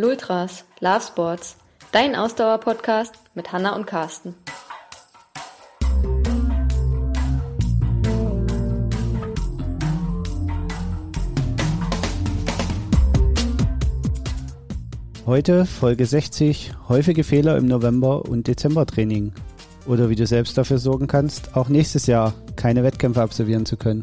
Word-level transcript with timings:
Lultras, 0.00 0.64
Love 0.80 1.02
Sports, 1.02 1.56
dein 1.92 2.16
Ausdauer-Podcast 2.16 3.12
mit 3.34 3.52
Hanna 3.52 3.76
und 3.76 3.86
Carsten. 3.86 4.34
Heute 15.26 15.66
Folge 15.66 16.06
60, 16.06 16.72
häufige 16.88 17.22
Fehler 17.22 17.58
im 17.58 17.66
November- 17.66 18.24
und 18.24 18.48
Dezembertraining. 18.48 19.34
Oder 19.86 20.08
wie 20.08 20.16
du 20.16 20.26
selbst 20.26 20.56
dafür 20.56 20.78
sorgen 20.78 21.08
kannst, 21.08 21.56
auch 21.56 21.68
nächstes 21.68 22.06
Jahr 22.06 22.32
keine 22.56 22.82
Wettkämpfe 22.84 23.20
absolvieren 23.20 23.66
zu 23.66 23.76
können. 23.76 24.02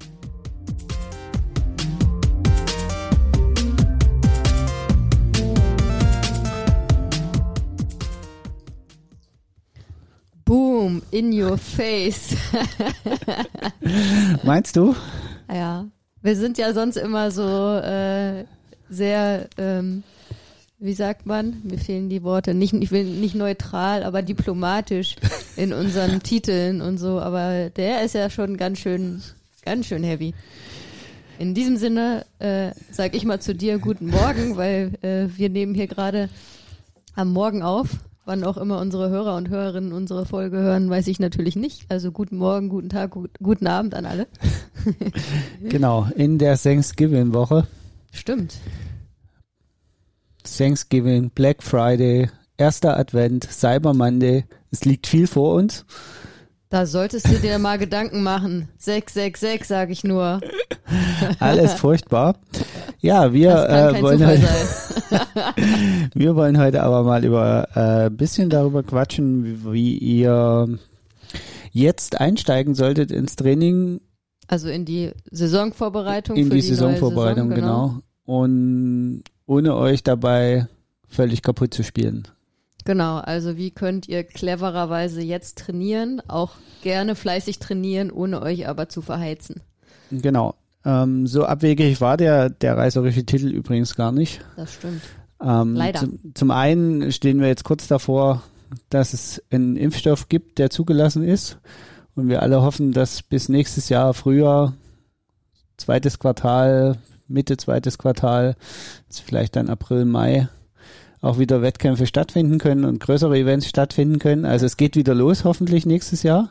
In 11.18 11.34
your 11.34 11.58
face. 11.58 12.36
Meinst 14.44 14.76
du? 14.76 14.96
ja, 15.52 15.88
wir 16.22 16.36
sind 16.36 16.60
ja 16.60 16.74
sonst 16.74 16.98
immer 16.98 17.32
so 17.32 17.76
äh, 17.78 18.46
sehr, 18.88 19.48
ähm, 19.58 20.04
wie 20.78 20.94
sagt 20.94 21.26
man? 21.26 21.62
Mir 21.64 21.80
fehlen 21.80 22.10
die 22.10 22.22
Worte. 22.22 22.54
Nicht, 22.54 22.74
ich 22.74 22.92
will 22.92 23.06
nicht 23.06 23.34
neutral, 23.34 24.04
aber 24.04 24.22
diplomatisch 24.22 25.16
in 25.56 25.74
unseren 25.74 26.22
Titeln 26.24 26.82
und 26.82 27.00
so. 27.00 27.20
Aber 27.20 27.72
der 27.72 28.04
ist 28.04 28.14
ja 28.14 28.30
schon 28.30 28.56
ganz 28.56 28.78
schön, 28.78 29.24
ganz 29.66 29.88
schön 29.88 30.04
heavy. 30.04 30.36
In 31.40 31.56
diesem 31.56 31.78
Sinne 31.78 32.26
äh, 32.38 32.72
sage 32.92 33.18
ich 33.18 33.26
mal 33.26 33.40
zu 33.40 33.56
dir 33.56 33.80
guten 33.80 34.08
Morgen, 34.08 34.56
weil 34.56 34.94
äh, 35.02 35.36
wir 35.36 35.50
nehmen 35.50 35.74
hier 35.74 35.88
gerade 35.88 36.30
am 37.16 37.34
Morgen 37.34 37.64
auf. 37.64 37.90
Wann 38.28 38.44
auch 38.44 38.58
immer 38.58 38.82
unsere 38.82 39.10
Hörer 39.10 39.38
und 39.38 39.48
Hörerinnen 39.48 39.94
unsere 39.94 40.26
Folge 40.26 40.58
hören, 40.58 40.90
weiß 40.90 41.08
ich 41.08 41.18
natürlich 41.18 41.56
nicht. 41.56 41.86
Also 41.88 42.12
guten 42.12 42.36
Morgen, 42.36 42.68
guten 42.68 42.90
Tag, 42.90 43.12
gut, 43.12 43.32
guten 43.42 43.68
Abend 43.68 43.96
an 43.96 44.06
alle. 44.06 44.28
Genau, 45.62 46.08
in 46.16 46.38
der 46.38 46.58
Thanksgiving-Woche. 46.58 47.68
Stimmt. 48.12 48.56
Thanksgiving, 50.44 51.30
Black 51.30 51.64
Friday, 51.64 52.30
erster 52.58 52.98
Advent, 52.98 53.46
Cyber 53.50 53.94
Monday. 53.94 54.44
Es 54.72 54.84
liegt 54.84 55.08
viel 55.08 55.28
vor 55.28 55.56
uns. 55.56 55.86
Da 56.70 56.86
solltest 56.86 57.30
du 57.30 57.40
dir 57.40 57.60
mal 57.60 57.78
Gedanken 57.78 58.24
machen. 58.24 58.68
666, 58.78 59.66
sage 59.66 59.94
ich 59.94 60.04
nur. 60.04 60.42
Alles 61.40 61.74
furchtbar. 61.80 62.38
Ja, 63.00 63.32
wir 63.32 63.52
äh, 63.52 64.02
wollen 64.02 64.26
heute, 64.26 64.42
wir 66.16 66.36
wollen 66.36 66.58
heute 66.58 66.82
aber 66.84 67.04
mal 67.04 67.24
über 67.24 67.68
äh, 67.76 68.10
bisschen 68.10 68.50
darüber 68.50 68.84
quatschen, 68.84 69.44
wie, 69.46 69.74
wie 69.74 69.98
ihr 69.98 70.80
jetzt 71.72 72.20
einsteigen 72.20 72.74
solltet 72.74 73.12
ins 73.12 73.36
Training, 73.36 74.02
Also 74.48 74.70
in 74.70 74.86
die 74.86 75.12
Saisonvorbereitung. 75.30 76.36
in 76.36 76.50
die, 76.50 76.56
die, 76.56 76.62
Saisonvorbereitung, 76.62 77.50
Saison, 77.50 77.62
genau. 77.62 78.00
Und 78.26 79.24
ohne 79.46 79.76
euch 79.76 80.04
dabei 80.04 80.68
völlig 81.08 81.42
kaputt 81.42 81.74
zu 81.74 81.84
spielen. 81.84 82.28
Genau, 82.84 83.18
also 83.18 83.58
wie 83.58 83.72
könnt 83.72 84.08
ihr 84.08 84.24
clevererweise 84.24 85.22
jetzt 85.22 85.58
trainieren, 85.60 86.22
auch 86.28 86.54
gerne 86.84 87.16
fleißig 87.16 87.60
trainieren, 87.60 88.12
ohne 88.12 88.42
euch 88.42 88.68
aber 88.68 88.90
zu 88.90 89.02
verheizen. 89.02 89.62
Genau. 90.10 90.56
Ähm, 90.88 91.28
so 91.28 91.44
abwegig 91.44 92.00
war 92.00 92.16
der, 92.16 92.50
der 92.50 92.78
reißerische 92.78 93.26
Titel 93.26 93.50
übrigens 93.50 93.96
gar 93.96 94.14
nicht. 94.14 94.40
Das 94.56 94.76
stimmt. 94.76 95.02
Ähm, 95.44 95.76
Leider. 95.76 96.00
Zum, 96.00 96.20
zum 96.34 96.52
einen 96.52 97.12
stehen 97.12 97.42
wir 97.42 97.48
jetzt 97.48 97.66
kurz 97.66 97.88
davor, 97.88 98.42
dass 98.90 99.14
es 99.14 99.44
einen 99.52 99.76
Impfstoff 99.76 100.30
gibt, 100.30 100.60
der 100.60 100.70
zugelassen 100.70 101.24
ist. 101.24 101.58
Und 102.16 102.30
wir 102.30 102.42
alle 102.42 102.62
hoffen, 102.62 102.94
dass 102.94 103.22
bis 103.22 103.50
nächstes 103.50 103.90
Jahr 103.90 104.14
Frühjahr, 104.14 104.74
zweites 105.76 106.20
Quartal, 106.20 106.98
Mitte 107.28 107.58
zweites 107.58 107.98
Quartal, 107.98 108.56
vielleicht 109.10 109.58
dann 109.58 109.70
April, 109.70 110.06
Mai, 110.06 110.48
auch 111.20 111.38
wieder 111.38 111.62
Wettkämpfe 111.62 112.08
stattfinden 112.08 112.60
können 112.60 112.86
und 112.86 113.02
größere 113.02 113.38
Events 113.38 113.68
stattfinden 113.68 114.20
können. 114.20 114.46
Also 114.46 114.66
es 114.66 114.78
geht 114.78 114.96
wieder 114.96 115.14
los, 115.14 115.44
hoffentlich 115.44 115.86
nächstes 115.86 116.24
Jahr. 116.24 116.50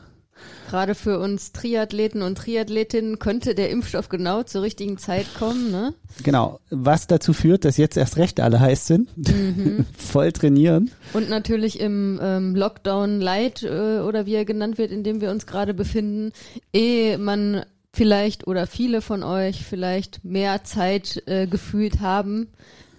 Gerade 0.69 0.95
für 0.95 1.19
uns 1.19 1.51
Triathleten 1.53 2.21
und 2.21 2.37
Triathletinnen 2.37 3.19
könnte 3.19 3.55
der 3.55 3.69
Impfstoff 3.69 4.09
genau 4.09 4.43
zur 4.43 4.61
richtigen 4.61 4.97
Zeit 4.97 5.25
kommen, 5.37 5.71
ne? 5.71 5.93
Genau. 6.23 6.59
Was 6.69 7.07
dazu 7.07 7.33
führt, 7.33 7.65
dass 7.65 7.77
jetzt 7.77 7.97
erst 7.97 8.17
recht 8.17 8.39
alle 8.39 8.59
heiß 8.59 8.87
sind, 8.87 9.09
Mhm. 9.17 9.85
voll 9.97 10.31
trainieren. 10.31 10.91
Und 11.13 11.29
natürlich 11.29 11.79
im 11.79 12.19
ähm, 12.21 12.55
Lockdown 12.55 13.21
Light 13.21 13.63
äh, 13.63 13.99
oder 13.99 14.25
wie 14.25 14.35
er 14.35 14.45
genannt 14.45 14.77
wird, 14.77 14.91
in 14.91 15.03
dem 15.03 15.21
wir 15.21 15.31
uns 15.31 15.45
gerade 15.45 15.73
befinden, 15.73 16.31
ehe 16.73 17.17
man 17.17 17.65
vielleicht 17.93 18.45
oder 18.45 18.67
viele 18.67 19.01
von 19.01 19.23
euch 19.23 19.63
vielleicht 19.63 20.23
mehr 20.23 20.63
Zeit 20.63 21.23
äh, 21.25 21.47
gefühlt 21.47 21.99
haben 22.01 22.47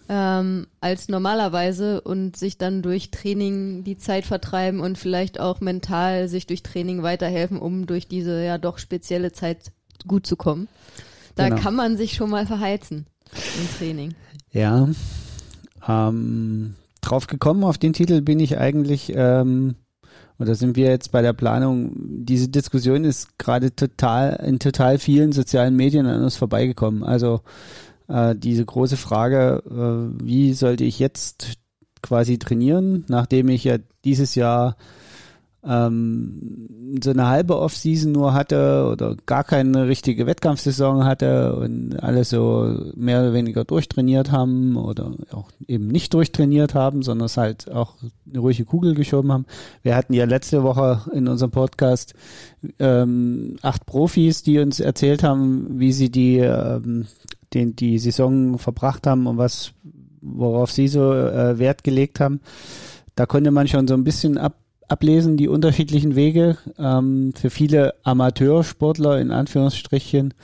ähm, 0.09 0.67
als 0.81 1.09
normalerweise 1.09 2.01
und 2.01 2.37
sich 2.37 2.57
dann 2.57 2.83
durch 2.83 3.11
Training 3.11 3.85
die 3.85 3.99
Zeit 3.99 4.25
vertreiben 4.25 4.81
und 4.81 4.97
vielleicht 4.97 5.39
auch 5.39 5.61
mental 5.61 6.29
sich 6.29 6.47
durch 6.47 6.63
Training 6.63 7.03
weiterhelfen, 7.03 7.59
um 7.59 7.87
durch 7.87 8.09
diese 8.09 8.43
ja 8.43 8.59
doch 8.59 8.79
spezielle 8.79 9.33
Zeit 9.33 9.73
gut 10.07 10.27
zu 10.27 10.37
kommen. 10.37 10.69
Da 11.35 11.49
Genau. 11.51 11.61
kann 11.61 11.75
man 11.77 11.97
sich 11.97 12.15
schon 12.15 12.31
mal 12.31 12.47
verheizen 12.47 13.07
im 13.33 13.79
Training. 13.79 14.15
Ja. 14.51 14.89
Ähm, 15.87 16.75
drauf 17.01 17.27
gekommen 17.27 17.65
auf 17.65 17.79
den 17.79 17.93
Titel 17.93 18.23
bin 18.23 18.41
ich 18.41 18.59
eigentlich, 18.59 19.13
ähm, 19.15 19.77
oder 20.39 20.55
sind 20.55 20.77
wir 20.77 20.87
jetzt 20.89 21.13
bei 21.13 21.23
der 21.23 21.33
Planung, 21.33 21.93
diese 21.97 22.49
Diskussion 22.49 23.05
ist 23.05 23.39
gerade 23.39 23.75
total, 23.75 24.43
in 24.47 24.59
total 24.59 24.99
vielen 24.99 25.33
sozialen 25.33 25.77
Medien 25.77 26.07
an 26.07 26.23
uns 26.23 26.37
vorbeigekommen. 26.37 27.03
Also 27.03 27.41
äh, 28.09 28.35
diese 28.35 28.65
große 28.65 28.97
Frage, 28.97 29.63
äh, 29.67 30.25
wie 30.25 30.53
sollte 30.55 30.85
ich 30.85 30.99
jetzt 30.99 31.59
quasi 32.03 32.39
trainieren, 32.39 33.05
nachdem 33.09 33.49
ich 33.49 33.65
ja 33.65 33.77
dieses 34.05 34.35
Jahr 34.35 34.77
ähm, 35.65 36.99
so 37.03 37.11
eine 37.11 37.27
halbe 37.27 37.59
Off-Season 37.59 38.13
nur 38.13 38.33
hatte 38.33 38.89
oder 38.91 39.17
gar 39.27 39.43
keine 39.45 39.89
richtige 39.89 40.27
Wettkampfsaison 40.27 41.05
hatte 41.05 41.57
und 41.57 42.03
alle 42.03 42.25
so 42.25 42.93
mehr 42.95 43.21
oder 43.21 43.33
weniger 43.35 43.65
durchtrainiert 43.65 44.31
haben 44.31 44.77
oder 44.77 45.13
auch 45.33 45.51
eben 45.67 45.89
nicht 45.89 46.15
durchtrainiert 46.15 46.75
haben, 46.75 47.03
sondern 47.03 47.27
es 47.27 47.37
halt 47.37 47.71
auch 47.71 47.97
eine 48.29 48.39
ruhige 48.39 48.65
Kugel 48.65 48.95
geschoben 48.95 49.33
haben. 49.33 49.47
Wir 49.83 49.97
hatten 49.97 50.15
ja 50.15 50.25
letzte 50.25 50.63
Woche 50.63 51.03
in 51.13 51.27
unserem 51.27 51.51
Podcast 51.51 52.15
ähm, 52.79 53.57
acht 53.63 53.85
Profis, 53.85 54.43
die 54.43 54.61
uns 54.61 54.81
erzählt 54.81 55.23
haben, 55.25 55.81
wie 55.81 55.93
sie 55.93 56.11
die, 56.11 56.39
ähm, 56.39 57.07
den, 57.55 57.77
die 57.77 57.99
Saison 57.99 58.59
verbracht 58.59 59.07
haben 59.07 59.27
und 59.27 59.39
was, 59.39 59.73
worauf 60.21 60.71
sie 60.71 60.89
so 60.89 61.13
äh, 61.13 61.59
Wert 61.59 61.85
gelegt 61.85 62.21
haben. 62.21 62.41
Da 63.15 63.27
konnte 63.27 63.51
man 63.51 63.69
schon 63.69 63.89
so 63.89 63.95
ein 63.95 64.05
bisschen 64.05 64.39
ab, 64.39 64.57
ablesen, 64.89 65.37
die 65.37 65.49
unterschiedlichen 65.49 66.15
Wege. 66.15 66.59
Ähm, 66.79 67.33
für 67.35 67.51
viele 67.51 67.95
Amateursportler 68.05 69.21
in 69.21 69.31
Anführungsstrichen 69.31 70.35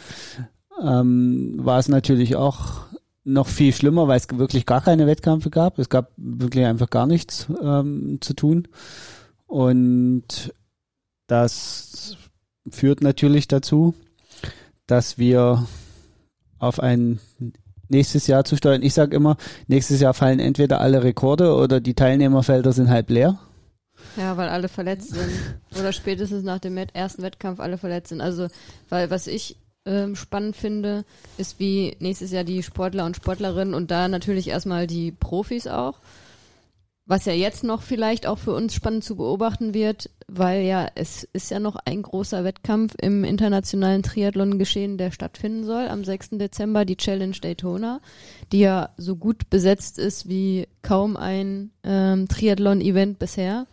ähm, 0.83 1.55
war 1.59 1.79
es 1.79 1.89
natürlich 1.89 2.37
auch 2.37 2.85
noch 3.25 3.47
viel 3.47 3.73
schlimmer, 3.73 4.07
weil 4.07 4.19
es 4.19 4.29
wirklich 4.31 4.67
gar 4.67 4.83
keine 4.83 5.07
Wettkämpfe 5.07 5.51
gab. 5.51 5.79
Es 5.79 5.89
gab 5.89 6.13
wirklich 6.17 6.67
einfach 6.67 6.91
gar 6.91 7.07
nichts 7.07 7.47
ähm, 7.63 8.19
zu 8.21 8.35
tun. 8.35 8.69
Und 9.47 10.53
das 11.27 12.17
führt 12.69 13.01
natürlich 13.03 13.49
dazu, 13.49 13.95
dass 14.87 15.17
wir 15.17 15.67
auf 16.59 16.81
ein 16.81 17.21
nächstes 17.89 18.27
Jahr 18.27 18.45
zu 18.45 18.57
steuern. 18.57 18.83
Ich 18.83 18.95
sage 18.95 19.17
immer, 19.17 19.37
nächstes 19.67 20.01
Jahr 20.01 20.15
fallen 20.15 20.41
entweder 20.41 20.81
alle 20.81 21.03
Rekorde 21.03 21.55
oder 21.55 21.81
die 21.81 21.95
Teilnehmerfelder 21.95 22.73
sind 22.73 22.89
halb 22.89 23.11
leer. 23.11 23.39
Ja, 24.17 24.37
weil 24.37 24.49
alle 24.49 24.69
verletzt 24.69 25.11
sind. 25.11 25.31
Oder 25.79 25.93
spätestens 25.93 26.45
nach 26.45 26.59
dem 26.59 26.77
ersten 26.77 27.23
Wettkampf 27.23 27.61
alle 27.61 27.79
verletzt 27.79 28.09
sind. 28.09 28.21
Also, 28.21 28.49
weil 28.89 29.11
was 29.11 29.27
ich 29.27 29.56
ähm, 29.87 30.17
spannend 30.17 30.56
finde, 30.56 31.05
ist 31.37 31.59
wie 31.59 31.97
nächstes 32.01 32.31
Jahr 32.31 32.45
die 32.45 32.62
Sportler 32.62 33.05
und 33.07 33.17
Sportlerinnen 33.17 33.75
und 33.75 33.91
da 33.91 34.09
natürlich 34.09 34.49
erstmal 34.49 34.87
die 34.87 35.12
Profis 35.12 35.67
auch. 35.67 35.99
Was 37.06 37.27
ja 37.27 37.35
jetzt 37.35 37.65
noch 37.65 37.83
vielleicht 37.83 38.27
auch 38.27 38.39
für 38.39 38.55
uns 38.55 38.75
spannend 38.75 39.05
zu 39.05 39.17
beobachten 39.17 39.75
wird, 39.75 40.09
weil 40.27 40.62
ja 40.62 40.89
es 40.95 41.25
ist 41.35 41.51
ja 41.51 41.61
noch 41.61 41.77
ein 41.85 42.01
großer 42.01 42.45
Wettkampf 42.45 42.95
im 42.99 43.25
internationalen 43.25 44.03
Triathlon 44.03 44.59
geschehen, 44.59 44.97
der 44.97 45.11
stattfinden 45.11 45.65
soll 45.65 45.89
am 45.89 46.03
6. 46.03 46.31
Dezember, 46.33 46.87
die 46.87 46.97
Challenge 46.97 47.37
Daytona, 47.37 48.01
die 48.53 48.61
ja 48.61 48.89
so 48.97 49.17
gut 49.17 49.51
besetzt 49.51 49.99
ist 49.99 50.31
wie 50.31 50.67
kaum 50.81 51.19
ein 51.19 51.73
ähm, 51.83 52.27
Triathlon-Event 52.27 53.19
bisher. 53.19 53.67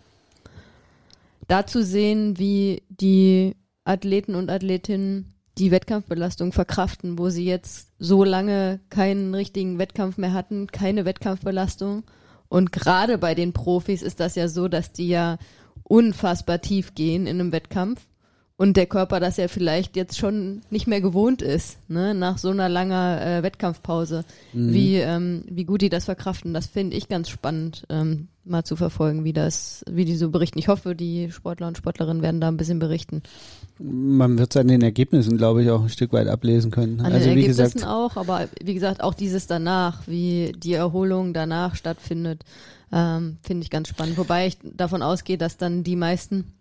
Da 1.48 1.66
zu 1.66 1.84
sehen, 1.84 2.38
wie 2.38 2.84
die 2.89 3.56
Athleten 3.86 4.36
und 4.36 4.50
Athletinnen 4.50 5.34
die 5.57 5.72
Wettkampfbelastung 5.72 6.51
verkraften, 6.51 7.18
wo 7.18 7.30
sie 7.30 7.45
jetzt 7.45 7.92
so 7.98 8.25
lange 8.25 8.81
keinen 8.89 9.34
richtigen 9.36 9.80
Wettkampf 9.80 10.18
mehr 10.18 10.34
hatten, 10.34 10.68
keine 10.68 11.06
Wettkampfbelastung. 11.06 12.04
Und 12.51 12.74
gerade 12.74 13.18
bei 13.18 13.33
den 13.33 13.53
Profis 13.53 14.01
ist 14.01 14.19
das 14.19 14.36
ja 14.36 14.50
so, 14.50 14.68
dass 14.68 14.92
die 14.92 15.07
ja 15.07 15.38
unfassbar 15.83 16.59
tief 16.59 16.95
gehen 16.95 17.25
in 17.25 17.39
einem 17.39 17.53
Wettkampf 17.53 18.01
und 18.57 18.75
der 18.75 18.88
Körper 18.88 19.21
das 19.21 19.38
ja 19.38 19.48
vielleicht 19.48 19.95
jetzt 19.95 20.18
schon 20.18 20.62
nicht 20.69 20.86
mehr 20.86 21.00
gewohnt 21.00 21.42
ist, 21.42 21.77
ne, 21.89 22.13
nach 22.13 22.38
so 22.38 22.50
einer 22.50 22.68
langer 22.68 23.21
äh, 23.25 23.42
Wettkampfpause, 23.42 24.25
mhm. 24.51 24.74
wie, 24.74 24.98
ähm, 24.98 25.45
wie 25.48 25.63
gut 25.63 25.81
die 25.81 25.88
das 25.88 26.03
verkraften. 26.03 26.53
Das 26.53 26.68
finde 26.68 26.98
ich 26.98 27.07
ganz 27.07 27.30
spannend, 27.30 27.88
ähm, 27.89 28.27
mal 28.44 28.65
zu 28.65 28.75
verfolgen, 28.75 29.24
wie 29.24 29.31
das, 29.31 29.86
wie 29.89 30.03
die 30.03 30.18
so 30.18 30.30
berichten. 30.30 30.59
Ich 30.59 30.68
hoffe, 30.68 30.94
die 30.94 31.31
Sportler 31.31 31.69
und 31.69 31.77
Sportlerinnen 31.77 32.21
werden 32.21 32.42
da 32.42 32.50
ein 32.50 32.57
bisschen 32.57 32.80
berichten. 32.80 33.24
Man 33.83 34.38
wird 34.38 34.56
es 34.56 34.60
an 34.60 34.68
den 34.68 34.81
Ergebnissen, 34.81 35.38
glaube 35.38 35.63
ich, 35.63 35.69
auch 35.69 35.81
ein 35.81 35.89
Stück 35.89 36.13
weit 36.13 36.28
ablesen 36.28 36.72
können. 36.72 37.00
An 37.00 37.12
also 37.12 37.25
den 37.25 37.36
wie 37.36 37.42
Ergebnissen 37.42 37.74
gesagt, 37.74 37.88
auch, 37.88 38.16
aber 38.16 38.48
wie 38.63 38.74
gesagt, 38.74 39.01
auch 39.01 39.13
dieses 39.13 39.48
danach, 39.48 40.07
wie 40.07 40.54
die 40.56 40.74
Erholung 40.74 41.33
danach 41.33 41.75
stattfindet, 41.75 42.44
ähm, 42.92 43.38
finde 43.42 43.63
ich 43.63 43.69
ganz 43.69 43.88
spannend. 43.88 44.18
Wobei 44.18 44.48
ich 44.48 44.57
davon 44.63 45.01
ausgehe, 45.01 45.38
dass 45.38 45.57
dann 45.57 45.83
die 45.83 45.95
meisten 45.95 46.54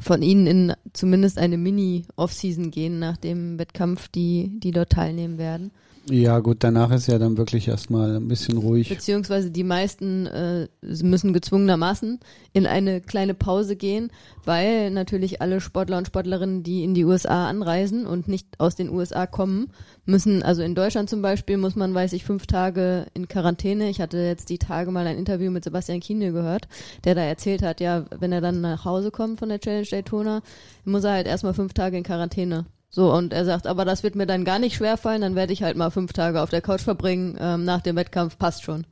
von 0.00 0.22
ihnen 0.22 0.46
in 0.46 0.72
zumindest 0.92 1.38
eine 1.38 1.58
Mini-Off-Season 1.58 2.70
gehen 2.70 2.98
nach 2.98 3.16
dem 3.16 3.58
Wettkampf, 3.58 4.08
die, 4.08 4.60
die 4.60 4.70
dort 4.70 4.90
teilnehmen 4.90 5.38
werden. 5.38 5.72
Ja, 6.08 6.38
gut, 6.38 6.58
danach 6.60 6.90
ist 6.92 7.08
ja 7.08 7.18
dann 7.18 7.36
wirklich 7.36 7.68
erstmal 7.68 8.16
ein 8.16 8.26
bisschen 8.26 8.56
ruhig. 8.56 8.88
Beziehungsweise 8.88 9.50
die 9.50 9.64
meisten 9.64 10.26
äh, 10.26 10.68
müssen 10.80 11.32
gezwungenermaßen 11.32 12.18
in 12.52 12.66
eine 12.66 13.00
kleine 13.00 13.34
Pause 13.34 13.76
gehen, 13.76 14.10
weil 14.44 14.90
natürlich 14.90 15.42
alle 15.42 15.60
Sportler 15.60 15.98
und 15.98 16.06
Sportlerinnen, 16.06 16.62
die 16.62 16.84
in 16.84 16.94
die 16.94 17.04
USA 17.04 17.48
anreisen 17.48 18.06
und 18.06 18.28
nicht 18.28 18.48
aus 18.58 18.76
den 18.76 18.88
USA 18.88 19.26
kommen, 19.26 19.68
müssen, 20.06 20.42
also 20.42 20.62
in 20.62 20.74
Deutschland 20.74 21.10
zum 21.10 21.20
Beispiel, 21.20 21.58
muss 21.58 21.76
man, 21.76 21.94
weiß 21.94 22.14
ich, 22.14 22.24
fünf 22.24 22.46
Tage 22.46 23.06
in 23.12 23.28
Quarantäne. 23.28 23.90
Ich 23.90 24.00
hatte 24.00 24.18
jetzt 24.18 24.48
die 24.48 24.58
Tage 24.58 24.90
mal 24.90 25.06
ein 25.06 25.18
Interview 25.18 25.50
mit 25.50 25.64
Sebastian 25.64 26.00
Kiene 26.00 26.32
gehört, 26.32 26.66
der 27.04 27.14
da 27.14 27.22
erzählt 27.22 27.62
hat, 27.62 27.80
ja, 27.80 28.06
wenn 28.18 28.32
er 28.32 28.40
dann 28.40 28.62
nach 28.62 28.86
Hause 28.86 29.10
kommt 29.10 29.38
von 29.38 29.50
der 29.50 29.60
Challenge 29.60 29.86
Daytona, 29.86 30.40
muss 30.84 31.04
er 31.04 31.12
halt 31.12 31.26
erstmal 31.26 31.54
fünf 31.54 31.74
Tage 31.74 31.98
in 31.98 32.04
Quarantäne. 32.04 32.64
So, 32.90 33.12
und 33.12 33.32
er 33.32 33.44
sagt, 33.44 33.68
aber 33.68 33.84
das 33.84 34.02
wird 34.02 34.16
mir 34.16 34.26
dann 34.26 34.44
gar 34.44 34.58
nicht 34.58 34.74
schwer 34.74 34.96
fallen, 34.96 35.20
dann 35.20 35.36
werde 35.36 35.52
ich 35.52 35.62
halt 35.62 35.76
mal 35.76 35.90
fünf 35.90 36.12
Tage 36.12 36.42
auf 36.42 36.50
der 36.50 36.60
Couch 36.60 36.80
verbringen, 36.80 37.36
ähm, 37.40 37.64
nach 37.64 37.80
dem 37.82 37.94
Wettkampf 37.94 38.36
passt 38.36 38.64
schon. 38.64 38.84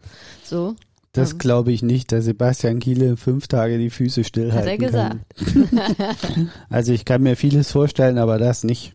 So. 0.44 0.76
Das 1.12 1.32
ähm. 1.32 1.38
glaube 1.38 1.72
ich 1.72 1.82
nicht, 1.82 2.12
dass 2.12 2.24
Sebastian 2.26 2.78
Kiele 2.78 3.16
fünf 3.16 3.48
Tage 3.48 3.76
die 3.78 3.90
Füße 3.90 4.22
stillhalten 4.22 4.60
Hat 4.60 4.68
er 4.68 4.78
gesagt. 4.78 5.16
also 6.70 6.92
ich 6.92 7.04
kann 7.04 7.22
mir 7.22 7.34
vieles 7.34 7.72
vorstellen, 7.72 8.18
aber 8.18 8.38
das 8.38 8.62
nicht. 8.62 8.94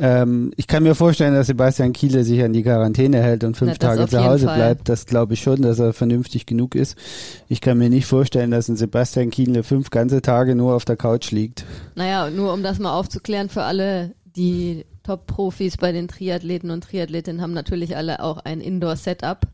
Ähm, 0.00 0.52
ich 0.56 0.66
kann 0.66 0.82
mir 0.82 0.94
vorstellen, 0.94 1.34
dass 1.34 1.48
Sebastian 1.48 1.92
Kiele 1.92 2.24
sich 2.24 2.42
an 2.42 2.54
die 2.54 2.62
Quarantäne 2.62 3.22
hält 3.22 3.44
und 3.44 3.56
fünf 3.56 3.76
Na, 3.80 3.88
Tage 3.88 4.08
zu 4.08 4.24
Hause 4.24 4.46
Fall. 4.46 4.56
bleibt. 4.56 4.88
Das 4.88 5.04
glaube 5.04 5.34
ich 5.34 5.42
schon, 5.42 5.60
dass 5.60 5.78
er 5.78 5.92
vernünftig 5.92 6.46
genug 6.46 6.74
ist. 6.74 6.96
Ich 7.48 7.60
kann 7.60 7.76
mir 7.76 7.90
nicht 7.90 8.06
vorstellen, 8.06 8.50
dass 8.50 8.68
ein 8.68 8.76
Sebastian 8.76 9.30
Kiele 9.30 9.62
fünf 9.62 9.90
ganze 9.90 10.22
Tage 10.22 10.54
nur 10.54 10.74
auf 10.74 10.86
der 10.86 10.96
Couch 10.96 11.32
liegt. 11.32 11.64
Naja, 11.96 12.30
nur 12.30 12.52
um 12.54 12.62
das 12.62 12.78
mal 12.78 12.94
aufzuklären 12.94 13.50
für 13.50 13.62
alle, 13.62 14.12
die 14.36 14.84
Top-Profis 15.02 15.76
bei 15.76 15.92
den 15.92 16.08
Triathleten 16.08 16.70
und 16.70 16.84
Triathletinnen 16.84 17.40
haben 17.42 17.52
natürlich 17.52 17.96
alle 17.96 18.22
auch 18.22 18.38
ein 18.38 18.60
Indoor-Setup. 18.60 19.46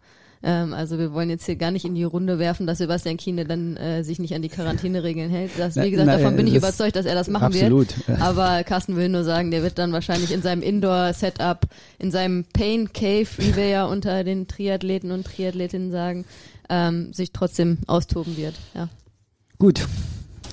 Ähm, 0.43 0.75
also 0.75 0.99
wir 0.99 1.13
wollen 1.13 1.31
jetzt 1.31 1.47
hier 1.47 1.57
gar 1.57 1.71
nicht 1.71 1.85
in 1.85 1.95
die 1.95 2.05
Runde 2.05 2.39
werfen, 2.39 2.67
dass 2.67 2.79
Sebastian 2.79 3.17
Kiene 3.17 3.45
dann 3.45 3.77
äh, 3.77 4.05
sich 4.05 4.19
nicht 4.19 4.35
an 4.35 4.43
die 4.43 4.49
Quarantäneregeln 4.49 5.31
hält. 5.31 5.53
Das, 5.57 5.77
wie 5.77 5.91
gesagt, 5.91 6.07
na, 6.07 6.19
davon 6.19 6.37
bin 6.37 6.47
ich 6.47 6.55
überzeugt, 6.55 6.97
dass 6.97 7.07
er 7.07 7.15
das 7.15 7.29
machen 7.29 7.47
absolut, 7.47 8.07
wird. 8.07 8.21
Aber 8.21 8.63
Carsten 8.65 8.97
will 8.97 9.09
nur 9.09 9.25
sagen, 9.25 9.51
der 9.51 9.63
wird 9.63 9.79
dann 9.79 9.93
wahrscheinlich 9.93 10.33
in 10.33 10.43
seinem 10.43 10.63
Indoor-Setup, 10.63 11.67
in 11.99 12.11
seinem 12.11 12.45
Pain 12.53 12.93
Cave, 12.93 13.29
wie 13.39 13.57
wir 13.57 13.69
ja 13.69 13.85
unter 13.87 14.25
den 14.25 14.47
Triathleten 14.47 15.11
und 15.11 15.27
Triathletinnen 15.27 15.91
sagen, 15.91 16.25
ähm, 16.69 17.13
sich 17.13 17.33
trotzdem 17.33 17.79
austoben 17.87 18.37
wird. 18.37 18.55
Ja. 18.75 18.89
Gut, 19.59 19.87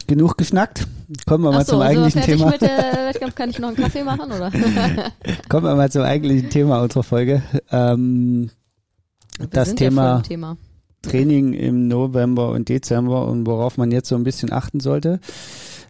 genug 0.07 0.37
geschnackt. 0.37 0.87
Kommen 1.25 1.43
wir 1.43 1.51
mal 1.51 1.65
so, 1.65 1.73
zum 1.73 1.81
eigentlichen 1.81 2.21
so 2.21 2.25
Thema. 2.25 2.51
Mit 2.51 2.61
der 2.61 3.07
Wettkampf 3.07 3.35
kann 3.35 3.49
ich 3.49 3.59
noch 3.59 3.69
einen 3.69 3.77
Kaffee 3.77 4.03
machen, 4.03 4.31
oder? 4.31 4.51
Kommen 5.49 5.65
wir 5.65 5.75
mal 5.75 5.91
zum 5.91 6.03
eigentlichen 6.03 6.49
Thema 6.49 6.81
unserer 6.81 7.03
Folge. 7.03 7.43
Ähm, 7.71 8.49
das 9.49 9.75
Thema, 9.75 10.17
ja 10.17 10.21
Thema, 10.21 10.57
Training 11.01 11.53
im 11.53 11.87
November 11.87 12.49
und 12.51 12.69
Dezember 12.69 13.27
und 13.27 13.45
worauf 13.45 13.77
man 13.77 13.91
jetzt 13.91 14.09
so 14.09 14.15
ein 14.15 14.23
bisschen 14.23 14.51
achten 14.51 14.79
sollte. 14.79 15.19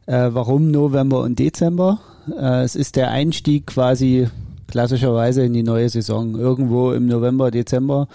Äh, 0.05 0.29
warum 0.31 0.71
November 0.71 1.21
und 1.21 1.39
Dezember? 1.39 1.99
Äh, 2.27 2.63
es 2.63 2.75
ist 2.75 2.95
der 2.95 3.11
Einstieg 3.11 3.67
quasi 3.67 4.27
klassischerweise 4.67 5.43
in 5.43 5.53
die 5.53 5.63
neue 5.63 5.89
Saison. 5.89 6.35
Irgendwo 6.35 6.91
im 6.91 7.05
November, 7.05 7.51
Dezember 7.51 8.07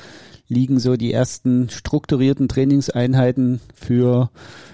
liegen 0.48 0.80
so 0.80 0.96
die 0.96 1.12
ersten 1.12 1.70
strukturierten 1.70 2.48
Trainingseinheiten 2.48 3.60
für 3.74 4.30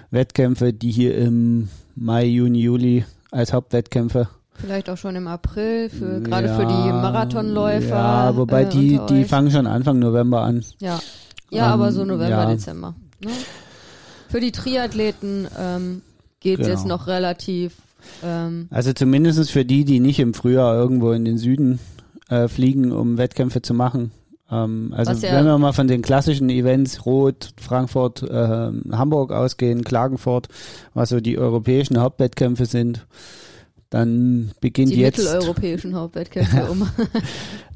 Wettkämpfe, 0.09 0.73
die 0.73 0.91
hier 0.91 1.17
im 1.17 1.69
Mai, 1.95 2.25
Juni, 2.25 2.59
Juli 2.59 3.05
als 3.31 3.53
Hauptwettkämpfe 3.53 4.27
Vielleicht 4.57 4.89
auch 4.89 4.97
schon 4.97 5.15
im 5.15 5.27
April, 5.27 5.89
für, 5.89 6.21
gerade 6.21 6.47
für 6.55 6.65
die 6.65 6.91
Marathonläufer. 6.91 7.89
Ja, 7.89 8.37
wobei 8.37 8.63
äh, 8.63 8.69
die, 8.69 8.99
die 9.09 9.25
fangen 9.25 9.51
schon 9.51 9.67
Anfang 9.67 9.99
November 9.99 10.41
an. 10.41 10.63
Ja, 10.79 10.99
ja, 11.49 11.67
ähm, 11.67 11.71
aber 11.73 11.91
so 11.91 12.05
November, 12.05 12.29
ja. 12.29 12.45
Dezember. 12.45 12.95
Ne? 13.23 13.31
Für 14.29 14.39
die 14.39 14.51
Triathleten 14.51 15.47
ähm, 15.59 16.01
geht 16.39 16.59
es 16.59 16.67
genau. 16.67 16.77
jetzt 16.77 16.87
noch 16.87 17.07
relativ. 17.07 17.73
Ähm, 18.23 18.67
also 18.71 18.93
zumindest 18.93 19.51
für 19.51 19.65
die, 19.65 19.83
die 19.83 19.99
nicht 19.99 20.19
im 20.19 20.33
Frühjahr 20.33 20.73
irgendwo 20.73 21.11
in 21.11 21.25
den 21.25 21.37
Süden 21.37 21.79
äh, 22.29 22.47
fliegen, 22.47 22.93
um 22.93 23.17
Wettkämpfe 23.17 23.61
zu 23.61 23.73
machen. 23.73 24.11
Ähm, 24.51 24.93
also 24.95 25.11
ja, 25.25 25.33
wenn 25.33 25.45
wir 25.45 25.57
mal 25.57 25.73
von 25.73 25.87
den 25.87 26.01
klassischen 26.01 26.49
Events 26.49 27.05
Rot, 27.05 27.53
Frankfurt, 27.59 28.23
äh, 28.23 28.71
Hamburg 28.91 29.31
ausgehen, 29.31 29.83
Klagenfurt, 29.83 30.47
was 30.93 31.09
so 31.09 31.19
die 31.19 31.37
europäischen 31.37 31.99
Hauptwettkämpfe 31.99 32.65
sind 32.65 33.05
dann 33.95 34.51
beginnt 34.59 34.91
die 34.91 34.97
jetzt. 34.97 35.19
Die 35.19 35.23
mitteleuropäischen 35.23 35.95
Hauptwettkämpfe 35.95 36.65
um. 36.69 36.89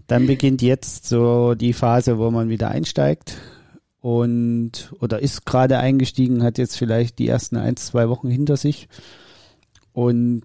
dann 0.07 0.27
beginnt 0.27 0.61
jetzt 0.61 1.07
so 1.07 1.55
die 1.55 1.71
Phase, 1.71 2.17
wo 2.17 2.29
man 2.29 2.49
wieder 2.49 2.69
einsteigt 2.69 3.37
und 4.01 4.93
oder 4.99 5.19
ist 5.19 5.45
gerade 5.45 5.77
eingestiegen, 5.77 6.43
hat 6.43 6.57
jetzt 6.57 6.77
vielleicht 6.77 7.19
die 7.19 7.27
ersten 7.29 7.57
ein, 7.57 7.77
zwei 7.77 8.09
Wochen 8.09 8.29
hinter 8.29 8.57
sich 8.57 8.89
und 9.93 10.43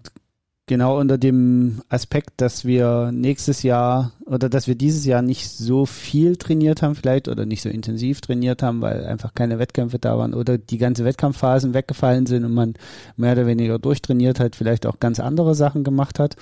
genau 0.67 0.99
unter 0.99 1.17
dem 1.17 1.81
Aspekt, 1.89 2.41
dass 2.41 2.65
wir 2.65 3.11
nächstes 3.11 3.63
Jahr 3.63 4.13
oder 4.25 4.49
dass 4.49 4.67
wir 4.67 4.75
dieses 4.75 5.05
Jahr 5.05 5.21
nicht 5.21 5.49
so 5.49 5.85
viel 5.85 6.37
trainiert 6.37 6.81
haben 6.81 6.95
vielleicht 6.95 7.27
oder 7.27 7.45
nicht 7.45 7.61
so 7.61 7.69
intensiv 7.69 8.21
trainiert 8.21 8.63
haben, 8.63 8.81
weil 8.81 9.05
einfach 9.05 9.33
keine 9.35 9.59
Wettkämpfe 9.59 9.99
da 9.99 10.17
waren 10.17 10.33
oder 10.33 10.57
die 10.57 10.77
ganze 10.77 11.05
Wettkampfphasen 11.05 11.73
weggefallen 11.73 12.25
sind 12.25 12.45
und 12.45 12.53
man 12.53 12.73
mehr 13.15 13.33
oder 13.33 13.45
weniger 13.45 13.77
durchtrainiert 13.77 14.39
hat, 14.39 14.55
vielleicht 14.55 14.85
auch 14.85 14.99
ganz 14.99 15.19
andere 15.19 15.53
Sachen 15.53 15.83
gemacht 15.83 16.17
hat, 16.17 16.35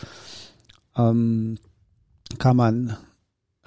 ähm, 0.96 1.58
kann 2.40 2.56
man 2.56 2.98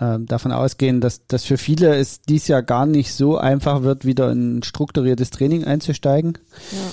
ähm, 0.00 0.26
davon 0.26 0.52
ausgehen, 0.52 1.02
dass 1.02 1.26
das 1.26 1.44
für 1.44 1.58
viele 1.58 1.94
es 1.96 2.22
dies 2.22 2.48
Jahr 2.48 2.62
gar 2.62 2.86
nicht 2.86 3.12
so 3.12 3.36
einfach 3.36 3.82
wird, 3.82 4.06
wieder 4.06 4.32
in 4.32 4.62
strukturiertes 4.62 5.30
Training 5.30 5.64
einzusteigen. 5.64 6.38
Ja 6.72 6.92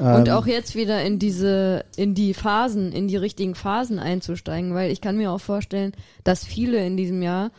und 0.00 0.28
ähm, 0.28 0.34
auch 0.34 0.46
jetzt 0.46 0.74
wieder 0.74 1.02
in 1.02 1.18
diese, 1.18 1.84
in 1.96 2.14
die 2.14 2.32
Phasen, 2.32 2.92
in 2.92 3.06
die 3.06 3.16
richtigen 3.16 3.54
Phasen 3.54 3.98
einzusteigen, 3.98 4.74
weil 4.74 4.90
ich 4.90 5.00
kann 5.00 5.16
mir 5.16 5.30
auch 5.30 5.40
vorstellen, 5.40 5.92
dass 6.24 6.44
viele 6.44 6.84
in 6.84 6.96
diesem 6.96 7.20
Jahr, 7.20 7.50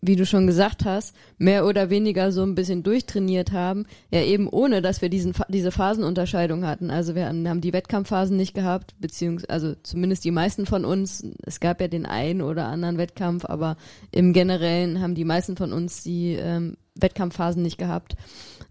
wie 0.00 0.16
du 0.16 0.24
schon 0.24 0.46
gesagt 0.46 0.86
hast, 0.86 1.14
mehr 1.36 1.66
oder 1.66 1.90
weniger 1.90 2.32
so 2.32 2.42
ein 2.42 2.54
bisschen 2.54 2.82
durchtrainiert 2.82 3.52
haben, 3.52 3.84
ja 4.10 4.22
eben 4.22 4.48
ohne, 4.48 4.80
dass 4.80 5.02
wir 5.02 5.10
diesen, 5.10 5.34
diese 5.48 5.70
Phasenunterscheidung 5.70 6.64
hatten. 6.66 6.90
Also 6.90 7.14
wir 7.14 7.26
haben 7.26 7.60
die 7.60 7.72
Wettkampfphasen 7.74 8.36
nicht 8.36 8.54
gehabt, 8.54 8.94
beziehungsweise, 8.98 9.50
also 9.50 9.74
zumindest 9.82 10.24
die 10.24 10.30
meisten 10.30 10.64
von 10.64 10.86
uns, 10.86 11.26
es 11.44 11.60
gab 11.60 11.80
ja 11.82 11.88
den 11.88 12.06
einen 12.06 12.40
oder 12.40 12.66
anderen 12.66 12.96
Wettkampf, 12.96 13.44
aber 13.44 13.76
im 14.12 14.32
Generellen 14.32 15.02
haben 15.02 15.14
die 15.14 15.24
meisten 15.24 15.56
von 15.56 15.74
uns 15.74 16.02
die 16.02 16.36
ähm, 16.40 16.76
Wettkampfphasen 17.00 17.62
nicht 17.62 17.78
gehabt 17.78 18.16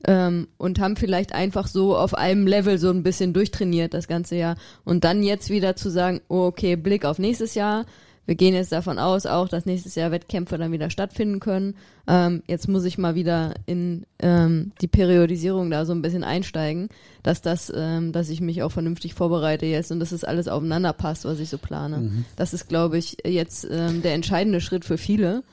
ähm, 0.08 0.48
und 0.58 0.80
haben 0.80 0.96
vielleicht 0.96 1.34
einfach 1.34 1.68
so 1.68 1.98
auf 1.98 2.14
einem 2.14 2.48
Level 2.48 2.78
so 2.78 2.90
ein 2.90 3.04
bisschen 3.04 3.34
durchtrainiert 3.34 3.94
das 3.94 4.08
ganze 4.08 4.36
Jahr. 4.36 4.56
Und 4.84 5.04
dann 5.04 5.24
jetzt 5.24 5.50
wieder 5.50 5.76
zu 5.76 5.90
sagen, 5.90 6.22
oh, 6.28 6.46
okay, 6.46 6.76
Blick 6.76 7.06
auf 7.06 7.20
nächstes 7.20 7.56
Jahr. 7.56 7.86
Wir 8.28 8.34
gehen 8.36 8.56
jetzt 8.56 8.72
davon 8.72 8.98
aus, 8.98 9.28
auch 9.28 9.48
dass 9.48 9.68
nächstes 9.68 9.94
Jahr 9.94 10.10
Wettkämpfe 10.10 10.58
dann 10.58 10.72
wieder 10.72 10.90
stattfinden 10.90 11.40
können. 11.40 11.76
Ähm, 12.08 12.42
jetzt 12.48 12.68
muss 12.68 12.84
ich 12.84 12.98
mal 12.98 13.14
wieder 13.14 13.54
in 13.68 14.06
ähm, 14.18 14.72
die 14.82 14.88
Periodisierung 14.88 15.70
da 15.70 15.86
so 15.86 15.94
ein 15.94 16.02
bisschen 16.02 16.24
einsteigen, 16.24 16.90
dass 17.22 17.44
das, 17.44 17.72
ähm, 17.76 18.14
dass 18.14 18.30
ich 18.30 18.42
mich 18.42 18.64
auch 18.64 18.72
vernünftig 18.72 19.14
vorbereite 19.14 19.68
jetzt 19.68 19.92
und 19.92 20.00
dass 20.00 20.12
es 20.12 20.22
das 20.22 20.30
alles 20.30 20.48
aufeinander 20.48 20.94
passt, 20.94 21.26
was 21.26 21.40
ich 21.40 21.50
so 21.50 21.60
plane. 21.60 21.98
Mhm. 21.98 22.26
Das 22.36 22.54
ist, 22.56 22.68
glaube 22.68 22.98
ich, 22.98 23.18
jetzt 23.26 23.68
ähm, 23.70 24.02
der 24.02 24.16
entscheidende 24.16 24.60
Schritt 24.60 24.86
für 24.86 24.98
viele 24.98 25.44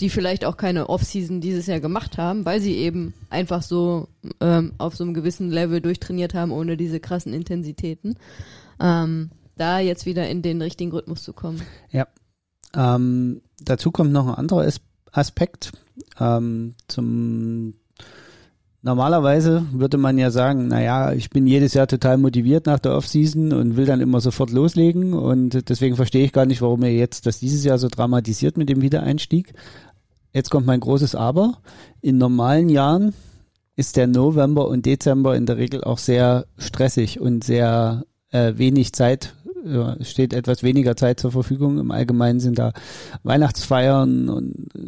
die 0.00 0.10
vielleicht 0.10 0.44
auch 0.44 0.56
keine 0.56 0.88
Offseason 0.88 1.40
dieses 1.40 1.66
Jahr 1.66 1.80
gemacht 1.80 2.18
haben, 2.18 2.44
weil 2.44 2.60
sie 2.60 2.74
eben 2.74 3.14
einfach 3.30 3.62
so 3.62 4.08
ähm, 4.40 4.72
auf 4.78 4.96
so 4.96 5.04
einem 5.04 5.14
gewissen 5.14 5.50
Level 5.50 5.80
durchtrainiert 5.80 6.34
haben, 6.34 6.52
ohne 6.52 6.76
diese 6.76 7.00
krassen 7.00 7.32
Intensitäten. 7.32 8.16
Ähm, 8.80 9.30
da 9.56 9.78
jetzt 9.78 10.06
wieder 10.06 10.28
in 10.28 10.42
den 10.42 10.60
richtigen 10.60 10.90
Rhythmus 10.92 11.22
zu 11.22 11.32
kommen. 11.32 11.62
Ja. 11.90 12.06
Ähm, 12.74 13.40
dazu 13.58 13.90
kommt 13.90 14.12
noch 14.12 14.26
ein 14.26 14.34
anderer 14.34 14.70
Aspekt. 15.12 15.72
Ähm, 16.20 16.74
zum 16.88 17.74
Normalerweise 18.86 19.66
würde 19.72 19.98
man 19.98 20.16
ja 20.16 20.30
sagen, 20.30 20.68
naja, 20.68 21.12
ich 21.12 21.28
bin 21.30 21.48
jedes 21.48 21.74
Jahr 21.74 21.88
total 21.88 22.18
motiviert 22.18 22.66
nach 22.66 22.78
der 22.78 22.94
Offseason 22.94 23.52
und 23.52 23.76
will 23.76 23.84
dann 23.84 24.00
immer 24.00 24.20
sofort 24.20 24.52
loslegen 24.52 25.12
und 25.12 25.68
deswegen 25.68 25.96
verstehe 25.96 26.24
ich 26.24 26.32
gar 26.32 26.46
nicht, 26.46 26.62
warum 26.62 26.84
ihr 26.84 26.92
jetzt 26.92 27.26
das 27.26 27.40
dieses 27.40 27.64
Jahr 27.64 27.78
so 27.78 27.88
dramatisiert 27.88 28.56
mit 28.56 28.68
dem 28.68 28.82
Wiedereinstieg. 28.82 29.54
Jetzt 30.32 30.50
kommt 30.50 30.66
mein 30.66 30.80
großes 30.80 31.14
Aber. 31.14 31.58
In 32.00 32.18
normalen 32.18 32.68
Jahren 32.68 33.14
ist 33.76 33.96
der 33.96 34.06
November 34.06 34.68
und 34.68 34.86
Dezember 34.86 35.36
in 35.36 35.46
der 35.46 35.56
Regel 35.56 35.84
auch 35.84 35.98
sehr 35.98 36.46
stressig 36.58 37.20
und 37.20 37.44
sehr 37.44 38.04
äh, 38.30 38.54
wenig 38.56 38.92
Zeit 38.92 39.34
ja, 39.66 39.96
steht 40.02 40.32
etwas 40.32 40.62
weniger 40.62 40.96
Zeit 40.96 41.20
zur 41.20 41.32
Verfügung. 41.32 41.78
Im 41.78 41.90
Allgemeinen 41.90 42.40
sind 42.40 42.58
da 42.58 42.72
Weihnachtsfeiern 43.22 44.28
und 44.28 44.68
äh, 44.74 44.80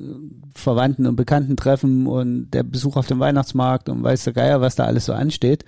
Verwandten 0.54 1.06
und 1.06 1.16
Bekannten 1.16 1.56
treffen 1.56 2.06
und 2.06 2.50
der 2.50 2.62
Besuch 2.62 2.96
auf 2.96 3.06
dem 3.06 3.18
Weihnachtsmarkt 3.18 3.88
und 3.88 4.02
weiß 4.02 4.24
der 4.24 4.32
Geier, 4.32 4.60
was 4.60 4.76
da 4.76 4.84
alles 4.84 5.06
so 5.06 5.12
ansteht. 5.12 5.64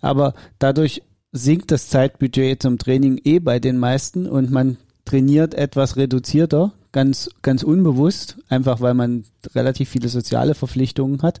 Aber 0.00 0.34
dadurch 0.58 1.02
sinkt 1.32 1.70
das 1.70 1.88
Zeitbudget 1.88 2.62
zum 2.62 2.78
Training 2.78 3.20
eh 3.24 3.38
bei 3.38 3.58
den 3.58 3.78
meisten 3.78 4.26
und 4.26 4.50
man 4.50 4.76
trainiert 5.04 5.54
etwas 5.54 5.96
reduzierter, 5.96 6.72
ganz, 6.92 7.30
ganz 7.42 7.62
unbewusst, 7.62 8.36
einfach 8.48 8.80
weil 8.80 8.94
man 8.94 9.24
relativ 9.54 9.90
viele 9.90 10.08
soziale 10.08 10.54
Verpflichtungen 10.54 11.22
hat. 11.22 11.40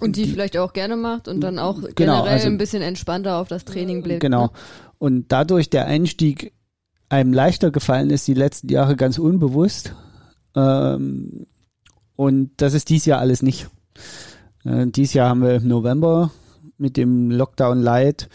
Und 0.00 0.16
die, 0.16 0.24
die, 0.24 0.30
vielleicht 0.30 0.56
auch 0.56 0.72
gerne 0.72 0.96
macht 0.96 1.28
und 1.28 1.40
dann 1.40 1.58
auch 1.58 1.76
genau, 1.76 1.94
generell 1.94 2.32
also, 2.32 2.46
ein 2.46 2.58
bisschen 2.58 2.82
entspannter 2.82 3.36
auf 3.36 3.48
das 3.48 3.64
Training 3.64 4.02
blickt. 4.02 4.20
Genau. 4.20 4.46
Ne? 4.46 4.50
Und 4.98 5.32
dadurch 5.32 5.70
der 5.70 5.86
Einstieg 5.86 6.52
einem 7.08 7.32
leichter 7.32 7.70
gefallen 7.70 8.10
ist, 8.10 8.26
die 8.28 8.34
letzten 8.34 8.68
Jahre 8.68 8.96
ganz 8.96 9.18
unbewusst. 9.18 9.94
Ähm, 10.54 11.46
und 12.16 12.50
das 12.58 12.74
ist 12.74 12.90
dies 12.90 13.06
Jahr 13.06 13.20
alles 13.20 13.42
nicht. 13.42 13.68
Äh, 14.64 14.86
dies 14.86 15.14
Jahr 15.14 15.30
haben 15.30 15.42
wir 15.42 15.56
im 15.56 15.68
November 15.68 16.30
mit 16.76 16.96
dem 16.96 17.30
Lockdown 17.30 17.80
Light. 17.80 18.28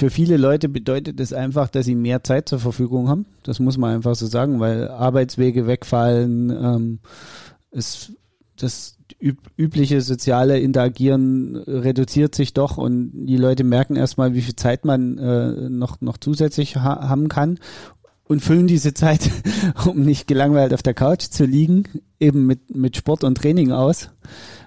Für 0.00 0.08
viele 0.08 0.38
Leute 0.38 0.70
bedeutet 0.70 1.20
es 1.20 1.34
einfach, 1.34 1.68
dass 1.68 1.84
sie 1.84 1.94
mehr 1.94 2.24
Zeit 2.24 2.48
zur 2.48 2.58
Verfügung 2.58 3.10
haben. 3.10 3.26
Das 3.42 3.60
muss 3.60 3.76
man 3.76 3.96
einfach 3.96 4.14
so 4.14 4.26
sagen, 4.26 4.58
weil 4.58 4.88
Arbeitswege 4.88 5.66
wegfallen. 5.66 6.48
Ähm, 6.48 6.98
es, 7.70 8.10
das 8.56 8.96
üb 9.22 9.36
übliche 9.58 10.00
soziale 10.00 10.58
Interagieren 10.58 11.54
reduziert 11.54 12.34
sich 12.34 12.54
doch 12.54 12.78
und 12.78 13.10
die 13.26 13.36
Leute 13.36 13.62
merken 13.62 13.94
erstmal, 13.94 14.32
wie 14.32 14.40
viel 14.40 14.56
Zeit 14.56 14.86
man 14.86 15.18
äh, 15.18 15.68
noch, 15.68 16.00
noch 16.00 16.16
zusätzlich 16.16 16.76
ha 16.76 17.06
haben 17.06 17.28
kann 17.28 17.58
und 18.24 18.40
füllen 18.40 18.68
diese 18.68 18.94
Zeit, 18.94 19.30
um 19.84 20.00
nicht 20.00 20.26
gelangweilt 20.26 20.72
auf 20.72 20.82
der 20.82 20.94
Couch 20.94 21.24
zu 21.24 21.44
liegen, 21.44 21.84
eben 22.18 22.46
mit, 22.46 22.74
mit 22.74 22.96
Sport 22.96 23.22
und 23.22 23.34
Training 23.34 23.70
aus, 23.70 24.08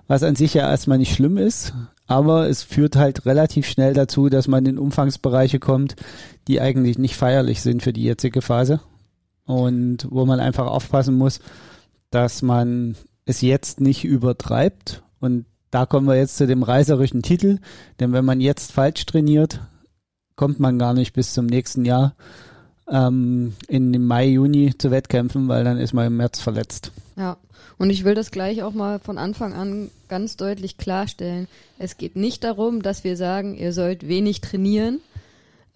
was 0.05 0.21
an 0.21 0.35
sich 0.35 0.53
ja 0.53 0.69
erstmal 0.69 0.99
nicht 0.99 1.15
schlimm 1.15 1.39
ist, 1.39 1.73
aber 2.07 2.49
es 2.49 2.63
führt 2.63 2.95
halt 2.95 3.25
relativ 3.25 3.67
schnell 3.67 3.93
dazu, 3.93 4.29
dass 4.29 4.47
man 4.47 4.65
in 4.65 4.77
Umfangsbereiche 4.77 5.59
kommt, 5.59 5.95
die 6.47 6.59
eigentlich 6.59 6.97
nicht 6.97 7.15
feierlich 7.15 7.61
sind 7.61 7.81
für 7.81 7.93
die 7.93 8.03
jetzige 8.03 8.41
Phase 8.41 8.81
und 9.45 10.07
wo 10.09 10.25
man 10.25 10.39
einfach 10.39 10.67
aufpassen 10.67 11.15
muss, 11.15 11.39
dass 12.09 12.41
man 12.41 12.95
es 13.25 13.41
jetzt 13.41 13.81
nicht 13.81 14.03
übertreibt. 14.03 15.03
Und 15.19 15.45
da 15.71 15.85
kommen 15.85 16.07
wir 16.07 16.15
jetzt 16.15 16.37
zu 16.37 16.45
dem 16.45 16.63
reißerischen 16.63 17.21
Titel. 17.21 17.59
Denn 17.99 18.13
wenn 18.13 18.25
man 18.25 18.41
jetzt 18.41 18.71
falsch 18.71 19.05
trainiert, 19.05 19.59
kommt 20.35 20.59
man 20.59 20.77
gar 20.77 20.93
nicht 20.93 21.13
bis 21.13 21.33
zum 21.33 21.45
nächsten 21.45 21.85
Jahr 21.85 22.15
ähm, 22.89 23.53
in 23.67 24.05
Mai, 24.05 24.27
Juni 24.27 24.73
zu 24.77 24.91
Wettkämpfen, 24.91 25.47
weil 25.47 25.63
dann 25.63 25.77
ist 25.77 25.93
man 25.93 26.07
im 26.07 26.17
März 26.17 26.39
verletzt. 26.39 26.91
Ja, 27.15 27.37
und 27.77 27.89
ich 27.89 28.03
will 28.03 28.15
das 28.15 28.31
gleich 28.31 28.63
auch 28.63 28.73
mal 28.73 28.99
von 28.99 29.17
Anfang 29.17 29.53
an 29.53 29.91
ganz 30.09 30.35
deutlich 30.35 30.77
klarstellen. 30.77 31.47
Es 31.77 31.97
geht 31.97 32.15
nicht 32.15 32.43
darum, 32.43 32.81
dass 32.81 33.03
wir 33.03 33.17
sagen, 33.17 33.55
ihr 33.55 33.71
sollt 33.71 34.07
wenig 34.07 34.41
trainieren. 34.41 34.99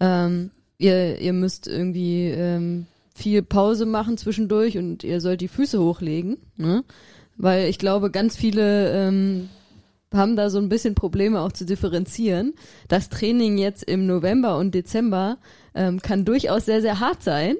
Ähm, 0.00 0.50
ihr, 0.78 1.20
ihr 1.20 1.32
müsst 1.32 1.68
irgendwie 1.68 2.26
ähm, 2.28 2.86
viel 3.14 3.42
Pause 3.42 3.86
machen 3.86 4.18
zwischendurch 4.18 4.78
und 4.78 5.04
ihr 5.04 5.20
sollt 5.20 5.40
die 5.40 5.48
Füße 5.48 5.80
hochlegen. 5.80 6.38
Ne? 6.56 6.84
Weil 7.36 7.68
ich 7.68 7.78
glaube, 7.78 8.10
ganz 8.10 8.36
viele 8.36 8.92
ähm, 8.92 9.48
haben 10.12 10.36
da 10.36 10.50
so 10.50 10.58
ein 10.58 10.68
bisschen 10.68 10.94
Probleme 10.94 11.40
auch 11.40 11.52
zu 11.52 11.64
differenzieren. 11.64 12.54
Das 12.88 13.10
Training 13.10 13.58
jetzt 13.58 13.84
im 13.84 14.06
November 14.06 14.56
und 14.58 14.74
Dezember 14.74 15.38
ähm, 15.74 16.00
kann 16.00 16.24
durchaus 16.24 16.64
sehr, 16.64 16.80
sehr 16.80 16.98
hart 16.98 17.22
sein 17.22 17.56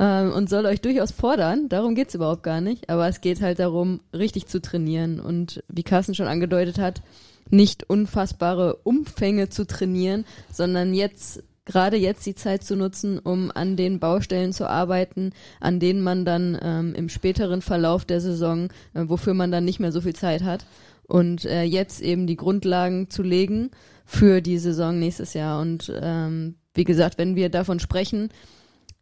ähm, 0.00 0.32
und 0.32 0.48
soll 0.48 0.64
euch 0.64 0.80
durchaus 0.80 1.12
fordern. 1.12 1.68
Darum 1.68 1.94
geht's 1.94 2.14
überhaupt 2.14 2.42
gar 2.42 2.60
nicht. 2.60 2.88
Aber 2.88 3.06
es 3.06 3.20
geht 3.20 3.42
halt 3.42 3.58
darum, 3.58 4.00
richtig 4.14 4.46
zu 4.46 4.60
trainieren. 4.60 5.20
Und 5.20 5.62
wie 5.68 5.82
Carsten 5.82 6.14
schon 6.14 6.26
angedeutet 6.26 6.78
hat, 6.78 7.02
nicht 7.50 7.88
unfassbare 7.88 8.76
Umfänge 8.82 9.50
zu 9.50 9.66
trainieren, 9.66 10.24
sondern 10.50 10.94
jetzt 10.94 11.42
gerade 11.66 11.96
jetzt 11.98 12.24
die 12.24 12.34
Zeit 12.34 12.64
zu 12.64 12.74
nutzen, 12.74 13.18
um 13.18 13.52
an 13.54 13.76
den 13.76 14.00
Baustellen 14.00 14.52
zu 14.52 14.68
arbeiten, 14.68 15.32
an 15.60 15.78
denen 15.78 16.00
man 16.00 16.24
dann 16.24 16.58
ähm, 16.60 16.94
im 16.94 17.08
späteren 17.08 17.60
Verlauf 17.60 18.04
der 18.04 18.20
Saison, 18.20 18.68
äh, 18.94 19.04
wofür 19.06 19.34
man 19.34 19.52
dann 19.52 19.64
nicht 19.66 19.80
mehr 19.80 19.92
so 19.92 20.00
viel 20.00 20.14
Zeit 20.14 20.42
hat. 20.42 20.64
Und 21.06 21.44
äh, 21.44 21.62
jetzt 21.62 22.00
eben 22.00 22.26
die 22.26 22.36
Grundlagen 22.36 23.10
zu 23.10 23.22
legen 23.22 23.70
für 24.06 24.40
die 24.40 24.58
Saison 24.58 24.98
nächstes 24.98 25.34
Jahr. 25.34 25.60
Und 25.60 25.92
ähm, 26.00 26.54
wie 26.72 26.84
gesagt, 26.84 27.18
wenn 27.18 27.36
wir 27.36 27.50
davon 27.50 27.80
sprechen, 27.80 28.30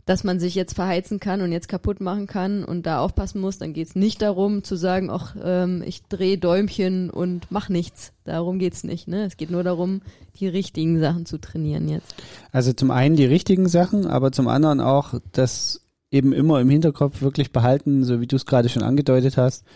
dass 0.09 0.25
man 0.25 0.41
sich 0.41 0.55
jetzt 0.55 0.73
verheizen 0.73 1.21
kann 1.21 1.43
und 1.43 1.53
jetzt 1.53 1.69
kaputt 1.69 2.01
machen 2.01 2.27
kann 2.27 2.65
und 2.65 2.87
da 2.87 3.01
aufpassen 3.01 3.43
muss, 3.43 3.59
dann 3.59 3.75
geht 3.75 3.89
es 3.89 3.95
nicht 3.95 4.23
darum 4.23 4.65
zu 4.65 4.75
sagen, 4.75 5.11
ach, 5.11 5.37
ähm, 5.45 5.83
ich 5.85 6.03
drehe 6.05 6.39
Däumchen 6.39 7.11
und 7.11 7.49
mach 7.51 7.69
nichts. 7.69 8.13
Darum 8.25 8.59
geht's 8.59 8.85
nicht. 8.85 9.07
Ne? 9.07 9.27
Es 9.27 9.37
geht 9.37 9.51
nur 9.51 9.63
darum, 9.63 10.01
die 10.41 10.49
richtigen 10.49 10.99
Sachen 10.99 11.27
zu 11.27 11.37
trainieren 11.37 11.91
jetzt. 11.91 12.15
Also 12.53 12.73
zum 12.73 12.91
einen 12.91 13.17
die 13.17 13.27
richtigen 13.27 13.69
Sachen, 13.69 14.07
aber 14.07 14.33
zum 14.33 14.49
anderen 14.49 14.81
auch 14.81 15.13
das 15.33 15.83
eben 16.11 16.33
immer 16.33 16.59
im 16.59 16.71
Hinterkopf 16.71 17.21
wirklich 17.21 17.53
behalten, 17.53 18.03
so 18.03 18.19
wie 18.23 18.27
du 18.27 18.37
es 18.37 18.47
gerade 18.47 18.71
schon 18.71 18.83
angedeutet 18.83 19.37
hast. 19.37 19.67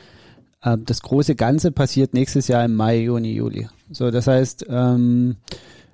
Äh, 0.62 0.79
das 0.83 1.03
große 1.03 1.35
Ganze 1.35 1.73
passiert 1.73 2.15
nächstes 2.15 2.49
Jahr 2.49 2.65
im 2.65 2.75
Mai, 2.75 3.01
Juni, 3.01 3.35
Juli. 3.35 3.69
So, 3.91 4.11
das 4.11 4.29
heißt, 4.29 4.65
ähm, 4.71 5.37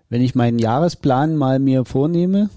wenn 0.08 0.22
ich 0.22 0.36
meinen 0.36 0.60
Jahresplan 0.60 1.36
mal 1.36 1.58
mir 1.58 1.84
vornehme, 1.84 2.50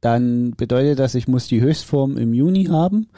dann 0.00 0.52
bedeutet 0.52 0.98
das, 0.98 1.14
ich 1.14 1.28
muss 1.28 1.48
die 1.48 1.60
Höchstform 1.60 2.16
im 2.16 2.34
Juni 2.34 2.66
haben. 2.66 3.08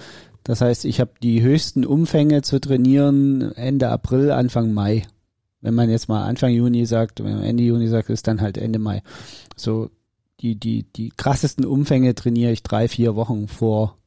Das 0.44 0.60
heißt, 0.60 0.84
ich 0.84 1.00
habe 1.00 1.12
die 1.22 1.42
höchsten 1.42 1.84
Umfänge 1.84 2.42
zu 2.42 2.60
trainieren 2.60 3.52
Ende 3.52 3.88
April, 3.90 4.30
Anfang 4.30 4.72
Mai. 4.72 5.02
Wenn 5.60 5.74
man 5.74 5.90
jetzt 5.90 6.08
mal 6.08 6.24
Anfang 6.24 6.52
Juni 6.52 6.86
sagt, 6.86 7.22
wenn 7.22 7.34
man 7.34 7.44
Ende 7.44 7.62
Juni 7.62 7.88
sagt, 7.88 8.08
ist 8.08 8.26
dann 8.26 8.40
halt 8.40 8.56
Ende 8.56 8.78
Mai. 8.78 9.02
So 9.56 9.90
die, 10.40 10.56
die, 10.56 10.84
die 10.84 11.10
krassesten 11.10 11.66
Umfänge 11.66 12.14
trainiere 12.14 12.52
ich 12.52 12.62
drei, 12.62 12.88
vier 12.88 13.14
Wochen 13.14 13.46
vor 13.46 13.98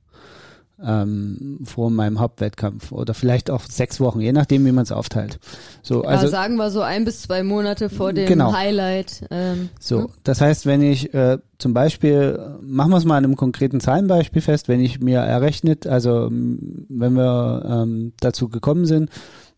ähm, 0.86 1.60
vor 1.64 1.90
meinem 1.90 2.20
Hauptwettkampf 2.20 2.92
oder 2.92 3.14
vielleicht 3.14 3.50
auch 3.50 3.62
sechs 3.66 4.00
Wochen, 4.00 4.22
je 4.22 4.32
nachdem, 4.34 4.66
wie 4.66 4.72
man 4.72 4.84
es 4.84 4.92
aufteilt. 4.92 5.40
So, 5.82 6.04
also 6.04 6.26
ja, 6.26 6.32
sagen 6.32 6.56
wir 6.56 6.70
so 6.72 6.82
ein 6.82 7.06
bis 7.06 7.22
zwei 7.22 7.44
Monate 7.44 7.90
vor 7.90 8.14
dem 8.14 8.28
genau. 8.28 8.54
Highlight. 8.54 9.26
Ähm, 9.32 9.70
so, 9.80 10.04
hm? 10.04 10.08
das 10.24 10.42
heißt, 10.42 10.66
wenn 10.66 10.82
ich 10.82 11.14
äh, 11.14 11.38
zum 11.58 11.74
Beispiel, 11.74 12.58
machen 12.62 12.92
wir 12.92 12.98
es 12.98 13.06
mal 13.06 13.18
an 13.18 13.24
einem 13.24 13.36
konkreten 13.36 13.80
Zahlenbeispiel 13.80 14.42
fest, 14.42 14.68
wenn 14.68 14.82
ich 14.82 15.00
mir 15.00 15.20
errechnet, 15.20 15.88
also 15.88 16.30
wenn 16.30 17.14
wir 17.14 17.66
ähm, 17.66 18.14
dazu 18.20 18.50
gekommen 18.50 18.86
sind, 18.86 19.10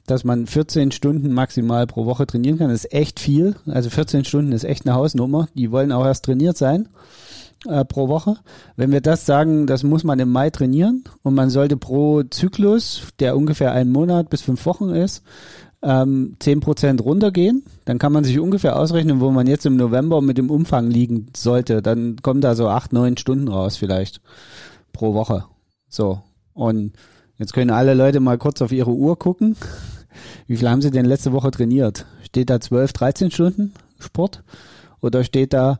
dass 0.07 0.23
man 0.23 0.45
14 0.45 0.91
Stunden 0.91 1.33
maximal 1.33 1.87
pro 1.87 2.05
Woche 2.05 2.27
trainieren 2.27 2.59
kann, 2.59 2.69
das 2.69 2.85
ist 2.85 2.93
echt 2.93 3.19
viel. 3.19 3.55
Also 3.65 3.89
14 3.89 4.23
Stunden 4.23 4.51
ist 4.51 4.63
echt 4.63 4.85
eine 4.85 4.95
Hausnummer. 4.95 5.47
Die 5.55 5.71
wollen 5.71 5.91
auch 5.91 6.05
erst 6.05 6.25
trainiert 6.25 6.57
sein 6.57 6.89
äh, 7.67 7.85
pro 7.85 8.07
Woche. 8.07 8.37
Wenn 8.75 8.91
wir 8.91 9.01
das 9.01 9.25
sagen, 9.25 9.67
das 9.67 9.83
muss 9.83 10.03
man 10.03 10.19
im 10.19 10.31
Mai 10.31 10.49
trainieren 10.49 11.03
und 11.23 11.35
man 11.35 11.49
sollte 11.49 11.77
pro 11.77 12.23
Zyklus, 12.23 13.07
der 13.19 13.35
ungefähr 13.35 13.71
einen 13.71 13.91
Monat 13.91 14.29
bis 14.29 14.41
fünf 14.41 14.65
Wochen 14.65 14.89
ist, 14.89 15.23
ähm, 15.81 16.35
10% 16.39 17.01
runtergehen, 17.01 17.63
dann 17.85 17.99
kann 17.99 18.11
man 18.11 18.23
sich 18.23 18.39
ungefähr 18.39 18.77
ausrechnen, 18.77 19.19
wo 19.19 19.29
man 19.29 19.47
jetzt 19.47 19.65
im 19.65 19.77
November 19.77 20.21
mit 20.21 20.37
dem 20.37 20.49
Umfang 20.49 20.89
liegen 20.89 21.27
sollte. 21.35 21.81
Dann 21.81 22.17
kommen 22.21 22.41
da 22.41 22.55
so 22.55 22.67
acht, 22.67 22.91
neun 22.91 23.17
Stunden 23.17 23.47
raus 23.47 23.77
vielleicht 23.77 24.21
pro 24.93 25.13
Woche. 25.13 25.45
So. 25.87 26.21
Und 26.53 26.93
jetzt 27.37 27.53
können 27.53 27.69
alle 27.69 27.93
Leute 27.93 28.19
mal 28.19 28.37
kurz 28.37 28.61
auf 28.61 28.71
ihre 28.71 28.91
Uhr 28.91 29.19
gucken. 29.19 29.55
Wie 30.47 30.57
viel 30.57 30.69
haben 30.69 30.81
sie 30.81 30.91
denn 30.91 31.05
letzte 31.05 31.33
Woche 31.33 31.51
trainiert? 31.51 32.05
Steht 32.23 32.49
da 32.49 32.59
12, 32.59 32.93
13 32.93 33.31
Stunden 33.31 33.73
Sport? 33.99 34.43
Oder 35.01 35.23
steht 35.23 35.53
da 35.53 35.79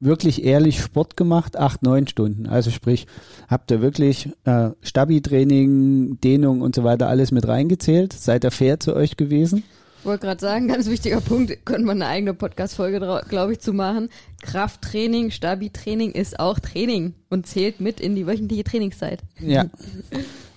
wirklich 0.00 0.44
ehrlich 0.44 0.80
Sport 0.80 1.16
gemacht, 1.16 1.56
acht, 1.56 1.82
neun 1.82 2.06
Stunden. 2.06 2.46
Also 2.46 2.70
sprich, 2.70 3.06
habt 3.48 3.70
ihr 3.70 3.80
wirklich 3.80 4.30
äh, 4.44 4.70
Stabi-Training, 4.82 6.20
Dehnung 6.20 6.60
und 6.60 6.74
so 6.74 6.84
weiter 6.84 7.08
alles 7.08 7.32
mit 7.32 7.48
reingezählt? 7.48 8.12
Seid 8.12 8.44
ihr 8.44 8.50
fair 8.50 8.78
zu 8.80 8.94
euch 8.94 9.16
gewesen? 9.16 9.64
wollte 10.06 10.26
gerade 10.26 10.40
sagen, 10.40 10.68
ganz 10.68 10.88
wichtiger 10.88 11.20
Punkt, 11.20 11.66
könnte 11.66 11.84
man 11.84 12.00
eine 12.00 12.10
eigene 12.10 12.32
Podcast-Folge, 12.32 13.22
glaube 13.28 13.52
ich, 13.52 13.60
zu 13.60 13.72
machen. 13.72 14.08
Krafttraining, 14.40 15.30
Stabi-Training 15.30 16.12
ist 16.12 16.40
auch 16.40 16.58
Training 16.58 17.14
und 17.28 17.46
zählt 17.46 17.80
mit 17.80 18.00
in 18.00 18.14
die 18.14 18.26
wöchentliche 18.26 18.64
Trainingszeit. 18.64 19.22
Ja. 19.40 19.66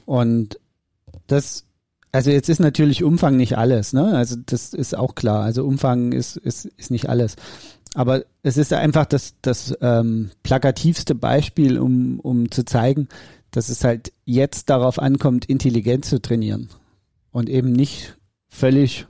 Und 0.06 0.60
das, 1.28 1.66
also 2.12 2.30
jetzt 2.32 2.48
ist 2.48 2.60
natürlich 2.60 3.04
Umfang 3.04 3.36
nicht 3.36 3.58
alles, 3.58 3.92
ne? 3.92 4.16
Also 4.16 4.36
das 4.46 4.74
ist 4.74 4.96
auch 4.96 5.16
klar. 5.16 5.44
Also 5.44 5.66
Umfang 5.66 6.12
ist, 6.12 6.38
ist, 6.38 6.66
ist 6.66 6.92
nicht 6.92 7.10
alles. 7.10 7.36
Aber 7.96 8.24
es 8.44 8.58
ist 8.58 8.72
einfach 8.72 9.06
das, 9.06 9.36
das 9.42 9.76
ähm, 9.82 10.32
plakativste 10.44 11.16
Beispiel, 11.16 11.80
um, 11.80 12.20
um 12.20 12.52
zu 12.52 12.64
zeigen, 12.64 13.08
dass 13.52 13.70
es 13.70 13.84
halt 13.84 14.14
jetzt 14.26 14.70
darauf 14.70 15.00
ankommt, 15.00 15.46
intelligent 15.46 16.06
zu 16.06 16.22
trainieren 16.22 16.70
und 17.32 17.50
eben 17.50 17.72
nicht 17.72 18.18
völlig 18.48 19.08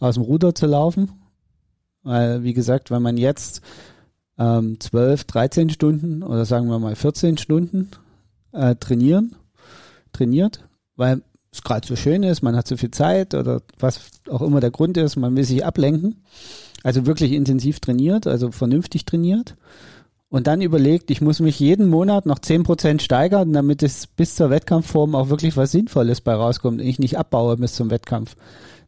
aus 0.00 0.14
dem 0.14 0.24
Ruder 0.24 0.54
zu 0.54 0.66
laufen. 0.66 1.12
Weil, 2.02 2.42
wie 2.44 2.54
gesagt, 2.54 2.90
wenn 2.90 3.02
man 3.02 3.16
jetzt 3.16 3.62
ähm, 4.38 4.78
12, 4.80 5.24
13 5.24 5.70
Stunden 5.70 6.22
oder 6.22 6.44
sagen 6.44 6.68
wir 6.68 6.78
mal 6.78 6.96
14 6.96 7.38
Stunden 7.38 7.90
äh, 8.52 8.74
trainieren, 8.76 9.36
trainiert, 10.12 10.66
weil 10.96 11.22
es 11.52 11.62
gerade 11.62 11.86
so 11.86 11.96
schön 11.96 12.22
ist, 12.22 12.42
man 12.42 12.56
hat 12.56 12.66
so 12.66 12.76
viel 12.76 12.90
Zeit 12.90 13.34
oder 13.34 13.62
was 13.78 14.00
auch 14.28 14.42
immer 14.42 14.60
der 14.60 14.70
Grund 14.70 14.96
ist, 14.96 15.16
man 15.16 15.36
will 15.36 15.44
sich 15.44 15.64
ablenken. 15.64 16.22
Also 16.84 17.06
wirklich 17.06 17.32
intensiv 17.32 17.80
trainiert, 17.80 18.26
also 18.26 18.52
vernünftig 18.52 19.06
trainiert. 19.06 19.56
Und 20.28 20.46
dann 20.46 20.60
überlegt, 20.60 21.10
ich 21.10 21.22
muss 21.22 21.40
mich 21.40 21.58
jeden 21.58 21.88
Monat 21.88 22.26
noch 22.26 22.38
10% 22.38 23.00
steigern, 23.00 23.52
damit 23.52 23.82
es 23.82 24.06
bis 24.06 24.36
zur 24.36 24.50
Wettkampfform 24.50 25.14
auch 25.14 25.30
wirklich 25.30 25.56
was 25.56 25.72
Sinnvolles 25.72 26.20
bei 26.20 26.34
rauskommt 26.34 26.80
und 26.80 26.86
ich 26.86 26.98
nicht 26.98 27.18
abbaue 27.18 27.56
bis 27.56 27.74
zum 27.74 27.90
Wettkampf. 27.90 28.36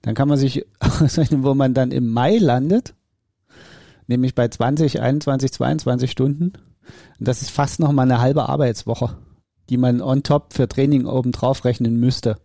Dann 0.02 0.14
kann 0.14 0.28
man 0.28 0.36
sich 0.36 0.66
wo 1.30 1.54
man 1.54 1.72
dann 1.72 1.90
im 1.90 2.12
Mai 2.12 2.36
landet, 2.36 2.94
nämlich 4.06 4.34
bei 4.34 4.46
20, 4.46 5.00
21, 5.00 5.52
22 5.52 6.10
Stunden. 6.10 6.52
Und 7.18 7.28
das 7.28 7.40
ist 7.40 7.50
fast 7.50 7.80
noch 7.80 7.92
mal 7.92 8.02
eine 8.02 8.20
halbe 8.20 8.48
Arbeitswoche, 8.48 9.16
die 9.70 9.78
man 9.78 10.02
on 10.02 10.22
top 10.22 10.52
für 10.52 10.68
Training 10.68 11.06
obendrauf 11.06 11.64
rechnen 11.64 11.98
müsste. 11.98 12.36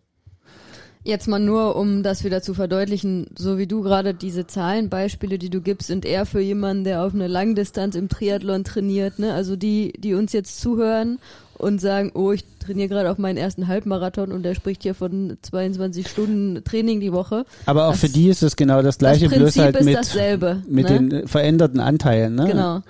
Jetzt 1.03 1.27
mal 1.27 1.39
nur, 1.39 1.75
um 1.75 2.03
das 2.03 2.23
wieder 2.23 2.43
zu 2.43 2.53
verdeutlichen, 2.53 3.25
so 3.35 3.57
wie 3.57 3.65
du 3.65 3.81
gerade 3.81 4.13
diese 4.13 4.45
Zahlenbeispiele, 4.45 5.39
die 5.39 5.49
du 5.49 5.59
gibst, 5.59 5.87
sind 5.87 6.05
eher 6.05 6.27
für 6.27 6.41
jemanden, 6.41 6.83
der 6.83 7.03
auf 7.03 7.15
eine 7.15 7.27
Langdistanz 7.27 7.95
im 7.95 8.07
Triathlon 8.07 8.63
trainiert, 8.63 9.17
ne? 9.17 9.33
Also 9.33 9.55
die, 9.55 9.93
die 9.97 10.13
uns 10.13 10.31
jetzt 10.31 10.61
zuhören 10.61 11.17
und 11.57 11.81
sagen, 11.81 12.11
oh, 12.13 12.31
ich 12.31 12.43
trainiere 12.59 12.87
gerade 12.87 13.09
auf 13.09 13.17
meinen 13.17 13.37
ersten 13.37 13.67
Halbmarathon 13.67 14.31
und 14.31 14.43
der 14.43 14.53
spricht 14.53 14.83
hier 14.83 14.93
von 14.93 15.37
22 15.41 16.07
Stunden 16.07 16.63
Training 16.63 16.99
die 16.99 17.11
Woche. 17.11 17.45
Aber 17.65 17.87
auch 17.87 17.91
das, 17.91 18.01
für 18.01 18.09
die 18.09 18.29
ist 18.29 18.43
es 18.43 18.55
genau 18.55 18.83
das 18.83 18.99
gleiche, 18.99 19.27
das 19.27 19.37
bloß 19.37 19.57
halt 19.57 19.83
mit, 19.83 19.95
dasselbe, 19.95 20.61
mit 20.67 20.87
ne? 20.87 20.99
den 20.99 21.27
veränderten 21.27 21.79
Anteilen, 21.79 22.35
ne? 22.35 22.45
Genau. 22.45 22.81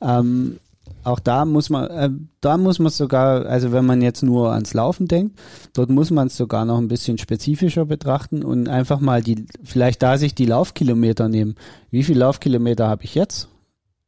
Ähm, 0.00 0.58
auch 1.06 1.20
da 1.20 1.44
muss 1.44 1.70
man, 1.70 1.88
äh, 1.88 2.10
da 2.40 2.56
muss 2.56 2.80
man 2.80 2.90
sogar, 2.90 3.46
also 3.46 3.70
wenn 3.70 3.86
man 3.86 4.02
jetzt 4.02 4.24
nur 4.24 4.52
ans 4.52 4.74
Laufen 4.74 5.06
denkt, 5.06 5.38
dort 5.72 5.88
muss 5.88 6.10
man 6.10 6.26
es 6.26 6.36
sogar 6.36 6.64
noch 6.64 6.78
ein 6.78 6.88
bisschen 6.88 7.16
spezifischer 7.16 7.86
betrachten 7.86 8.42
und 8.42 8.68
einfach 8.68 8.98
mal 8.98 9.22
die, 9.22 9.46
vielleicht 9.62 10.02
da 10.02 10.18
sich 10.18 10.34
die 10.34 10.46
Laufkilometer 10.46 11.28
nehmen. 11.28 11.54
Wie 11.90 12.02
viel 12.02 12.18
Laufkilometer 12.18 12.88
habe 12.88 13.04
ich 13.04 13.14
jetzt? 13.14 13.48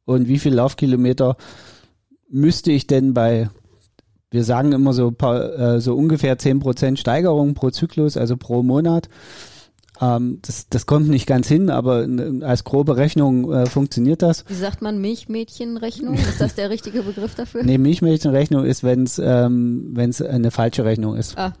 Und 0.03 0.27
wie 0.27 0.39
viel 0.39 0.53
Laufkilometer 0.53 1.37
müsste 2.29 2.73
ich 2.73 2.85
denn 2.85 3.13
bei, 3.13 3.49
wir 4.29 4.43
sagen 4.43 4.73
immer 4.73 4.91
so, 4.91 5.11
paar, 5.11 5.57
äh, 5.57 5.79
so 5.79 5.95
ungefähr 5.95 6.37
zehn 6.37 6.59
Prozent 6.59 6.99
Steigerung 6.99 7.53
pro 7.53 7.69
Zyklus, 7.69 8.17
also 8.17 8.35
pro 8.35 8.61
Monat. 8.61 9.07
Ähm, 10.01 10.39
das, 10.41 10.67
das 10.69 10.85
kommt 10.85 11.09
nicht 11.09 11.27
ganz 11.27 11.47
hin, 11.47 11.69
aber 11.69 12.07
als 12.41 12.63
grobe 12.63 12.95
Rechnung 12.97 13.51
äh, 13.51 13.65
funktioniert 13.65 14.21
das. 14.21 14.45
Wie 14.47 14.53
sagt 14.53 14.81
man 14.81 14.99
Milchmädchenrechnung? 15.01 16.15
Ist 16.15 16.39
das 16.39 16.55
der 16.55 16.69
richtige 16.69 17.01
Begriff 17.03 17.35
dafür? 17.35 17.63
Nee, 17.63 17.77
Milchmädchenrechnung 17.77 18.65
ist, 18.65 18.83
wenn 18.83 19.03
es 19.03 19.19
ähm, 19.23 19.89
wenn's 19.93 20.21
eine 20.21 20.51
falsche 20.51 20.85
Rechnung 20.85 21.15
ist. 21.15 21.37
Ah. 21.37 21.53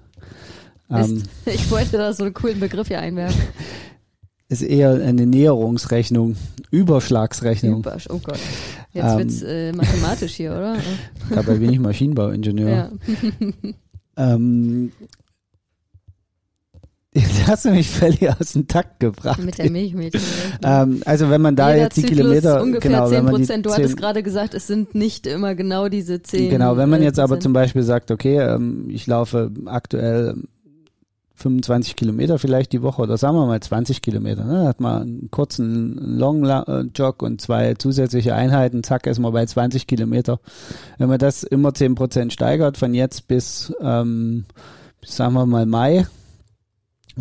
Ähm, 0.89 1.23
ich 1.45 1.69
wollte 1.69 1.97
da 1.97 2.13
so 2.13 2.23
einen 2.23 2.33
coolen 2.33 2.59
Begriff 2.59 2.87
hier 2.87 2.99
einwerfen. 2.99 3.41
Ist 4.51 4.63
eher 4.63 4.93
eine 4.93 5.27
Näherungsrechnung, 5.27 6.35
Überschlagsrechnung. 6.71 7.81
Über, 7.81 7.97
oh 8.09 8.17
Gott. 8.17 8.39
Jetzt 8.93 9.05
Ähm, 9.05 9.17
wird's 9.19 9.41
äh, 9.43 9.71
mathematisch 9.73 10.33
hier, 10.33 10.53
oder? 10.53 10.77
Dabei 11.29 11.53
bin 11.55 11.71
ich 11.71 11.79
Maschinenbauingenieur. 11.79 12.69
Ja. 12.69 12.91
Ähm, 14.17 14.91
jetzt 17.19 17.47
hast 17.47 17.65
du 17.65 17.71
mich 17.71 17.89
völlig 17.89 18.29
aus 18.29 18.53
dem 18.53 18.67
Takt 18.67 18.99
gebracht. 18.99 19.43
Mit 19.43 19.57
der 19.57 19.71
Milchmädchen. 19.71 20.21
Ähm, 20.61 21.01
also 21.05 21.29
wenn 21.29 21.41
man 21.41 21.55
da 21.55 21.69
Jeder 21.69 21.83
jetzt 21.83 21.97
die 21.97 22.01
Zyklus 22.01 22.17
Kilometer, 22.17 22.61
ungefähr 22.61 22.91
genau, 22.91 23.07
10 23.07 23.17
wenn 23.17 23.23
man 23.25 23.33
die 23.35 23.41
Prozent. 23.41 23.65
Du 23.65 23.69
10 23.69 23.77
hattest 23.77 23.97
gerade 23.97 24.23
gesagt, 24.23 24.53
es 24.53 24.67
sind 24.67 24.93
nicht 24.93 25.25
immer 25.25 25.55
genau 25.55 25.87
diese 25.87 26.21
10 26.21 26.49
Genau, 26.49 26.75
wenn 26.75 26.89
man 26.89 27.01
äh, 27.01 27.05
jetzt 27.05 27.19
aber 27.19 27.39
zum 27.39 27.53
Beispiel 27.53 27.83
sagt, 27.83 28.11
okay, 28.11 28.39
ähm, 28.39 28.89
ich 28.89 29.07
laufe 29.07 29.51
aktuell 29.65 30.35
25 31.39 31.95
Kilometer 31.95 32.37
vielleicht 32.37 32.73
die 32.73 32.81
Woche 32.81 33.01
oder 33.01 33.17
sagen 33.17 33.37
wir 33.37 33.45
mal 33.45 33.59
20 33.59 34.01
Kilometer, 34.01 34.43
ne? 34.43 34.67
hat 34.67 34.81
man 34.81 35.01
einen 35.01 35.31
kurzen 35.31 35.95
Long 36.17 36.45
äh, 36.45 36.81
Jog 36.93 37.23
und 37.23 37.41
zwei 37.41 37.73
zusätzliche 37.75 38.35
Einheiten, 38.35 38.83
zack, 38.83 39.07
ist 39.07 39.19
man 39.19 39.31
bei 39.31 39.45
20 39.45 39.87
Kilometer. 39.87 40.39
Wenn 40.97 41.09
man 41.09 41.19
das 41.19 41.43
immer 41.43 41.73
10 41.73 41.95
Prozent 41.95 42.33
steigert, 42.33 42.77
von 42.77 42.93
jetzt 42.93 43.27
bis, 43.27 43.73
ähm, 43.81 44.45
bis 44.99 45.15
sagen 45.15 45.33
wir 45.33 45.45
mal 45.45 45.65
Mai, 45.65 46.05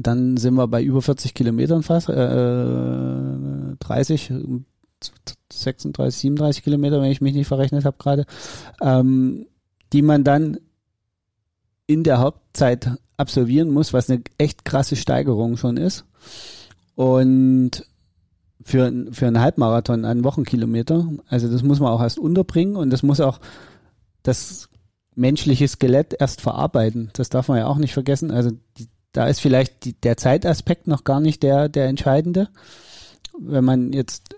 dann 0.06 0.36
sind 0.36 0.54
wir 0.54 0.66
bei 0.68 0.82
über 0.82 1.02
40 1.02 1.34
Kilometern 1.34 1.82
fast, 1.82 2.08
äh, 2.08 3.74
30, 3.80 4.32
36, 5.52 6.20
37 6.20 6.64
Kilometer, 6.64 7.00
wenn 7.00 7.10
ich 7.10 7.20
mich 7.20 7.34
nicht 7.34 7.46
verrechnet 7.46 7.84
habe 7.84 7.96
gerade, 7.98 8.26
ähm, 8.80 9.46
die 9.92 10.02
man 10.02 10.24
dann 10.24 10.58
in 11.86 12.04
der 12.04 12.18
Hauptzeit 12.18 12.98
absolvieren 13.16 13.70
muss, 13.70 13.92
was 13.92 14.10
eine 14.10 14.22
echt 14.36 14.64
krasse 14.64 14.96
Steigerung 14.96 15.56
schon 15.56 15.76
ist. 15.76 16.04
Und 16.94 17.86
für, 18.62 18.92
für 19.12 19.26
einen 19.26 19.40
Halbmarathon 19.40 20.04
einen 20.04 20.24
Wochenkilometer, 20.24 21.08
also 21.28 21.48
das 21.50 21.62
muss 21.62 21.80
man 21.80 21.92
auch 21.92 22.02
erst 22.02 22.18
unterbringen 22.18 22.76
und 22.76 22.90
das 22.90 23.02
muss 23.02 23.20
auch 23.20 23.40
das 24.22 24.68
menschliche 25.14 25.66
Skelett 25.66 26.14
erst 26.18 26.40
verarbeiten. 26.40 27.10
Das 27.14 27.28
darf 27.28 27.48
man 27.48 27.58
ja 27.58 27.66
auch 27.66 27.78
nicht 27.78 27.92
vergessen. 27.92 28.30
Also 28.30 28.50
die, 28.76 28.88
da 29.18 29.26
ist 29.26 29.40
vielleicht 29.40 29.84
die, 29.84 29.94
der 29.94 30.16
Zeitaspekt 30.16 30.86
noch 30.86 31.02
gar 31.02 31.18
nicht 31.18 31.42
der, 31.42 31.68
der 31.68 31.88
entscheidende, 31.88 32.50
wenn 33.36 33.64
man 33.64 33.92
jetzt 33.92 34.36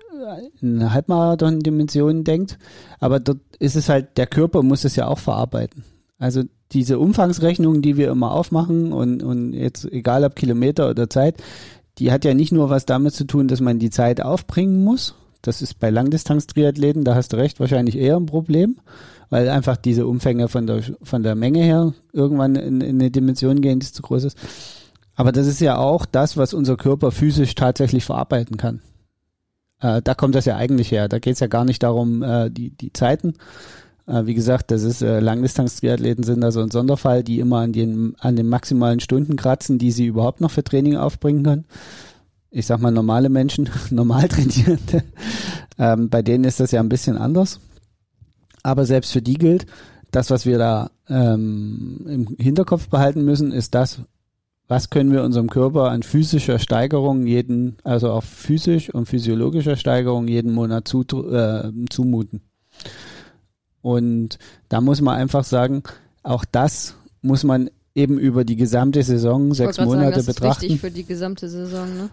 in 0.63 0.91
Halbmarathon-Dimensionen 0.91 2.25
denkt. 2.25 2.59
Aber 2.99 3.21
dort 3.21 3.41
ist 3.59 3.77
es 3.77 3.91
halt, 3.91 4.17
der 4.17 4.27
Körper 4.27 4.63
muss 4.63 4.85
es 4.85 4.97
ja 4.97 5.07
auch 5.07 5.19
verarbeiten. 5.19 5.85
Also 6.19 6.45
diese 6.73 6.99
Umfangsrechnung, 6.99 7.83
die 7.83 7.99
wir 7.99 8.11
immer 8.11 8.33
aufmachen 8.33 8.95
und, 8.95 9.23
und 9.23 9.53
jetzt 9.53 9.85
egal 9.85 10.25
ob 10.25 10.35
Kilometer 10.35 10.89
oder 10.89 11.11
Zeit, 11.11 11.37
die 11.99 12.11
hat 12.11 12.25
ja 12.25 12.33
nicht 12.33 12.53
nur 12.53 12.71
was 12.71 12.87
damit 12.87 13.13
zu 13.13 13.25
tun, 13.25 13.49
dass 13.49 13.61
man 13.61 13.79
die 13.79 13.91
Zeit 13.91 14.23
aufbringen 14.23 14.83
muss. 14.83 15.15
Das 15.43 15.63
ist 15.63 15.79
bei 15.79 15.91
Langdistanz-Triathleten, 15.91 17.05
da 17.05 17.15
hast 17.15 17.33
du 17.33 17.37
recht, 17.37 17.61
wahrscheinlich 17.61 17.97
eher 17.97 18.17
ein 18.17 18.27
Problem, 18.27 18.77
weil 19.31 19.49
einfach 19.49 19.77
diese 19.77 20.07
Umfänge 20.07 20.49
von 20.49 20.67
der, 20.67 20.83
von 21.03 21.23
der 21.23 21.35
Menge 21.35 21.63
her 21.63 21.95
irgendwann 22.13 22.57
in, 22.57 22.81
in 22.81 23.01
eine 23.01 23.11
Dimension 23.11 23.61
gehen, 23.61 23.81
die 23.81 23.91
zu 23.91 24.03
groß 24.03 24.25
ist. 24.25 24.39
Aber 25.15 25.33
das 25.33 25.47
ist 25.47 25.61
ja 25.61 25.79
auch 25.79 26.07
das, 26.07 26.37
was 26.37 26.55
unser 26.55 26.77
Körper 26.77 27.11
physisch 27.11 27.55
tatsächlich 27.55 28.05
verarbeiten 28.05 28.57
kann. 28.57 28.81
Äh, 29.81 30.03
da 30.03 30.15
kommt 30.15 30.35
das 30.35 30.45
ja 30.45 30.57
eigentlich 30.57 30.93
her. 30.93 31.09
Da 31.09 31.19
geht 31.19 31.35
es 31.35 31.41
ja 31.41 31.47
gar 31.47 31.65
nicht 31.65 31.83
darum, 31.83 32.23
äh, 32.23 32.51
die, 32.51 32.71
die 32.71 32.93
Zeiten. 32.93 33.35
Äh, 34.07 34.27
wie 34.27 34.35
gesagt, 34.35 34.71
das 34.71 34.83
ist 34.83 35.03
äh, 35.03 35.21
Langdistanz-Triathleten 35.21 36.25
sind 36.25 36.41
da 36.41 36.53
so 36.53 36.61
ein 36.61 36.71
Sonderfall, 36.71 37.23
die 37.23 37.39
immer 37.39 37.59
an 37.59 37.73
den, 37.73 38.15
an 38.19 38.37
den 38.37 38.49
maximalen 38.49 39.01
Stunden 39.01 39.37
kratzen, 39.37 39.79
die 39.79 39.93
sie 39.93 40.07
überhaupt 40.07 40.41
noch 40.41 40.51
für 40.51 40.65
Training 40.65 40.97
aufbringen 40.97 41.43
können. 41.43 41.65
Ich 42.51 42.67
sag 42.67 42.81
mal 42.81 42.91
normale 42.91 43.29
Menschen, 43.29 43.69
normal 43.91 44.29
trainierende, 44.29 45.05
ähm, 45.79 46.09
bei 46.09 46.23
denen 46.23 46.45
ist 46.45 46.61
das 46.61 46.73
ja 46.73 46.81
ein 46.81 46.89
bisschen 46.89 47.17
anders. 47.17 47.61
Aber 48.63 48.85
selbst 48.85 49.13
für 49.13 49.23
die 49.23 49.35
gilt, 49.35 49.67
das, 50.11 50.31
was 50.31 50.45
wir 50.45 50.59
da 50.59 50.91
ähm, 51.09 52.05
im 52.07 52.37
Hinterkopf 52.39 52.89
behalten 52.89 53.25
müssen, 53.25 53.53
ist 53.53 53.75
das, 53.75 54.01
was 54.69 54.91
können 54.91 55.13
wir 55.13 55.25
unserem 55.25 55.51
Körper 55.51 55.91
an 55.91 56.03
physischer 56.03 56.59
Steigerung 56.59 57.27
jeden, 57.27 57.77
also 57.83 58.13
auch 58.13 58.23
physisch 58.23 58.93
und 58.93 59.07
physiologischer 59.07 59.77
Steigerung 59.77 60.29
jeden 60.29 60.53
Monat 60.53 60.87
zu, 60.87 61.03
äh, 61.33 61.73
zumuten. 61.91 62.43
Und 63.83 64.39
da 64.69 64.81
muss 64.81 65.01
man 65.01 65.17
einfach 65.17 65.45
sagen, 65.45 65.83
auch 66.23 66.45
das 66.45 66.95
muss 67.23 67.45
man 67.45 67.71
eben 67.95 68.19
über 68.19 68.45
die 68.45 68.57
gesamte 68.57 69.03
Saison, 69.03 69.55
sechs 69.55 69.79
Monate 69.79 70.01
sagen, 70.01 70.15
das 70.15 70.27
betrachten. 70.27 70.65
ist 70.65 70.71
wichtig 70.71 70.81
für 70.81 70.91
die 70.91 71.05
gesamte 71.05 71.49
Saison, 71.49 71.89
ne? 71.97 72.11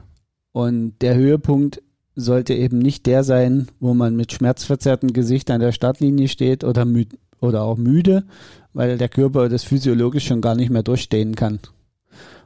Und 0.52 0.96
der 1.02 1.16
Höhepunkt 1.16 1.82
sollte 2.16 2.56
eben 2.56 2.80
nicht 2.80 3.06
der 3.06 3.24
sein, 3.24 3.68
wo 3.80 3.94
man 3.94 4.16
mit 4.16 4.34
schmerzverzerrtem 4.34 5.14
Gesicht 5.14 5.52
an 5.52 5.62
der 5.62 5.72
Startlinie 5.72 6.28
steht 6.28 6.64
oder, 6.64 6.84
müd 6.84 7.18
oder 7.40 7.62
auch 7.62 7.78
müde, 7.78 8.24
weil 8.74 8.98
der 8.98 9.10
Körper 9.10 9.50
das 9.50 9.64
physiologisch 9.64 10.26
schon 10.26 10.42
gar 10.42 10.56
nicht 10.56 10.72
mehr 10.72 10.84
durchstehen 10.84 11.36
kann. 11.36 11.60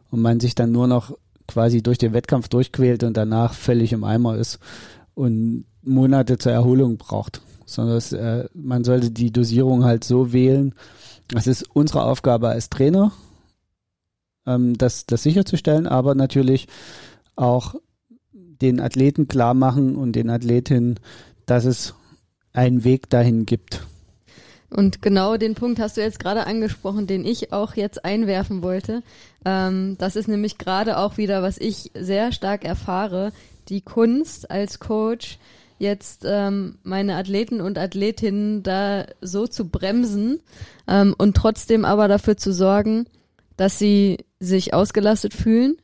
Und 0.09 0.21
man 0.21 0.41
sich 0.41 0.55
dann 0.55 0.73
nur 0.73 0.87
noch 0.87 1.17
quasi 1.47 1.81
durch 1.81 1.97
den 1.97 2.13
Wettkampf 2.13 2.49
durchquält 2.49 3.03
und 3.03 3.15
danach 3.15 3.53
völlig 3.53 3.93
im 3.93 4.03
Eimer 4.03 4.35
ist 4.35 4.59
und 5.13 5.65
Monate 5.81 6.37
zur 6.37 6.51
Erholung 6.51 6.97
braucht. 6.97 7.41
Sondern 7.65 7.97
es, 7.97 8.11
äh, 8.11 8.49
man 8.53 8.83
sollte 8.83 9.11
die 9.11 9.31
Dosierung 9.31 9.85
halt 9.85 10.03
so 10.03 10.33
wählen. 10.33 10.75
Es 11.33 11.47
ist 11.47 11.63
unsere 11.73 12.03
Aufgabe 12.03 12.49
als 12.49 12.69
Trainer, 12.69 13.13
ähm, 14.45 14.77
das, 14.77 15.05
das 15.05 15.23
sicherzustellen, 15.23 15.87
aber 15.87 16.13
natürlich 16.13 16.67
auch 17.37 17.75
den 18.61 18.79
Athleten 18.79 19.27
klar 19.27 19.53
machen 19.53 19.95
und 19.95 20.13
den 20.13 20.29
Athletinnen, 20.29 20.99
dass 21.45 21.65
es 21.65 21.93
einen 22.53 22.83
Weg 22.83 23.09
dahin 23.09 23.45
gibt. 23.45 23.81
Und 24.69 25.01
genau 25.01 25.35
den 25.35 25.53
Punkt 25.53 25.79
hast 25.79 25.97
du 25.97 26.01
jetzt 26.01 26.19
gerade 26.19 26.47
angesprochen, 26.47 27.05
den 27.05 27.25
ich 27.25 27.51
auch 27.51 27.75
jetzt 27.75 28.05
einwerfen 28.05 28.63
wollte. 28.63 29.03
Ähm, 29.43 29.97
das 29.97 30.15
ist 30.15 30.29
nämlich 30.29 30.57
gerade 30.57 30.97
auch 30.97 31.17
wieder, 31.17 31.43
was 31.43 31.57
ich 31.57 31.91
sehr 31.93 32.31
stark 32.31 32.63
erfahre, 32.63 33.33
die 33.67 33.81
Kunst 33.81 34.49
als 34.49 34.79
Coach, 34.79 35.39
jetzt 35.77 36.23
ähm, 36.25 36.77
meine 36.83 37.15
Athleten 37.15 37.59
und 37.59 37.77
Athletinnen 37.77 38.63
da 38.63 39.07
so 39.19 39.45
zu 39.45 39.67
bremsen 39.67 40.39
ähm, 40.87 41.15
und 41.17 41.35
trotzdem 41.35 41.83
aber 41.83 42.07
dafür 42.07 42.37
zu 42.37 42.53
sorgen, 42.53 43.07
dass 43.57 43.77
sie 43.77 44.19
sich 44.39 44.73
ausgelastet 44.73 45.33
fühlen, 45.33 45.77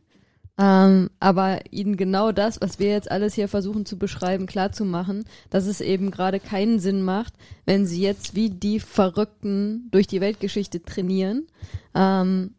ähm, 0.59 1.09
aber 1.19 1.59
ihnen 1.71 1.97
genau 1.97 2.31
das, 2.31 2.61
was 2.61 2.79
wir 2.79 2.89
jetzt 2.89 3.11
alles 3.11 3.35
hier 3.35 3.47
versuchen 3.47 3.85
zu 3.85 3.97
beschreiben, 3.97 4.47
klar 4.47 4.71
zu 4.71 4.85
machen, 4.85 5.25
dass 5.49 5.67
es 5.67 5.81
eben 5.81 6.09
gerade 6.09 6.39
keinen 6.39 6.79
Sinn 6.79 7.03
macht, 7.03 7.33
wenn 7.65 7.85
sie 7.85 8.01
jetzt 8.01 8.35
wie 8.35 8.49
die 8.49 8.79
Verrückten 8.79 9.89
durch 9.91 10.07
die 10.07 10.21
Weltgeschichte 10.21 10.81
trainieren, 10.81 11.47
ähm, 11.93 12.55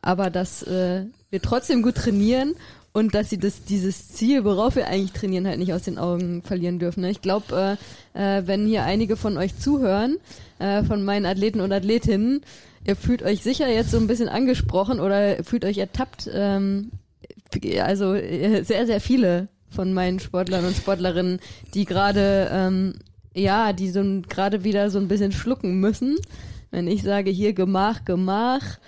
aber 0.00 0.30
dass 0.30 0.62
äh, 0.62 1.06
wir 1.30 1.42
trotzdem 1.42 1.82
gut 1.82 1.96
trainieren 1.96 2.54
und 2.92 3.14
dass 3.16 3.28
sie 3.28 3.38
das 3.38 3.64
dieses 3.64 4.08
Ziel, 4.08 4.44
worauf 4.44 4.76
wir 4.76 4.86
eigentlich 4.86 5.12
trainieren, 5.12 5.48
halt 5.48 5.58
nicht 5.58 5.72
aus 5.72 5.82
den 5.82 5.98
Augen 5.98 6.42
verlieren 6.42 6.78
dürfen. 6.78 7.00
Ne? 7.00 7.10
Ich 7.10 7.20
glaube, 7.20 7.76
äh, 8.14 8.38
äh, 8.38 8.46
wenn 8.46 8.66
hier 8.66 8.84
einige 8.84 9.16
von 9.16 9.36
euch 9.36 9.58
zuhören, 9.58 10.18
äh, 10.60 10.84
von 10.84 11.04
meinen 11.04 11.26
Athleten 11.26 11.60
und 11.60 11.72
Athletinnen, 11.72 12.42
ihr 12.86 12.94
fühlt 12.94 13.24
euch 13.24 13.42
sicher 13.42 13.68
jetzt 13.68 13.90
so 13.90 13.96
ein 13.96 14.06
bisschen 14.06 14.28
angesprochen 14.28 15.00
oder 15.00 15.42
fühlt 15.42 15.64
euch 15.64 15.78
ertappt, 15.78 16.30
ähm, 16.32 16.92
also 17.80 18.14
äh, 18.14 18.62
sehr, 18.62 18.86
sehr 18.86 19.00
viele 19.00 19.48
von 19.68 19.92
meinen 19.92 20.20
Sportlern 20.20 20.64
und 20.64 20.76
Sportlerinnen, 20.76 21.40
die 21.74 21.84
gerade, 21.84 22.48
ähm, 22.52 22.94
ja, 23.34 23.72
die 23.72 23.90
so 23.90 24.02
gerade 24.28 24.64
wieder 24.64 24.90
so 24.90 24.98
ein 24.98 25.08
bisschen 25.08 25.32
schlucken 25.32 25.80
müssen. 25.80 26.16
Wenn 26.70 26.86
ich 26.86 27.02
sage, 27.02 27.30
hier 27.30 27.52
Gemach, 27.52 28.04
Gemach, 28.04 28.78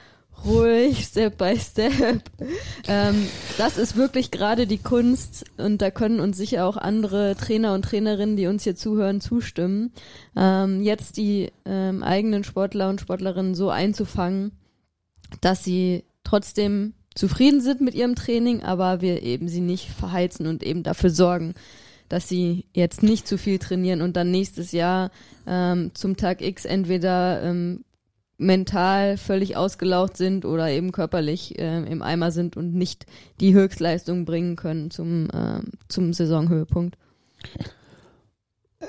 ruhig, 0.45 1.05
Step 1.05 1.39
by 1.39 1.59
Step. 1.59 2.23
Ähm, 2.89 3.27
das 3.59 3.79
ist 3.79 3.97
wirklich 3.97 4.31
gerade 4.31 4.69
die 4.69 4.79
Kunst 4.79 5.45
und 5.57 5.83
da 5.83 5.91
können 5.91 6.21
uns 6.21 6.37
sicher 6.37 6.65
auch 6.65 6.77
andere 6.77 7.35
Trainer 7.35 7.75
und 7.75 7.85
Trainerinnen, 7.85 8.37
die 8.37 8.47
uns 8.47 8.63
hier 8.63 8.77
zuhören, 8.77 9.21
zustimmen. 9.21 9.93
Ähm, 10.37 10.83
jetzt 10.83 11.17
die 11.17 11.51
ähm, 11.65 12.05
eigenen 12.05 12.45
Sportler 12.45 12.89
und 12.89 13.01
Sportlerinnen 13.01 13.57
so 13.57 13.71
einzufangen, 13.71 14.53
dass 15.41 15.65
sie 15.65 16.05
trotzdem 16.23 16.95
zufrieden 17.17 17.61
sind 17.61 17.81
mit 17.81 17.95
ihrem 17.95 18.15
Training, 18.15 18.63
aber 18.63 19.01
wir 19.01 19.23
eben 19.23 19.49
sie 19.49 19.61
nicht 19.61 19.89
verheizen 19.89 20.47
und 20.47 20.63
eben 20.63 20.85
dafür 20.85 21.11
sorgen, 21.11 21.55
dass 22.09 22.29
sie 22.29 22.67
jetzt 22.73 23.03
nicht 23.03 23.27
zu 23.27 23.37
viel 23.37 23.59
trainieren 23.59 24.03
und 24.03 24.17
dann 24.17 24.31
nächstes 24.31 24.71
Jahr 24.71 25.11
ähm, 25.47 25.91
zum 25.95 26.17
Tag 26.17 26.41
X 26.41 26.65
entweder 26.65 27.43
ähm, 27.43 27.85
mental 28.39 29.17
völlig 29.17 29.57
ausgelaucht 29.57 30.17
sind 30.17 30.45
oder 30.45 30.71
eben 30.71 30.93
körperlich 30.93 31.59
äh, 31.59 31.83
im 31.85 32.03
Eimer 32.03 32.31
sind 32.31 32.57
und 32.57 32.75
nicht 32.75 33.07
die 33.41 33.55
Höchstleistung 33.55 34.25
bringen 34.25 34.57
können 34.57 34.91
zum, 34.91 35.31
äh, 35.31 35.61
zum 35.89 36.13
Saisonhöhepunkt. 36.13 36.97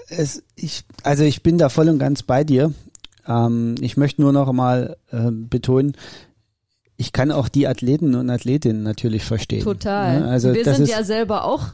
Es, 0.10 0.44
ich, 0.56 0.84
also 1.04 1.24
ich 1.24 1.44
bin 1.44 1.58
da 1.58 1.70
voll 1.70 1.88
und 1.90 1.98
ganz 1.98 2.24
bei 2.24 2.44
dir. 2.44 2.74
Ähm, 3.26 3.76
ich 3.80 3.96
möchte 3.96 4.22
nur 4.22 4.34
noch 4.34 4.50
einmal 4.50 4.98
äh, 5.12 5.32
betonen, 5.32 5.94
ich 7.00 7.14
kann 7.14 7.32
auch 7.32 7.48
die 7.48 7.68
Athleten 7.68 8.16
und 8.16 8.30
Athletinnen 8.30 8.82
natürlich 8.82 9.24
verstehen. 9.24 9.64
Total. 9.64 10.22
Ne? 10.22 10.28
Also 10.28 10.54
wir 10.54 10.64
sind 10.66 10.82
ist, 10.82 10.90
ja 10.90 11.04
selber 11.04 11.46
auch 11.46 11.68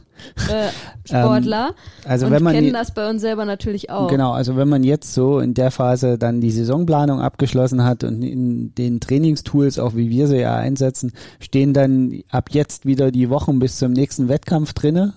äh, 0.50 0.68
Sportler 1.06 1.68
ähm, 1.68 2.10
also 2.10 2.26
und 2.26 2.32
wenn 2.32 2.42
man 2.42 2.54
kennen 2.54 2.74
das 2.74 2.92
bei 2.92 3.08
uns 3.08 3.22
selber 3.22 3.46
natürlich 3.46 3.88
auch. 3.88 4.08
Genau, 4.08 4.32
also 4.32 4.56
wenn 4.56 4.68
man 4.68 4.84
jetzt 4.84 5.14
so 5.14 5.40
in 5.40 5.54
der 5.54 5.70
Phase 5.70 6.18
dann 6.18 6.42
die 6.42 6.50
Saisonplanung 6.50 7.20
abgeschlossen 7.20 7.84
hat 7.84 8.04
und 8.04 8.22
in 8.22 8.74
den 8.74 9.00
Trainingstools, 9.00 9.78
auch 9.78 9.96
wie 9.96 10.10
wir 10.10 10.28
sie 10.28 10.40
ja 10.40 10.56
einsetzen, 10.56 11.12
stehen 11.40 11.72
dann 11.72 12.22
ab 12.28 12.50
jetzt 12.50 12.84
wieder 12.84 13.10
die 13.10 13.30
Wochen 13.30 13.58
bis 13.58 13.78
zum 13.78 13.92
nächsten 13.92 14.28
Wettkampf 14.28 14.74
drinne 14.74 15.14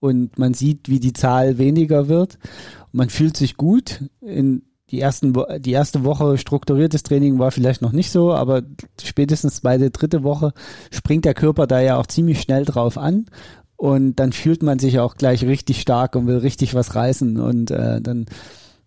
und 0.00 0.40
man 0.40 0.54
sieht, 0.54 0.88
wie 0.88 0.98
die 0.98 1.12
Zahl 1.12 1.56
weniger 1.56 2.08
wird. 2.08 2.38
Man 2.90 3.10
fühlt 3.10 3.36
sich 3.36 3.56
gut. 3.56 4.02
In, 4.20 4.62
die 4.90 5.00
ersten, 5.00 5.34
die 5.58 5.72
erste 5.72 6.04
Woche 6.04 6.38
strukturiertes 6.38 7.02
Training 7.02 7.38
war 7.38 7.50
vielleicht 7.50 7.82
noch 7.82 7.92
nicht 7.92 8.10
so, 8.10 8.32
aber 8.32 8.62
spätestens 9.02 9.56
zweite, 9.56 9.90
dritte 9.90 10.22
Woche 10.22 10.52
springt 10.92 11.24
der 11.24 11.34
Körper 11.34 11.66
da 11.66 11.80
ja 11.80 11.96
auch 11.96 12.06
ziemlich 12.06 12.40
schnell 12.40 12.64
drauf 12.64 12.96
an. 12.96 13.26
Und 13.76 14.16
dann 14.16 14.32
fühlt 14.32 14.62
man 14.62 14.78
sich 14.78 15.00
auch 15.00 15.16
gleich 15.16 15.44
richtig 15.44 15.80
stark 15.82 16.16
und 16.16 16.26
will 16.26 16.38
richtig 16.38 16.74
was 16.74 16.94
reißen. 16.94 17.38
Und 17.38 17.70
äh, 17.70 18.00
dann 18.00 18.26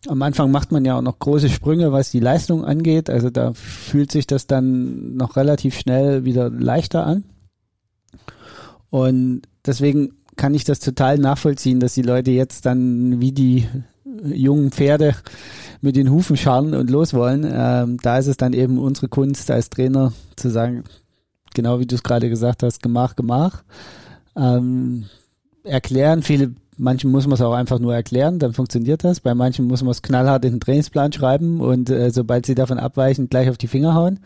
am 0.07 0.21
Anfang 0.21 0.51
macht 0.51 0.71
man 0.71 0.85
ja 0.85 0.97
auch 0.97 1.01
noch 1.01 1.19
große 1.19 1.49
Sprünge, 1.49 1.91
was 1.91 2.11
die 2.11 2.21
Leistung 2.21 2.63
angeht, 2.63 3.09
also 3.09 3.29
da 3.29 3.53
fühlt 3.53 4.11
sich 4.11 4.27
das 4.27 4.47
dann 4.47 5.17
noch 5.17 5.35
relativ 5.35 5.77
schnell 5.77 6.23
wieder 6.23 6.49
leichter 6.49 7.05
an. 7.05 7.25
Und 8.89 9.41
deswegen 9.65 10.13
kann 10.37 10.53
ich 10.53 10.63
das 10.63 10.79
total 10.79 11.17
nachvollziehen, 11.17 11.81
dass 11.81 11.93
die 11.93 12.01
Leute 12.01 12.31
jetzt 12.31 12.65
dann 12.65 13.19
wie 13.19 13.33
die 13.33 13.67
jungen 14.23 14.71
Pferde 14.71 15.15
mit 15.81 15.95
den 15.95 16.11
Hufen 16.11 16.37
scharren 16.37 16.73
und 16.73 16.89
los 16.89 17.13
wollen. 17.13 17.47
Ähm, 17.49 17.97
da 18.01 18.17
ist 18.17 18.27
es 18.27 18.37
dann 18.37 18.53
eben 18.53 18.77
unsere 18.77 19.07
Kunst 19.07 19.49
als 19.51 19.69
Trainer 19.69 20.13
zu 20.35 20.49
sagen, 20.49 20.83
genau 21.53 21.79
wie 21.79 21.85
du 21.85 21.95
es 21.95 22.03
gerade 22.03 22.29
gesagt 22.29 22.63
hast, 22.63 22.81
gemach, 22.81 23.15
gemach. 23.15 23.63
Ähm, 24.35 25.05
erklären, 25.63 26.23
viele, 26.23 26.53
manchen 26.77 27.11
muss 27.11 27.25
man 27.25 27.33
es 27.33 27.41
auch 27.41 27.53
einfach 27.53 27.79
nur 27.79 27.93
erklären, 27.93 28.39
dann 28.39 28.53
funktioniert 28.53 29.03
das. 29.03 29.19
Bei 29.19 29.33
manchen 29.33 29.65
muss 29.65 29.81
man 29.81 29.91
es 29.91 30.01
knallhart 30.01 30.45
in 30.45 30.51
den 30.51 30.59
Trainingsplan 30.59 31.11
schreiben 31.11 31.61
und 31.61 31.89
äh, 31.89 32.11
sobald 32.11 32.45
sie 32.45 32.55
davon 32.55 32.79
abweichen, 32.79 33.29
gleich 33.29 33.49
auf 33.49 33.57
die 33.57 33.67
Finger 33.67 33.93
hauen. 33.93 34.19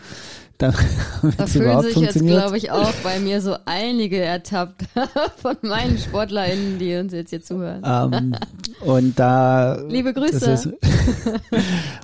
Dann, 0.58 0.74
da 1.38 1.48
fühlen 1.48 1.82
sich 1.82 1.96
jetzt, 1.98 2.20
glaube 2.20 2.58
ich, 2.58 2.72
auch 2.72 2.94
bei 3.04 3.20
mir 3.20 3.42
so 3.42 3.56
einige 3.66 4.20
ertappt 4.20 4.86
von 5.38 5.58
meinen 5.62 5.98
SportlerInnen, 5.98 6.78
die 6.78 6.96
uns 6.96 7.12
jetzt 7.12 7.32
hier 7.32 7.42
zuhören. 7.42 7.82
Ähm, 7.84 8.36
und 8.82 9.18
da. 9.18 9.82
Liebe 9.88 10.14
Grüße. 10.14 10.40
Das 10.40 10.66
ist, 10.66 10.74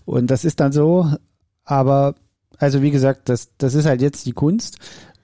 und 0.06 0.32
das 0.32 0.46
ist 0.46 0.60
dann 0.60 0.72
so, 0.72 1.12
aber, 1.64 2.16
also 2.58 2.82
wie 2.82 2.92
gesagt, 2.92 3.30
das, 3.30 3.50
das 3.58 3.76
ist 3.76 3.86
halt 3.86 4.02
jetzt 4.02 4.26
die 4.26 4.34
Kunst. 4.34 4.78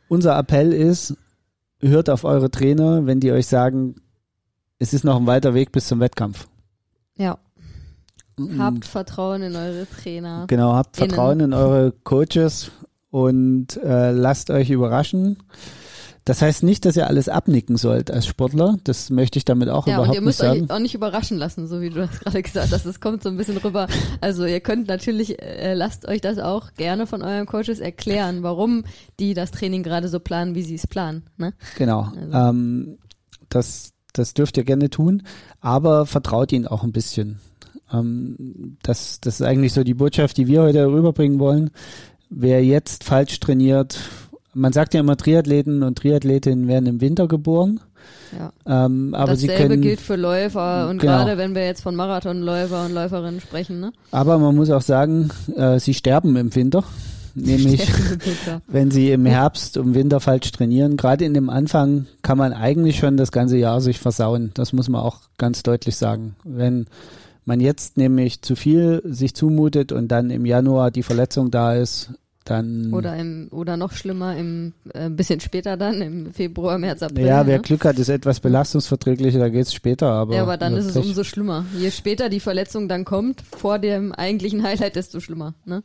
Unser 0.07 0.37
Appell 0.37 0.71
ist, 0.71 1.15
hört 1.81 2.09
auf 2.09 2.23
eure 2.23 2.51
Trainer, 2.51 3.05
wenn 3.05 3.19
die 3.19 3.31
euch 3.31 3.47
sagen, 3.47 3.95
es 4.77 4.93
ist 4.93 5.03
noch 5.03 5.17
ein 5.17 5.25
weiter 5.25 5.53
Weg 5.53 5.71
bis 5.71 5.87
zum 5.87 5.99
Wettkampf. 5.99 6.47
Ja. 7.17 7.39
Habt 8.57 8.85
Vertrauen 8.85 9.41
in 9.41 9.55
eure 9.55 9.87
Trainer. 9.87 10.45
Genau, 10.47 10.73
habt 10.73 10.97
Vertrauen 10.97 11.39
in 11.39 11.53
eure 11.53 11.93
Coaches 12.03 12.69
und 13.15 13.77
äh, 13.81 14.11
lasst 14.11 14.49
euch 14.49 14.69
überraschen. 14.69 15.37
Das 16.25 16.41
heißt 16.41 16.63
nicht, 16.63 16.83
dass 16.83 16.97
ihr 16.97 17.07
alles 17.07 17.29
abnicken 17.29 17.77
sollt 17.77 18.11
als 18.11 18.27
Sportler. 18.27 18.75
Das 18.83 19.09
möchte 19.09 19.39
ich 19.39 19.45
damit 19.45 19.69
auch 19.69 19.87
ja, 19.87 19.93
überhaupt 19.93 20.19
nicht 20.19 20.35
sagen. 20.35 20.47
Ja, 20.47 20.51
und 20.51 20.57
ihr 20.57 20.59
müsst 20.59 20.71
euch 20.71 20.75
auch 20.75 20.81
nicht 20.81 20.95
überraschen 20.95 21.37
lassen, 21.37 21.65
so 21.69 21.79
wie 21.79 21.91
du 21.91 22.01
das 22.01 22.19
gerade 22.19 22.43
gesagt 22.43 22.73
hast. 22.73 22.85
Das 22.85 22.99
kommt 22.99 23.23
so 23.23 23.29
ein 23.29 23.37
bisschen 23.37 23.55
rüber. 23.55 23.87
Also 24.19 24.45
ihr 24.45 24.59
könnt 24.59 24.89
natürlich, 24.89 25.41
äh, 25.41 25.75
lasst 25.75 26.05
euch 26.09 26.19
das 26.19 26.39
auch 26.39 26.73
gerne 26.73 27.07
von 27.07 27.21
euren 27.21 27.45
Coaches 27.45 27.79
erklären, 27.79 28.43
warum 28.43 28.83
die 29.17 29.33
das 29.33 29.51
Training 29.51 29.83
gerade 29.83 30.09
so 30.09 30.19
planen, 30.19 30.53
wie 30.53 30.63
sie 30.63 30.75
es 30.75 30.85
planen. 30.85 31.23
Ne? 31.37 31.53
Genau. 31.77 32.11
Also. 32.19 32.37
Ähm, 32.37 32.97
das, 33.47 33.93
das 34.11 34.33
dürft 34.33 34.57
ihr 34.57 34.65
gerne 34.65 34.89
tun, 34.89 35.23
aber 35.61 36.05
vertraut 36.05 36.51
ihnen 36.51 36.67
auch 36.67 36.83
ein 36.83 36.91
bisschen. 36.91 37.39
Ähm, 37.93 38.75
das, 38.83 39.21
das 39.21 39.39
ist 39.39 39.45
eigentlich 39.45 39.71
so 39.71 39.85
die 39.85 39.93
Botschaft, 39.93 40.35
die 40.35 40.47
wir 40.47 40.63
heute 40.63 40.85
rüberbringen 40.87 41.39
wollen 41.39 41.71
wer 42.35 42.63
jetzt 42.63 43.03
falsch 43.03 43.39
trainiert, 43.39 43.99
man 44.53 44.73
sagt 44.73 44.93
ja 44.93 44.99
immer 44.99 45.17
Triathleten 45.17 45.83
und 45.83 45.97
Triathletinnen 45.97 46.67
werden 46.67 46.85
im 46.85 47.01
Winter 47.01 47.27
geboren. 47.27 47.79
Ja. 48.37 48.85
Ähm, 48.85 49.13
aber 49.13 49.31
Dasselbe 49.31 49.53
sie 49.53 49.63
können, 49.63 49.81
gilt 49.81 50.01
für 50.01 50.15
Läufer 50.15 50.89
und 50.89 50.99
genau. 50.99 51.17
gerade 51.17 51.37
wenn 51.37 51.55
wir 51.55 51.65
jetzt 51.65 51.81
von 51.81 51.95
Marathonläufer 51.95 52.85
und 52.85 52.93
Läuferinnen 52.93 53.39
sprechen. 53.39 53.79
Ne? 53.79 53.93
Aber 54.11 54.37
man 54.37 54.55
muss 54.55 54.69
auch 54.69 54.81
sagen, 54.81 55.29
äh, 55.55 55.79
sie 55.79 55.93
sterben 55.93 56.35
im 56.35 56.53
Winter. 56.53 56.83
Nämlich, 57.37 57.85
wenn 58.67 58.91
sie 58.91 59.11
im 59.11 59.25
Herbst 59.25 59.75
und 59.75 59.93
Winter 59.93 60.21
falsch 60.21 60.51
trainieren. 60.53 60.95
Gerade 60.95 61.25
in 61.25 61.33
dem 61.33 61.49
Anfang 61.49 62.05
kann 62.21 62.37
man 62.37 62.53
eigentlich 62.53 62.97
schon 62.97 63.17
das 63.17 63.33
ganze 63.33 63.57
Jahr 63.57 63.81
sich 63.81 63.99
versauen. 63.99 64.51
Das 64.53 64.71
muss 64.71 64.87
man 64.87 65.01
auch 65.01 65.19
ganz 65.37 65.61
deutlich 65.61 65.97
sagen. 65.97 66.35
Wenn 66.45 66.87
man 67.43 67.59
jetzt 67.59 67.97
nämlich 67.97 68.41
zu 68.41 68.55
viel 68.55 69.01
sich 69.03 69.35
zumutet 69.35 69.91
und 69.91 70.07
dann 70.09 70.29
im 70.29 70.45
Januar 70.45 70.91
die 70.91 71.03
Verletzung 71.03 71.51
da 71.51 71.75
ist, 71.75 72.11
dann. 72.45 72.93
Oder 72.93 73.15
im, 73.17 73.49
oder 73.51 73.77
noch 73.77 73.91
schlimmer, 73.91 74.35
im, 74.37 74.73
äh, 74.93 75.05
ein 75.05 75.15
bisschen 75.15 75.39
später 75.39 75.77
dann, 75.77 76.01
im 76.01 76.33
Februar, 76.33 76.77
März, 76.77 77.03
April. 77.03 77.25
ja, 77.25 77.45
wer 77.45 77.57
ne? 77.57 77.61
Glück 77.63 77.85
hat, 77.85 77.97
ist 77.99 78.09
etwas 78.09 78.39
belastungsverträglicher, 78.39 79.39
da 79.39 79.49
geht's 79.49 79.73
später, 79.73 80.11
aber. 80.11 80.35
Ja, 80.35 80.43
aber 80.43 80.57
dann 80.57 80.75
ist 80.75 80.85
es 80.85 80.95
umso 80.95 81.23
schlimmer. 81.23 81.65
Je 81.77 81.91
später 81.91 82.29
die 82.29 82.39
Verletzung 82.39 82.87
dann 82.87 83.05
kommt, 83.05 83.41
vor 83.41 83.79
dem 83.79 84.11
eigentlichen 84.11 84.63
Highlight, 84.63 84.95
desto 84.95 85.19
schlimmer. 85.19 85.55
Ne? 85.65 85.83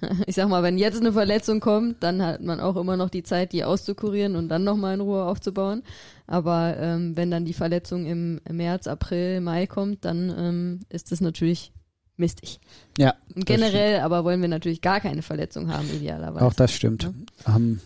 Ich 0.26 0.34
sag 0.34 0.48
mal, 0.48 0.62
wenn 0.62 0.76
jetzt 0.76 1.00
eine 1.00 1.12
Verletzung 1.12 1.60
kommt, 1.60 2.02
dann 2.02 2.20
hat 2.22 2.42
man 2.42 2.60
auch 2.60 2.76
immer 2.76 2.96
noch 2.96 3.08
die 3.08 3.22
Zeit, 3.22 3.52
die 3.52 3.64
auszukurieren 3.64 4.36
und 4.36 4.48
dann 4.48 4.64
nochmal 4.64 4.94
in 4.94 5.00
Ruhe 5.00 5.24
aufzubauen. 5.24 5.82
Aber 6.26 6.76
ähm, 6.78 7.16
wenn 7.16 7.30
dann 7.30 7.44
die 7.44 7.54
Verletzung 7.54 8.04
im 8.04 8.40
März, 8.50 8.86
April, 8.86 9.40
Mai 9.40 9.66
kommt, 9.66 10.04
dann 10.04 10.34
ähm, 10.36 10.80
ist 10.88 11.12
das 11.12 11.20
natürlich 11.20 11.72
mistig. 12.16 12.60
Ja, 12.98 13.14
generell 13.34 14.00
aber 14.00 14.24
wollen 14.24 14.40
wir 14.40 14.48
natürlich 14.48 14.80
gar 14.80 15.00
keine 15.00 15.22
Verletzung 15.22 15.72
haben, 15.72 15.88
idealerweise. 15.90 16.44
auch 16.44 16.54
das 16.54 16.72
stimmt. 16.72 17.10
Ja. 17.46 17.56
Ähm, 17.56 17.80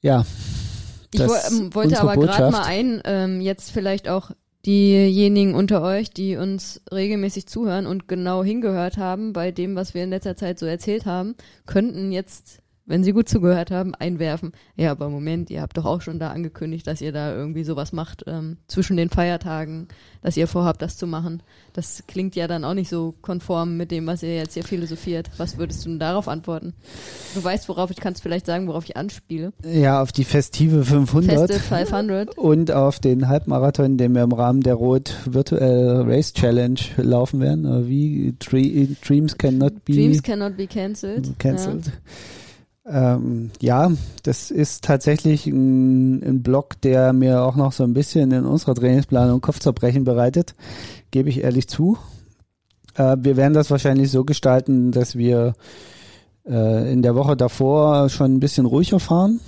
ja. 0.00 0.26
Ich 1.12 1.20
wo, 1.20 1.34
ähm, 1.34 1.74
wollte 1.74 2.00
aber 2.00 2.16
gerade 2.16 2.50
mal 2.50 2.64
ein, 2.64 3.00
ähm, 3.04 3.40
jetzt 3.40 3.70
vielleicht 3.70 4.08
auch 4.08 4.30
diejenigen 4.66 5.54
unter 5.54 5.82
euch, 5.82 6.10
die 6.10 6.36
uns 6.36 6.82
regelmäßig 6.92 7.46
zuhören 7.46 7.86
und 7.86 8.08
genau 8.08 8.44
hingehört 8.44 8.98
haben 8.98 9.32
bei 9.32 9.50
dem, 9.50 9.76
was 9.76 9.94
wir 9.94 10.04
in 10.04 10.10
letzter 10.10 10.36
Zeit 10.36 10.58
so 10.58 10.66
erzählt 10.66 11.06
haben, 11.06 11.36
könnten 11.66 12.12
jetzt, 12.12 12.58
wenn 12.88 13.04
sie 13.04 13.12
gut 13.12 13.28
zugehört 13.28 13.70
haben, 13.70 13.94
einwerfen. 13.94 14.52
Ja, 14.74 14.90
aber 14.90 15.10
Moment, 15.10 15.50
ihr 15.50 15.60
habt 15.60 15.76
doch 15.76 15.84
auch 15.84 16.00
schon 16.00 16.18
da 16.18 16.30
angekündigt, 16.30 16.86
dass 16.86 17.02
ihr 17.02 17.12
da 17.12 17.34
irgendwie 17.34 17.62
sowas 17.62 17.92
macht 17.92 18.24
ähm, 18.26 18.56
zwischen 18.66 18.96
den 18.96 19.10
Feiertagen, 19.10 19.88
dass 20.22 20.38
ihr 20.38 20.48
vorhabt, 20.48 20.80
das 20.80 20.96
zu 20.96 21.06
machen. 21.06 21.42
Das 21.74 22.04
klingt 22.08 22.34
ja 22.34 22.48
dann 22.48 22.64
auch 22.64 22.72
nicht 22.72 22.88
so 22.88 23.14
konform 23.20 23.76
mit 23.76 23.90
dem, 23.90 24.06
was 24.06 24.22
ihr 24.22 24.34
jetzt 24.34 24.54
hier 24.54 24.64
philosophiert. 24.64 25.30
Was 25.36 25.58
würdest 25.58 25.84
du 25.84 25.90
denn 25.90 25.98
darauf 25.98 26.28
antworten? 26.28 26.72
Du 27.34 27.44
weißt, 27.44 27.68
worauf 27.68 27.90
ich 27.90 27.98
kannst 27.98 28.22
vielleicht 28.22 28.46
sagen, 28.46 28.66
worauf 28.66 28.84
ich 28.84 28.96
anspiele. 28.96 29.52
Ja, 29.62 30.02
auf 30.02 30.10
die 30.10 30.24
festive 30.24 30.82
500 30.82 31.50
Feste 31.50 31.60
500. 31.60 32.38
und 32.38 32.72
auf 32.72 33.00
den 33.00 33.28
Halbmarathon, 33.28 33.98
den 33.98 34.14
wir 34.14 34.22
im 34.22 34.32
Rahmen 34.32 34.62
der 34.62 34.74
Rot 34.74 35.14
Virtual 35.26 36.04
Race 36.08 36.32
Challenge 36.32 36.80
laufen 36.96 37.40
werden. 37.40 37.66
Oder 37.66 37.86
Wie 37.86 38.34
Dre 38.38 38.88
Dreams 39.06 39.36
cannot 39.36 39.84
be 39.84 39.92
Dreams 39.92 40.22
cannot 40.22 40.56
be 40.56 40.66
cancelled. 40.66 41.38
cancelled. 41.38 41.92
Ähm, 42.90 43.50
ja, 43.60 43.90
das 44.22 44.50
ist 44.50 44.84
tatsächlich 44.84 45.46
ein, 45.46 46.22
ein 46.22 46.42
Block, 46.42 46.80
der 46.80 47.12
mir 47.12 47.42
auch 47.42 47.54
noch 47.54 47.72
so 47.72 47.84
ein 47.84 47.92
bisschen 47.92 48.30
in 48.30 48.46
unserer 48.46 48.74
Trainingsplanung 48.74 49.40
Kopfzerbrechen 49.40 50.04
bereitet, 50.04 50.54
gebe 51.10 51.28
ich 51.28 51.42
ehrlich 51.42 51.68
zu. 51.68 51.98
Äh, 52.94 53.16
wir 53.20 53.36
werden 53.36 53.52
das 53.52 53.70
wahrscheinlich 53.70 54.10
so 54.10 54.24
gestalten, 54.24 54.90
dass 54.90 55.16
wir 55.16 55.54
äh, 56.46 56.90
in 56.90 57.02
der 57.02 57.14
Woche 57.14 57.36
davor 57.36 58.08
schon 58.08 58.36
ein 58.36 58.40
bisschen 58.40 58.64
ruhiger 58.64 59.00
fahren 59.00 59.40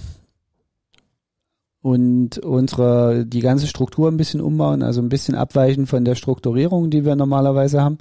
und 1.81 2.39
unsere 2.39 3.25
die 3.25 3.41
ganze 3.41 3.67
Struktur 3.67 4.11
ein 4.11 4.19
bisschen 4.19 4.43
umbauen, 4.43 4.83
also 4.83 5.01
ein 5.01 5.09
bisschen 5.09 5.35
abweichen 5.35 5.87
von 5.87 6.05
der 6.05 6.15
Strukturierung, 6.15 6.91
die 6.91 7.07
wir 7.07 7.17
normalerweise 7.17 7.83
haben. 7.83 7.99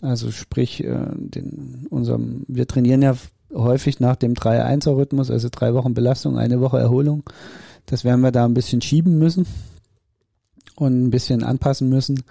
Also 0.00 0.30
sprich, 0.30 0.82
äh, 0.82 1.06
den, 1.14 1.86
unserem, 1.90 2.44
wir 2.48 2.66
trainieren 2.66 3.02
ja 3.02 3.14
häufig 3.54 4.00
nach 4.00 4.16
dem 4.16 4.34
3-1er-Rhythmus, 4.34 5.30
also 5.30 5.48
drei 5.50 5.74
Wochen 5.74 5.94
Belastung, 5.94 6.36
eine 6.38 6.60
Woche 6.60 6.78
Erholung. 6.78 7.22
Das 7.86 8.04
werden 8.04 8.20
wir 8.20 8.32
da 8.32 8.44
ein 8.44 8.54
bisschen 8.54 8.80
schieben 8.82 9.18
müssen 9.18 9.46
und 10.76 11.04
ein 11.04 11.10
bisschen 11.10 11.42
anpassen 11.44 11.88
müssen. 11.88 12.22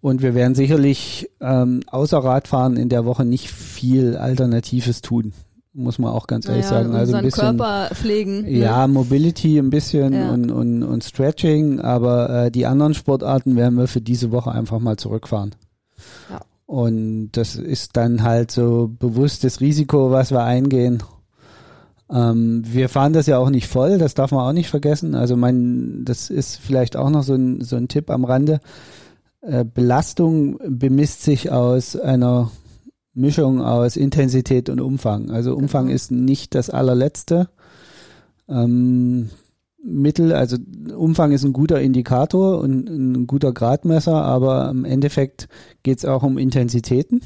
Und 0.00 0.22
wir 0.22 0.34
werden 0.34 0.54
sicherlich 0.54 1.28
ähm, 1.40 1.80
außer 1.88 2.18
Radfahren 2.18 2.76
in 2.76 2.88
der 2.88 3.04
Woche 3.04 3.24
nicht 3.24 3.50
viel 3.50 4.16
Alternatives 4.16 5.02
tun, 5.02 5.32
muss 5.74 5.98
man 5.98 6.12
auch 6.12 6.28
ganz 6.28 6.48
ehrlich 6.48 6.66
Naja, 6.66 6.82
sagen. 6.84 6.94
Also 6.94 7.16
ein 7.16 7.24
bisschen, 7.24 7.56
Körper 7.58 7.94
pflegen. 7.94 8.42
ne? 8.42 8.50
ja, 8.50 8.86
Mobility 8.86 9.58
ein 9.58 9.70
bisschen 9.70 10.12
Ja. 10.12 10.30
und, 10.30 10.50
und, 10.52 10.84
und 10.84 11.02
Stretching, 11.04 11.80
aber 11.80 12.44
äh, 12.46 12.50
die 12.52 12.66
anderen 12.66 12.94
Sportarten 12.94 13.56
werden 13.56 13.76
wir 13.76 13.88
für 13.88 14.00
diese 14.00 14.30
Woche 14.30 14.52
einfach 14.52 14.78
mal 14.78 14.96
zurückfahren. 14.96 15.54
Ja. 16.30 16.40
Und 16.68 17.30
das 17.32 17.56
ist 17.56 17.96
dann 17.96 18.22
halt 18.22 18.50
so 18.50 18.90
bewusstes 18.98 19.62
Risiko, 19.62 20.10
was 20.10 20.30
wir 20.30 20.42
eingehen. 20.42 21.02
Ähm, 22.12 22.62
wir 22.66 22.90
fahren 22.90 23.14
das 23.14 23.26
ja 23.26 23.38
auch 23.38 23.48
nicht 23.48 23.68
voll, 23.68 23.96
das 23.96 24.12
darf 24.12 24.32
man 24.32 24.46
auch 24.46 24.52
nicht 24.52 24.68
vergessen. 24.68 25.14
Also 25.14 25.34
mein, 25.34 26.04
das 26.04 26.28
ist 26.28 26.56
vielleicht 26.56 26.94
auch 26.94 27.08
noch 27.08 27.22
so 27.22 27.32
ein, 27.32 27.62
so 27.62 27.76
ein 27.76 27.88
Tipp 27.88 28.10
am 28.10 28.26
Rande. 28.26 28.60
Äh, 29.40 29.64
Belastung 29.64 30.58
bemisst 30.68 31.22
sich 31.22 31.50
aus 31.50 31.96
einer 31.96 32.50
Mischung 33.14 33.62
aus 33.62 33.96
Intensität 33.96 34.68
und 34.68 34.82
Umfang. 34.82 35.30
Also 35.30 35.56
Umfang 35.56 35.86
Genau. 35.86 35.94
ist 35.94 36.10
nicht 36.10 36.54
das 36.54 36.68
allerletzte. 36.68 37.48
Ähm, 38.46 39.30
Mittel, 39.82 40.32
also 40.32 40.56
Umfang 40.96 41.32
ist 41.32 41.44
ein 41.44 41.52
guter 41.52 41.80
Indikator 41.80 42.60
und 42.60 42.88
ein 42.88 43.26
guter 43.26 43.52
Gradmesser, 43.52 44.22
aber 44.22 44.70
im 44.70 44.84
Endeffekt 44.84 45.48
geht 45.82 45.98
es 45.98 46.04
auch 46.04 46.22
um 46.22 46.36
Intensitäten. 46.36 47.20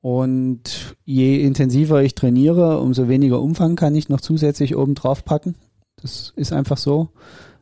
Und 0.00 0.96
je 1.04 1.42
intensiver 1.42 2.02
ich 2.02 2.14
trainiere, 2.14 2.80
umso 2.80 3.08
weniger 3.08 3.42
Umfang 3.42 3.74
kann 3.74 3.94
ich 3.96 4.08
noch 4.08 4.20
zusätzlich 4.20 4.76
oben 4.76 4.94
drauf 4.94 5.24
packen. 5.24 5.56
Das 6.00 6.32
ist 6.36 6.52
einfach 6.52 6.76
so. 6.76 7.08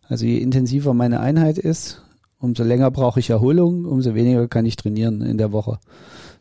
Also 0.02 0.26
je 0.26 0.38
intensiver 0.38 0.92
meine 0.92 1.20
Einheit 1.20 1.56
ist, 1.58 2.02
umso 2.38 2.62
länger 2.62 2.90
brauche 2.90 3.20
ich 3.20 3.30
Erholung, 3.30 3.86
umso 3.86 4.14
weniger 4.14 4.46
kann 4.48 4.66
ich 4.66 4.76
trainieren 4.76 5.22
in 5.22 5.38
der 5.38 5.52
Woche. 5.52 5.78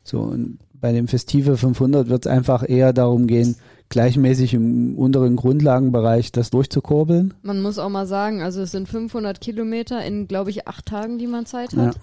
So, 0.03 0.19
und 0.19 0.59
bei 0.85 0.91
dem 0.91 1.07
Festive 1.07 1.57
500 1.57 2.09
wird 2.09 2.27
es 2.27 2.31
einfach 2.31 2.63
eher 2.69 2.93
darum 2.93 3.25
gehen, 3.25 3.55
gleichmäßig 3.89 4.53
im 4.53 4.95
unteren 4.99 5.35
Grundlagenbereich 5.35 6.31
das 6.31 6.51
durchzukurbeln. 6.51 7.33
Man 7.41 7.63
muss 7.63 7.79
auch 7.79 7.89
mal 7.89 8.05
sagen, 8.05 8.43
also 8.43 8.61
es 8.61 8.69
sind 8.69 8.87
500 8.87 9.41
Kilometer 9.41 10.05
in, 10.05 10.27
glaube 10.27 10.51
ich, 10.51 10.67
acht 10.67 10.85
Tagen, 10.85 11.17
die 11.17 11.25
man 11.25 11.47
Zeit 11.47 11.73
Ja. 11.73 11.87
hat. 11.87 11.99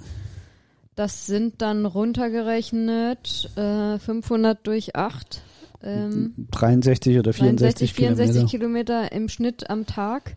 Das 0.96 1.26
sind 1.26 1.62
dann 1.62 1.86
runtergerechnet 1.86 3.50
äh, 3.56 4.00
500 4.00 4.66
durch 4.66 4.96
8. 4.96 5.42
Ähm, 5.84 6.34
63 6.50 7.20
oder 7.20 7.32
64 7.32 7.92
63, 7.92 7.94
64 7.94 8.50
Kilometer. 8.50 8.50
Kilometer 8.50 9.12
im 9.12 9.28
Schnitt 9.28 9.70
am 9.70 9.86
Tag. 9.86 10.36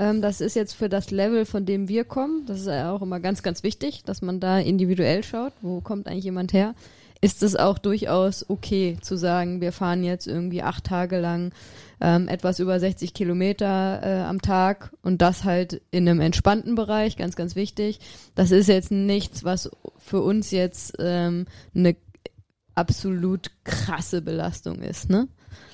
Ähm, 0.00 0.22
das 0.22 0.40
ist 0.40 0.56
jetzt 0.56 0.72
für 0.72 0.88
das 0.88 1.12
Level, 1.12 1.44
von 1.44 1.64
dem 1.64 1.86
wir 1.86 2.02
kommen. 2.02 2.46
Das 2.46 2.58
ist 2.58 2.66
ja 2.66 2.90
auch 2.92 3.02
immer 3.02 3.20
ganz, 3.20 3.44
ganz 3.44 3.62
wichtig, 3.62 4.02
dass 4.04 4.22
man 4.22 4.40
da 4.40 4.58
individuell 4.58 5.22
schaut. 5.22 5.52
Wo 5.62 5.80
kommt 5.80 6.08
eigentlich 6.08 6.24
jemand 6.24 6.52
her? 6.52 6.74
Ist 7.20 7.42
es 7.42 7.56
auch 7.56 7.78
durchaus 7.78 8.48
okay 8.48 8.98
zu 9.00 9.16
sagen, 9.16 9.60
wir 9.60 9.72
fahren 9.72 10.04
jetzt 10.04 10.26
irgendwie 10.26 10.62
acht 10.62 10.84
Tage 10.84 11.18
lang 11.18 11.52
ähm, 12.00 12.28
etwas 12.28 12.58
über 12.58 12.78
60 12.78 13.14
Kilometer 13.14 14.00
äh, 14.02 14.22
am 14.22 14.42
Tag 14.42 14.92
und 15.02 15.22
das 15.22 15.44
halt 15.44 15.80
in 15.90 16.08
einem 16.08 16.20
entspannten 16.20 16.74
Bereich, 16.74 17.16
ganz, 17.16 17.36
ganz 17.36 17.56
wichtig. 17.56 18.00
Das 18.34 18.50
ist 18.50 18.68
jetzt 18.68 18.90
nichts, 18.90 19.44
was 19.44 19.70
für 19.98 20.20
uns 20.20 20.50
jetzt 20.50 20.94
ähm, 20.98 21.46
eine 21.74 21.96
absolut 22.74 23.50
krasse 23.64 24.20
Belastung 24.20 24.82
ist, 24.82 25.08
ne? 25.08 25.28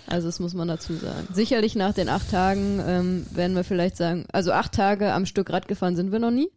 Also 0.07 0.29
das 0.29 0.41
muss 0.41 0.55
man 0.55 0.69
dazu 0.69 0.95
sagen. 0.95 1.29
Sicherlich 1.33 1.75
nach 1.75 1.95
den 1.95 2.09
acht 2.09 2.31
Tagen 2.31 2.81
ähm, 2.87 3.27
werden 3.31 3.57
wir 3.57 3.65
vielleicht 3.65 3.97
sagen, 3.97 4.27
also 4.33 4.53
acht 4.53 4.73
Tage 4.73 5.13
am 5.13 5.27
Stück 5.27 5.51
Rad 5.51 5.69
gefahren 5.69 5.97
sind 5.97 6.13
wir 6.13 6.19
noch 6.19 6.31
nie. 6.31 6.51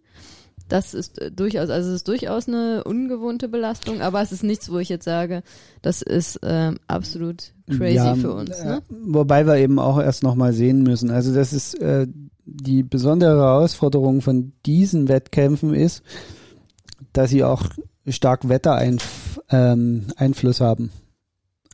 Das 0.67 0.93
ist 0.93 1.21
äh, 1.21 1.31
durchaus, 1.31 1.69
also 1.69 1.89
es 1.89 1.95
ist 1.97 2.07
durchaus 2.07 2.47
eine 2.47 2.83
ungewohnte 2.83 3.47
Belastung, 3.47 4.01
aber 4.01 4.21
es 4.21 4.31
ist 4.31 4.43
nichts, 4.43 4.71
wo 4.71 4.79
ich 4.79 4.89
jetzt 4.89 5.05
sage, 5.05 5.43
das 5.81 6.01
ist 6.01 6.39
ähm, 6.43 6.77
absolut 6.87 7.51
crazy 7.69 7.95
Ja, 7.95 8.15
für 8.15 8.33
uns. 8.33 8.49
äh, 8.51 8.65
Ne? 8.65 8.81
Wobei 8.89 9.45
wir 9.45 9.57
eben 9.57 9.77
auch 9.79 9.99
erst 9.99 10.23
nochmal 10.23 10.53
sehen 10.53 10.81
müssen. 10.81 11.11
Also 11.11 11.33
das 11.33 11.53
ist 11.53 11.75
äh, 11.75 12.07
die 12.45 12.83
besondere 12.83 13.37
Herausforderung 13.37 14.21
von 14.21 14.53
diesen 14.65 15.07
Wettkämpfen 15.07 15.73
ist, 15.73 16.03
dass 17.13 17.29
sie 17.29 17.43
auch 17.43 17.63
stark 18.07 18.49
Wettereinfluss 18.49 19.39
ähm, 19.49 20.65
haben. 20.65 20.91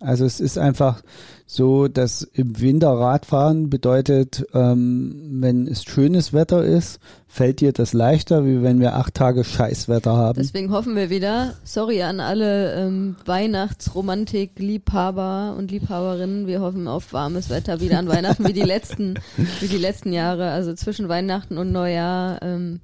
Also 0.02 0.26
es 0.26 0.40
ist 0.40 0.58
einfach 0.58 1.04
so, 1.46 1.88
dass 1.88 2.24
im 2.24 2.60
Winter 2.60 2.90
Radfahren 2.90 3.70
bedeutet, 3.70 4.44
ähm, 4.54 5.38
wenn 5.42 5.68
es 5.68 5.84
schönes 5.84 6.34
Wetter 6.34 6.64
ist, 6.64 7.00
fällt 7.28 7.62
dir 7.62 7.72
das 7.72 7.94
leichter, 7.94 8.44
wie 8.46 8.64
wenn 8.64 8.80
wir 8.80 8.96
acht 8.96 9.14
Tage 9.14 9.44
Scheißwetter 9.44 10.16
haben. 10.16 10.42
Deswegen 10.42 10.72
hoffen 10.72 10.96
wir 10.96 11.10
wieder, 11.10 11.56
sorry 11.64 12.04
an 12.04 12.20
alle 12.20 12.74
ähm, 12.74 13.16
Weihnachtsromantik-Liebhaber 13.26 15.56
und 15.58 15.72
Liebhaberinnen, 15.72 16.48
wir 16.48 16.62
hoffen 16.62 16.88
auf 16.88 17.14
warmes 17.14 17.50
Wetter 17.50 17.80
wieder 17.80 18.00
an 18.00 18.08
Weihnachten 18.08 18.48
wie 18.48 18.54
die 18.54 18.62
letzten, 18.62 19.16
wie 19.60 19.68
die 19.68 19.78
letzten 19.78 20.14
Jahre. 20.14 20.52
Also 20.52 20.74
zwischen 20.74 21.10
Weihnachten 21.10 21.58
und 21.58 21.72
Neujahr 21.72 22.42
ähm, 22.42 22.80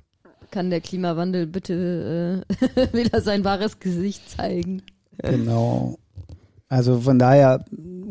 kann 0.51 0.69
der 0.69 0.81
Klimawandel 0.81 1.47
bitte 1.47 2.43
äh, 2.75 2.93
wieder 2.93 3.21
sein 3.21 3.43
wahres 3.43 3.79
Gesicht 3.79 4.29
zeigen. 4.29 4.83
Genau. 5.17 5.97
Also 6.69 6.99
von 6.99 7.17
daher, 7.17 7.63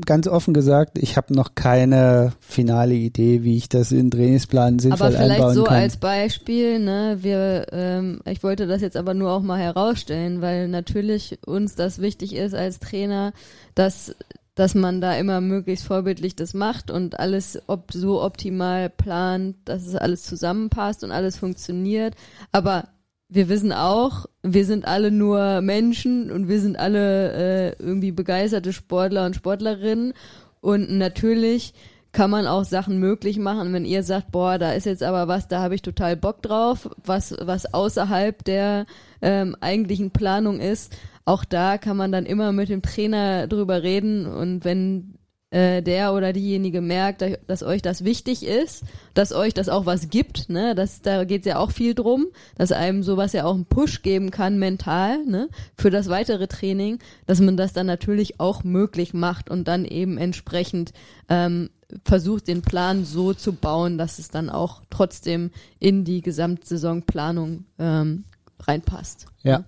ganz 0.07 0.27
offen 0.27 0.55
gesagt, 0.55 0.97
ich 0.99 1.19
habe 1.19 1.35
noch 1.35 1.55
keine 1.55 2.33
finale 2.41 2.95
Idee, 2.95 3.43
wie 3.43 3.57
ich 3.57 3.69
das 3.69 3.93
in 3.93 4.11
Trainingsplan 4.11 4.79
sinnvoll 4.79 5.09
aber 5.09 5.17
vielleicht 5.17 5.33
einbauen 5.33 5.55
so 5.55 5.65
kann. 5.65 5.77
als 5.77 5.99
Beispiel, 5.99 6.79
ne, 6.79 7.19
wir, 7.21 7.67
ähm, 7.73 8.21
ich 8.25 8.43
wollte 8.43 8.67
das 8.67 8.81
jetzt 8.81 8.97
aber 8.97 9.13
nur 9.13 9.33
auch 9.33 9.43
mal 9.43 9.59
herausstellen, 9.59 10.41
weil 10.41 10.69
natürlich 10.69 11.39
uns 11.45 11.75
das 11.75 11.99
wichtig 12.01 12.35
ist 12.35 12.55
als 12.55 12.79
Trainer, 12.79 13.33
dass 13.75 14.15
dass 14.57 14.75
man 14.75 15.03
da 15.03 15.15
immer 15.15 15.43
möglichst 15.43 15.85
vorbildlich 15.85 16.35
das 16.35 16.55
macht 16.55 16.91
und 16.91 17.21
alles 17.21 17.61
ob 17.67 17.93
so 17.93 18.23
optimal 18.23 18.89
plant, 18.89 19.55
dass 19.67 19.87
es 19.87 19.95
alles 19.95 20.23
zusammenpasst 20.23 21.05
und 21.05 21.13
alles 21.13 21.37
funktioniert. 21.37 22.15
Aber 22.53 22.89
wir 23.29 23.49
wissen 23.49 23.73
auch, 23.73 24.27
wir 24.43 24.65
sind 24.65 24.87
alle 24.87 25.11
nur 25.11 25.61
Menschen 25.61 26.31
und 26.31 26.49
wir 26.49 26.61
sind 26.61 26.79
alle 26.79 27.33
äh, 27.33 27.77
irgendwie 27.79 28.13
begeisterte 28.13 28.73
Sportler 28.73 29.27
und 29.27 29.35
Sportlerinnen. 29.35 30.15
Und 30.61 30.91
natürlich 30.91 31.75
kann 32.13 32.31
man 32.31 32.47
auch 32.47 32.65
Sachen 32.65 32.99
möglich 32.99 33.39
machen, 33.39 33.73
wenn 33.73 33.85
ihr 33.85 34.03
sagt, 34.03 34.33
boah, 34.33 34.59
da 34.59 34.73
ist 34.73 34.87
jetzt 34.87 35.03
aber 35.03 35.29
was, 35.29 35.49
da 35.49 35.61
habe 35.61 35.75
ich 35.75 35.83
total 35.83 36.17
Bock 36.17 36.41
drauf, 36.43 36.89
was, 37.05 37.35
was 37.41 37.75
außerhalb 37.75 38.43
der 38.45 38.87
ähm, 39.21 39.57
eigentlichen 39.61 40.13
Planung 40.13 40.61
ist 40.61 40.95
auch 41.27 41.45
da 41.45 41.77
kann 41.77 41.97
man 41.97 42.13
dann 42.13 42.25
immer 42.25 42.53
mit 42.53 42.69
dem 42.69 42.83
Trainer 42.83 43.49
drüber 43.49 43.83
reden 43.83 44.27
und 44.27 44.65
wenn 44.65 45.16
äh, 45.57 45.83
der 45.83 46.13
oder 46.13 46.35
diejenige 46.35 46.83
merkt, 46.83 47.25
dass 47.47 47.63
euch 47.63 47.81
das 47.81 48.05
wichtig 48.05 48.45
ist, 48.45 48.85
dass 49.15 49.33
euch 49.33 49.55
das 49.55 49.71
auch 49.71 49.87
was 49.87 50.11
gibt, 50.11 50.51
ne, 50.51 50.75
das, 50.75 51.01
da 51.01 51.25
geht 51.25 51.41
es 51.41 51.47
ja 51.47 51.59
auch 51.59 51.71
viel 51.71 51.95
drum, 51.95 52.27
dass 52.59 52.73
einem 52.73 53.03
sowas 53.03 53.33
ja 53.33 53.45
auch 53.47 53.55
einen 53.55 53.65
Push 53.65 54.03
geben 54.03 54.31
kann 54.31 54.59
mental, 54.59 55.25
ne, 55.25 55.49
für 55.79 55.89
das 55.89 56.11
weitere 56.11 56.47
Training, 56.47 56.99
dass 57.25 57.41
man 57.41 57.57
das 57.57 57.73
dann 57.73 57.87
natürlich 57.87 58.39
auch 58.39 58.65
möglich 58.65 59.15
macht 59.15 59.49
und 59.49 59.67
dann 59.67 59.87
eben 59.87 60.19
entsprechend 60.19 60.93
ähm, 61.31 61.71
versucht, 62.05 62.49
den 62.49 62.61
Plan 62.61 63.07
so 63.07 63.33
zu 63.33 63.55
bauen, 63.55 63.97
dass 63.97 64.19
es 64.19 64.29
dann 64.29 64.51
auch 64.51 64.83
trotzdem 64.91 65.53
in 65.79 66.05
die 66.05 66.21
Gesamtsaisonplanung 66.21 67.65
ähm, 67.79 68.25
reinpasst. 68.61 69.27
Ja. 69.43 69.65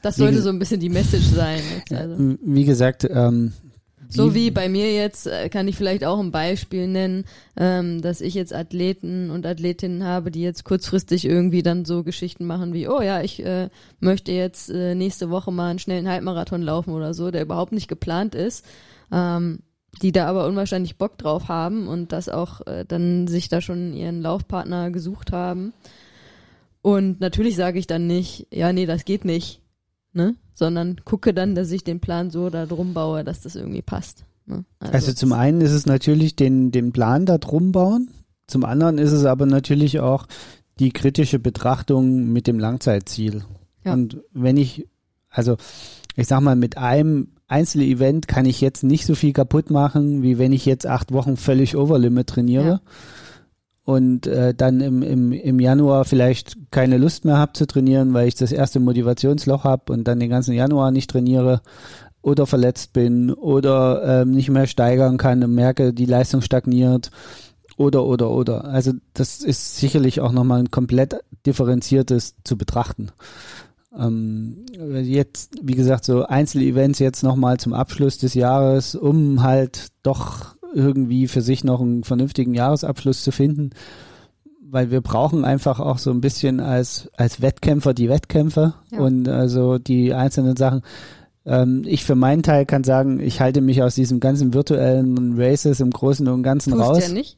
Das 0.00 0.16
sollte 0.16 0.40
so 0.40 0.48
ein 0.48 0.58
bisschen 0.58 0.80
die 0.80 0.88
Message 0.88 1.26
sein. 1.26 1.60
Jetzt, 1.76 1.92
also. 1.92 2.36
Wie 2.42 2.64
gesagt, 2.64 3.06
ähm, 3.10 3.52
so 4.10 4.34
wie 4.34 4.50
bei 4.50 4.68
mir 4.68 4.92
jetzt 4.92 5.26
äh, 5.26 5.48
kann 5.48 5.68
ich 5.68 5.76
vielleicht 5.76 6.04
auch 6.04 6.18
ein 6.18 6.30
Beispiel 6.32 6.88
nennen, 6.88 7.24
ähm, 7.56 8.02
dass 8.02 8.20
ich 8.20 8.34
jetzt 8.34 8.54
Athleten 8.54 9.30
und 9.30 9.46
Athletinnen 9.46 10.04
habe, 10.04 10.30
die 10.30 10.42
jetzt 10.42 10.64
kurzfristig 10.64 11.24
irgendwie 11.24 11.62
dann 11.62 11.84
so 11.84 12.02
Geschichten 12.02 12.46
machen 12.46 12.74
wie, 12.74 12.88
oh 12.88 13.00
ja, 13.00 13.22
ich 13.22 13.44
äh, 13.44 13.70
möchte 14.00 14.32
jetzt 14.32 14.70
äh, 14.70 14.94
nächste 14.94 15.30
Woche 15.30 15.52
mal 15.52 15.70
einen 15.70 15.78
schnellen 15.78 16.08
Halbmarathon 16.08 16.62
laufen 16.62 16.92
oder 16.92 17.14
so, 17.14 17.30
der 17.30 17.42
überhaupt 17.42 17.72
nicht 17.72 17.88
geplant 17.88 18.34
ist, 18.34 18.66
ähm, 19.12 19.60
die 20.02 20.12
da 20.12 20.26
aber 20.26 20.46
unwahrscheinlich 20.46 20.98
Bock 20.98 21.16
drauf 21.16 21.48
haben 21.48 21.88
und 21.88 22.12
das 22.12 22.28
auch 22.28 22.66
äh, 22.66 22.84
dann 22.86 23.28
sich 23.28 23.48
da 23.48 23.60
schon 23.60 23.92
ihren 23.94 24.20
Laufpartner 24.20 24.90
gesucht 24.90 25.32
haben. 25.32 25.72
Und 26.82 27.20
natürlich 27.20 27.56
sage 27.56 27.78
ich 27.78 27.86
dann 27.86 28.06
nicht, 28.06 28.48
ja, 28.50 28.72
nee, 28.72 28.86
das 28.86 29.04
geht 29.04 29.24
nicht 29.24 29.60
ne? 30.12 30.34
Sondern 30.60 31.00
gucke 31.06 31.32
dann, 31.32 31.54
dass 31.54 31.70
ich 31.70 31.84
den 31.84 32.00
Plan 32.00 32.28
so 32.28 32.50
da 32.50 32.66
drum 32.66 32.92
baue, 32.92 33.24
dass 33.24 33.40
das 33.40 33.56
irgendwie 33.56 33.80
passt. 33.80 34.26
Ne? 34.44 34.66
Also, 34.78 34.92
also, 34.92 35.12
zum 35.14 35.32
einen 35.32 35.62
ist 35.62 35.72
es 35.72 35.86
natürlich 35.86 36.36
den, 36.36 36.70
den 36.70 36.92
Plan 36.92 37.24
da 37.24 37.38
drum 37.38 37.72
bauen, 37.72 38.10
zum 38.46 38.66
anderen 38.66 38.98
ist 38.98 39.12
es 39.12 39.24
aber 39.24 39.46
natürlich 39.46 40.00
auch 40.00 40.26
die 40.78 40.90
kritische 40.90 41.38
Betrachtung 41.38 42.30
mit 42.30 42.46
dem 42.46 42.58
Langzeitziel. 42.58 43.42
Ja. 43.86 43.94
Und 43.94 44.20
wenn 44.34 44.58
ich, 44.58 44.86
also 45.30 45.56
ich 46.14 46.26
sag 46.26 46.42
mal, 46.42 46.56
mit 46.56 46.76
einem 46.76 47.28
Einzelevent 47.48 48.28
kann 48.28 48.44
ich 48.44 48.60
jetzt 48.60 48.84
nicht 48.84 49.06
so 49.06 49.14
viel 49.14 49.32
kaputt 49.32 49.70
machen, 49.70 50.22
wie 50.22 50.36
wenn 50.36 50.52
ich 50.52 50.66
jetzt 50.66 50.86
acht 50.86 51.10
Wochen 51.10 51.38
völlig 51.38 51.74
Overlimit 51.74 52.26
trainiere. 52.26 52.68
Ja 52.68 52.80
und 53.90 54.28
äh, 54.28 54.54
dann 54.54 54.80
im, 54.80 55.02
im, 55.02 55.32
im 55.32 55.58
Januar 55.58 56.04
vielleicht 56.04 56.56
keine 56.70 56.96
Lust 56.96 57.24
mehr 57.24 57.38
habe 57.38 57.54
zu 57.54 57.66
trainieren, 57.66 58.14
weil 58.14 58.28
ich 58.28 58.36
das 58.36 58.52
erste 58.52 58.78
Motivationsloch 58.78 59.64
habe 59.64 59.92
und 59.92 60.04
dann 60.04 60.20
den 60.20 60.30
ganzen 60.30 60.54
Januar 60.54 60.92
nicht 60.92 61.10
trainiere 61.10 61.60
oder 62.22 62.46
verletzt 62.46 62.92
bin 62.92 63.32
oder 63.32 64.22
ähm, 64.22 64.30
nicht 64.30 64.48
mehr 64.48 64.68
steigern 64.68 65.16
kann 65.16 65.42
und 65.42 65.56
merke, 65.56 65.92
die 65.92 66.06
Leistung 66.06 66.40
stagniert 66.40 67.10
oder 67.76 68.04
oder 68.04 68.30
oder. 68.30 68.66
Also 68.66 68.92
das 69.12 69.40
ist 69.40 69.78
sicherlich 69.78 70.20
auch 70.20 70.30
nochmal 70.30 70.60
ein 70.60 70.70
komplett 70.70 71.16
differenziertes 71.44 72.36
zu 72.44 72.56
betrachten. 72.56 73.08
Ähm, 73.98 74.66
jetzt, 75.02 75.56
wie 75.62 75.74
gesagt, 75.74 76.04
so 76.04 76.26
Einzelevents 76.26 77.00
jetzt 77.00 77.24
nochmal 77.24 77.58
zum 77.58 77.72
Abschluss 77.72 78.18
des 78.18 78.34
Jahres, 78.34 78.94
um 78.94 79.42
halt 79.42 79.88
doch 80.04 80.54
irgendwie 80.72 81.28
für 81.28 81.42
sich 81.42 81.64
noch 81.64 81.80
einen 81.80 82.04
vernünftigen 82.04 82.54
Jahresabschluss 82.54 83.22
zu 83.22 83.32
finden, 83.32 83.70
weil 84.62 84.90
wir 84.90 85.00
brauchen 85.00 85.44
einfach 85.44 85.80
auch 85.80 85.98
so 85.98 86.10
ein 86.10 86.20
bisschen 86.20 86.60
als, 86.60 87.10
als 87.16 87.40
Wettkämpfer 87.42 87.94
die 87.94 88.08
Wettkämpfe 88.08 88.74
ja. 88.90 89.00
und 89.00 89.28
also 89.28 89.78
die 89.78 90.14
einzelnen 90.14 90.56
Sachen. 90.56 90.82
Ähm, 91.46 91.84
ich 91.86 92.04
für 92.04 92.14
meinen 92.14 92.42
Teil 92.42 92.66
kann 92.66 92.84
sagen, 92.84 93.18
ich 93.18 93.40
halte 93.40 93.60
mich 93.60 93.82
aus 93.82 93.94
diesem 93.94 94.20
ganzen 94.20 94.54
virtuellen 94.54 95.34
Races 95.36 95.80
im 95.80 95.90
Großen 95.90 96.28
und 96.28 96.42
Ganzen 96.42 96.72
Tust 96.72 96.82
raus. 96.82 97.08
Ja 97.08 97.14
nicht. 97.14 97.36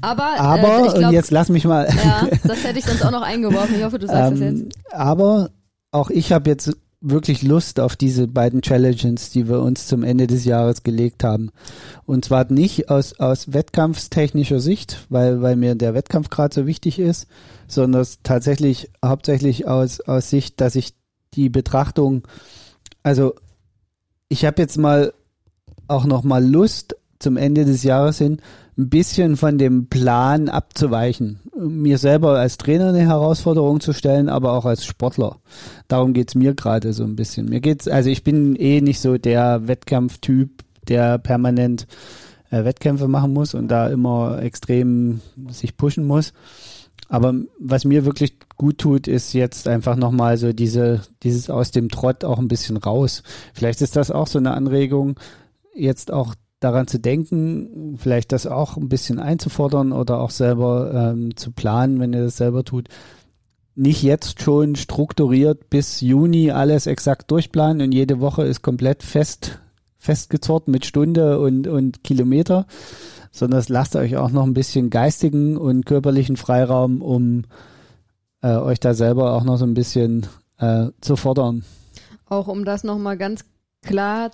aber, 0.00 0.28
aber 0.38 0.78
äh, 0.78 0.82
glaub, 0.82 0.96
und 0.96 1.12
jetzt 1.12 1.30
lass 1.30 1.48
mich 1.48 1.64
mal. 1.64 1.88
ja, 1.88 2.28
das 2.44 2.64
hätte 2.64 2.78
ich 2.78 2.84
sonst 2.84 3.04
auch 3.04 3.10
noch 3.10 3.22
eingeworfen. 3.22 3.76
Ich 3.76 3.84
hoffe, 3.84 3.98
du 3.98 4.06
sagst 4.06 4.40
ähm, 4.40 4.40
das 4.40 4.60
jetzt. 4.60 4.92
Aber 4.92 5.50
auch 5.90 6.10
ich 6.10 6.32
habe 6.32 6.48
jetzt 6.48 6.76
wirklich 7.00 7.42
Lust 7.42 7.80
auf 7.80 7.96
diese 7.96 8.28
beiden 8.28 8.60
Challenges, 8.60 9.30
die 9.30 9.48
wir 9.48 9.60
uns 9.60 9.86
zum 9.86 10.02
Ende 10.02 10.26
des 10.26 10.44
Jahres 10.44 10.82
gelegt 10.82 11.24
haben. 11.24 11.50
Und 12.04 12.24
zwar 12.26 12.50
nicht 12.52 12.90
aus, 12.90 13.18
aus 13.18 13.52
wettkampftechnischer 13.52 14.60
Sicht, 14.60 15.06
weil, 15.08 15.40
weil 15.40 15.56
mir 15.56 15.74
der 15.74 15.94
Wettkampf 15.94 16.28
gerade 16.28 16.54
so 16.54 16.66
wichtig 16.66 16.98
ist, 16.98 17.26
sondern 17.66 18.06
tatsächlich 18.22 18.90
hauptsächlich 19.04 19.66
aus, 19.66 20.00
aus 20.00 20.28
Sicht, 20.28 20.60
dass 20.60 20.74
ich 20.76 20.94
die 21.34 21.48
Betrachtung, 21.48 22.26
also 23.02 23.34
ich 24.28 24.44
habe 24.44 24.60
jetzt 24.60 24.76
mal 24.76 25.14
auch 25.88 26.04
noch 26.04 26.22
mal 26.22 26.44
Lust 26.44 26.96
zum 27.18 27.36
Ende 27.36 27.64
des 27.64 27.82
Jahres 27.82 28.18
hin, 28.18 28.40
ein 28.80 28.88
bisschen 28.88 29.36
von 29.36 29.58
dem 29.58 29.88
Plan 29.88 30.48
abzuweichen. 30.48 31.40
Mir 31.54 31.98
selber 31.98 32.38
als 32.38 32.56
Trainer 32.56 32.88
eine 32.88 33.00
Herausforderung 33.00 33.80
zu 33.80 33.92
stellen, 33.92 34.30
aber 34.30 34.54
auch 34.54 34.64
als 34.64 34.86
Sportler. 34.86 35.36
Darum 35.86 36.14
geht's 36.14 36.34
mir 36.34 36.54
gerade 36.54 36.94
so 36.94 37.04
ein 37.04 37.14
bisschen. 37.14 37.46
Mir 37.46 37.60
geht's, 37.60 37.88
also 37.88 38.08
ich 38.08 38.24
bin 38.24 38.56
eh 38.56 38.80
nicht 38.80 39.00
so 39.00 39.18
der 39.18 39.68
Wettkampftyp, 39.68 40.64
der 40.88 41.18
permanent 41.18 41.86
äh, 42.50 42.64
Wettkämpfe 42.64 43.06
machen 43.06 43.34
muss 43.34 43.52
und 43.52 43.68
da 43.68 43.88
immer 43.88 44.40
extrem 44.42 45.20
sich 45.50 45.76
pushen 45.76 46.06
muss. 46.06 46.32
Aber 47.10 47.34
was 47.58 47.84
mir 47.84 48.06
wirklich 48.06 48.38
gut 48.56 48.78
tut, 48.78 49.08
ist 49.08 49.34
jetzt 49.34 49.68
einfach 49.68 49.96
nochmal 49.96 50.38
so 50.38 50.52
diese, 50.54 51.02
dieses 51.22 51.50
aus 51.50 51.70
dem 51.70 51.90
Trott 51.90 52.24
auch 52.24 52.38
ein 52.38 52.48
bisschen 52.48 52.78
raus. 52.78 53.24
Vielleicht 53.52 53.82
ist 53.82 53.96
das 53.96 54.10
auch 54.10 54.26
so 54.26 54.38
eine 54.38 54.52
Anregung, 54.52 55.18
jetzt 55.74 56.12
auch 56.12 56.34
daran 56.60 56.86
zu 56.86 56.98
denken, 56.98 57.96
vielleicht 57.98 58.32
das 58.32 58.46
auch 58.46 58.76
ein 58.76 58.88
bisschen 58.88 59.18
einzufordern 59.18 59.92
oder 59.92 60.20
auch 60.20 60.30
selber 60.30 61.12
ähm, 61.12 61.36
zu 61.36 61.52
planen, 61.52 61.98
wenn 61.98 62.12
ihr 62.12 62.24
das 62.24 62.36
selber 62.36 62.64
tut. 62.64 62.88
Nicht 63.74 64.02
jetzt 64.02 64.42
schon 64.42 64.76
strukturiert 64.76 65.70
bis 65.70 66.00
Juni 66.02 66.50
alles 66.50 66.86
exakt 66.86 67.30
durchplanen 67.30 67.80
und 67.80 67.92
jede 67.92 68.20
Woche 68.20 68.44
ist 68.44 68.62
komplett 68.62 69.02
fest 69.02 69.58
festgezort 69.98 70.66
mit 70.66 70.86
Stunde 70.86 71.38
und, 71.40 71.66
und 71.66 72.02
Kilometer, 72.02 72.66
sondern 73.32 73.62
lasst 73.68 73.96
euch 73.96 74.16
auch 74.16 74.30
noch 74.30 74.44
ein 74.44 74.54
bisschen 74.54 74.88
geistigen 74.88 75.58
und 75.58 75.84
körperlichen 75.84 76.38
Freiraum, 76.38 77.02
um 77.02 77.44
äh, 78.42 78.56
euch 78.56 78.80
da 78.80 78.94
selber 78.94 79.34
auch 79.34 79.44
noch 79.44 79.58
so 79.58 79.66
ein 79.66 79.74
bisschen 79.74 80.26
äh, 80.58 80.86
zu 81.02 81.16
fordern. 81.16 81.64
Auch 82.26 82.48
um 82.48 82.64
das 82.64 82.82
nochmal 82.82 83.18
ganz 83.18 83.44
klar 83.82 84.30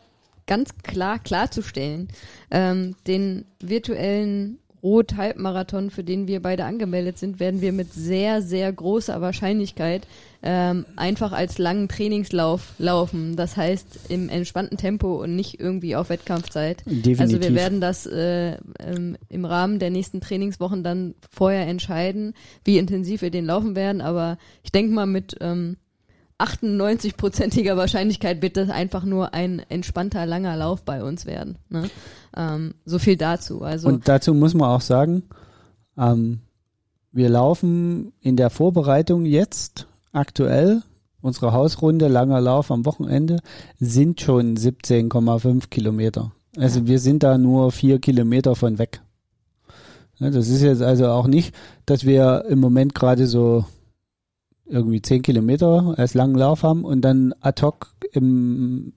ganz 0.47 0.77
klar 0.83 1.19
klarzustellen. 1.19 2.09
Ähm, 2.51 2.95
den 3.07 3.45
virtuellen 3.61 4.59
Rot-Halbmarathon, 4.83 5.91
für 5.91 6.05
den 6.05 6.29
wir 6.29 6.41
beide 6.41 6.65
angemeldet 6.65 7.19
sind, 7.19 7.41
werden 7.41 7.61
wir 7.61 7.73
mit 7.73 7.93
sehr, 7.93 8.41
sehr 8.41 8.73
großer 8.73 9.21
Wahrscheinlichkeit 9.21 10.07
ähm, 10.45 10.87
einfach 10.95 11.33
als 11.33 11.59
langen 11.59 11.89
Trainingslauf 11.89 12.75
laufen. 12.79 13.35
Das 13.35 13.57
heißt 13.57 14.11
im 14.11 14.29
entspannten 14.29 14.79
Tempo 14.79 15.21
und 15.21 15.35
nicht 15.35 15.59
irgendwie 15.59 15.97
auf 15.97 16.09
Wettkampfzeit. 16.09 16.85
Definitiv. 16.87 17.21
Also 17.21 17.41
wir 17.41 17.55
werden 17.55 17.81
das 17.81 18.07
äh, 18.07 18.59
ähm, 18.79 19.17
im 19.29 19.45
Rahmen 19.45 19.81
der 19.81 19.91
nächsten 19.91 20.21
Trainingswochen 20.21 20.85
dann 20.85 21.17
vorher 21.31 21.67
entscheiden, 21.67 22.35
wie 22.65 22.79
intensiv 22.79 23.23
wir 23.23 23.31
den 23.31 23.47
laufen 23.47 23.75
werden. 23.75 24.01
Aber 24.01 24.39
ich 24.63 24.71
denke 24.71 24.93
mal 24.93 25.07
mit 25.07 25.37
ähm, 25.41 25.79
98-prozentiger 26.38 27.77
Wahrscheinlichkeit 27.77 28.43
wird 28.43 28.57
das 28.57 28.68
einfach 28.68 29.05
nur 29.05 29.32
ein 29.32 29.61
entspannter, 29.68 30.26
langer 30.26 30.57
Lauf 30.57 30.82
bei 30.82 31.03
uns 31.03 31.24
werden. 31.24 31.57
Ne? 31.70 31.89
Ähm, 32.37 32.74
so 32.84 32.99
viel 32.99 33.16
dazu. 33.16 33.62
Also 33.62 33.89
Und 33.89 34.07
dazu 34.07 34.34
muss 34.34 34.55
man 34.55 34.68
auch 34.68 34.82
sagen, 34.82 35.22
ähm, 35.97 36.41
wir 37.12 37.30
laufen 37.30 38.12
in 38.20 38.37
der 38.37 38.51
Vorbereitung 38.51 39.24
jetzt 39.24 39.87
aktuell, 40.12 40.82
unsere 41.22 41.53
Hausrunde, 41.53 42.09
langer 42.09 42.41
Lauf 42.41 42.70
am 42.70 42.84
Wochenende, 42.84 43.41
sind 43.80 44.20
schon 44.20 44.57
17,5 44.57 45.68
Kilometer. 45.70 46.32
Also 46.59 46.80
ja. 46.80 46.87
wir 46.87 46.99
sind 46.99 47.22
da 47.22 47.39
nur 47.39 47.72
vier 47.72 47.99
Kilometer 47.99 48.55
von 48.55 48.78
weg. 48.78 49.01
Das 50.18 50.49
ist 50.49 50.62
jetzt 50.62 50.82
also 50.82 51.09
auch 51.09 51.26
nicht, 51.26 51.55
dass 51.84 52.05
wir 52.05 52.45
im 52.49 52.59
Moment 52.59 52.95
gerade 52.95 53.26
so 53.26 53.64
irgendwie 54.69 55.03
zehn 55.03 55.23
Kilometer 55.23 55.95
als 55.97 56.14
langen 56.14 56.37
Lauf 56.37 56.62
haben 56.62 56.85
und 56.85 57.03
dann 57.03 57.35
ad 57.41 57.62
hoc 57.62 57.95
im 58.12 58.93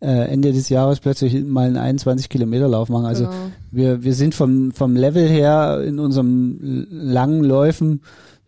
äh, 0.00 0.30
Ende 0.30 0.52
des 0.52 0.68
Jahres 0.68 1.00
plötzlich 1.00 1.44
mal 1.44 1.66
einen 1.66 1.76
21 1.76 2.28
Kilometer 2.28 2.68
Lauf 2.68 2.88
machen. 2.88 3.06
Also 3.06 3.24
Genau. 3.24 3.34
wir, 3.70 4.04
wir 4.04 4.14
sind 4.14 4.34
vom, 4.34 4.72
vom 4.72 4.96
Level 4.96 5.26
her 5.28 5.82
in 5.84 5.98
unserem 5.98 6.86
langen 6.90 7.42
Läufen, 7.42 8.02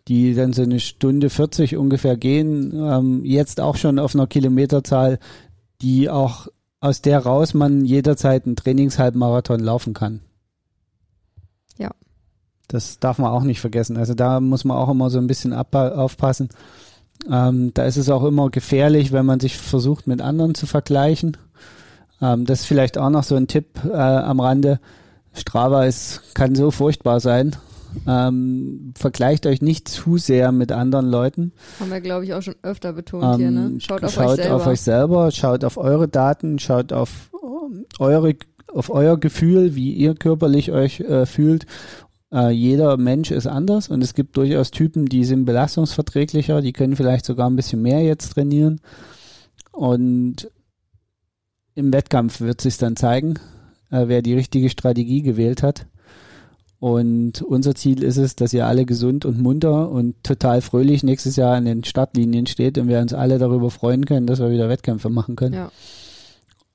die 0.07 0.35
dann 0.35 0.53
so 0.53 0.61
eine 0.61 0.79
Stunde 0.79 1.29
40 1.29 1.75
ungefähr 1.75 2.15
gehen, 2.15 2.71
ähm, 2.73 3.25
jetzt 3.25 3.59
auch 3.59 3.75
schon 3.75 3.99
auf 3.99 4.15
einer 4.15 4.27
Kilometerzahl, 4.27 5.19
die 5.81 6.09
auch 6.09 6.47
aus 6.79 7.01
der 7.01 7.19
raus 7.19 7.53
man 7.53 7.83
jederzeit 7.83 8.45
einen 8.45 8.55
Trainingshalbmarathon 8.55 9.59
laufen 9.59 9.93
kann. 9.93 10.21
Das 12.67 12.99
darf 12.99 13.17
man 13.17 13.31
auch 13.31 13.43
nicht 13.43 13.61
vergessen. 13.61 13.97
Also 13.97 14.13
da 14.13 14.39
muss 14.39 14.65
man 14.65 14.77
auch 14.77 14.89
immer 14.89 15.09
so 15.09 15.19
ein 15.19 15.27
bisschen 15.27 15.53
aufpassen. 15.53 16.49
Ähm, 17.31 17.71
da 17.73 17.85
ist 17.85 17.97
es 17.97 18.09
auch 18.09 18.23
immer 18.23 18.49
gefährlich, 18.49 19.11
wenn 19.11 19.25
man 19.25 19.39
sich 19.39 19.57
versucht, 19.57 20.07
mit 20.07 20.21
anderen 20.21 20.53
zu 20.55 20.65
vergleichen. 20.65 21.37
Ähm, 22.21 22.45
das 22.45 22.61
ist 22.61 22.65
vielleicht 22.65 22.97
auch 22.97 23.09
noch 23.09 23.23
so 23.23 23.35
ein 23.35 23.47
Tipp 23.47 23.67
äh, 23.85 23.95
am 23.95 24.39
Rande. 24.39 24.79
Strava 25.33 25.85
ist, 25.85 26.33
kann 26.35 26.55
so 26.55 26.71
furchtbar 26.71 27.19
sein. 27.19 27.55
Ähm, 28.05 28.93
vergleicht 28.97 29.45
euch 29.45 29.61
nicht 29.61 29.87
zu 29.87 30.17
sehr 30.17 30.51
mit 30.51 30.71
anderen 30.71 31.09
Leuten. 31.09 31.53
Haben 31.79 31.91
wir, 31.91 32.01
glaube 32.01 32.25
ich, 32.25 32.33
auch 32.33 32.41
schon 32.41 32.55
öfter 32.61 32.93
betont 32.93 33.37
hier, 33.37 33.49
ne? 33.49 33.67
Ähm, 33.67 33.79
Schaut 33.79 34.03
auf 34.03 34.13
schaut 34.13 34.27
euch 34.27 34.35
selber. 34.35 34.55
auf 34.55 34.67
euch 34.67 34.81
selber, 34.81 35.31
schaut 35.31 35.63
auf 35.63 35.77
eure 35.77 36.07
Daten, 36.07 36.59
schaut 36.59 36.93
auf 36.93 37.31
ähm, 37.43 37.85
eure, 37.99 38.35
auf 38.67 38.89
euer 38.89 39.19
Gefühl, 39.19 39.75
wie 39.75 39.93
ihr 39.93 40.15
körperlich 40.15 40.71
euch 40.71 40.99
äh, 40.99 41.25
fühlt. 41.25 41.65
Äh, 42.31 42.51
jeder 42.51 42.97
Mensch 42.97 43.31
ist 43.31 43.47
anders 43.47 43.87
und 43.89 44.03
es 44.03 44.13
gibt 44.13 44.35
durchaus 44.37 44.71
Typen, 44.71 45.05
die 45.05 45.23
sind 45.23 45.45
belastungsverträglicher, 45.45 46.61
die 46.61 46.73
können 46.73 46.95
vielleicht 46.95 47.25
sogar 47.25 47.49
ein 47.49 47.55
bisschen 47.55 47.81
mehr 47.81 48.03
jetzt 48.03 48.33
trainieren. 48.33 48.81
Und 49.71 50.51
im 51.75 51.93
Wettkampf 51.93 52.41
wird 52.41 52.59
sich 52.59 52.77
dann 52.77 52.95
zeigen, 52.95 53.35
äh, 53.91 54.07
wer 54.07 54.21
die 54.21 54.33
richtige 54.33 54.69
Strategie 54.69 55.21
gewählt 55.21 55.63
hat. 55.63 55.85
Und 56.79 57.41
unser 57.41 57.73
Ziel 57.73 58.03
ist 58.03 58.17
es, 58.17 58.35
dass 58.35 58.53
ihr 58.53 58.67
alle 58.67 58.85
gesund 58.85 59.25
und 59.25 59.41
munter 59.41 59.89
und 59.89 60.23
total 60.23 60.61
fröhlich 60.61 61.01
nächstes 61.03 61.35
Jahr 61.35 61.55
an 61.55 61.65
den 61.65 61.83
Startlinien 61.83 62.45
steht 62.45 62.77
und 62.77 62.87
wir 62.87 62.99
uns 62.99 63.13
alle 63.13 63.39
darüber 63.39 63.71
freuen 63.71 64.05
können, 64.05 64.27
dass 64.27 64.39
wir 64.39 64.51
wieder 64.51 64.69
Wettkämpfe 64.69 65.09
machen 65.09 65.35
können. 65.35 65.55
Ja. 65.55 65.71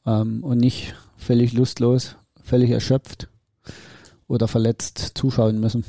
Ähm, 0.06 0.42
und 0.42 0.58
nicht 0.58 0.94
völlig 1.16 1.52
lustlos, 1.52 2.16
völlig 2.42 2.70
erschöpft 2.70 3.28
oder 4.28 4.48
verletzt 4.48 5.12
zuschauen 5.14 5.60
müssen. 5.60 5.84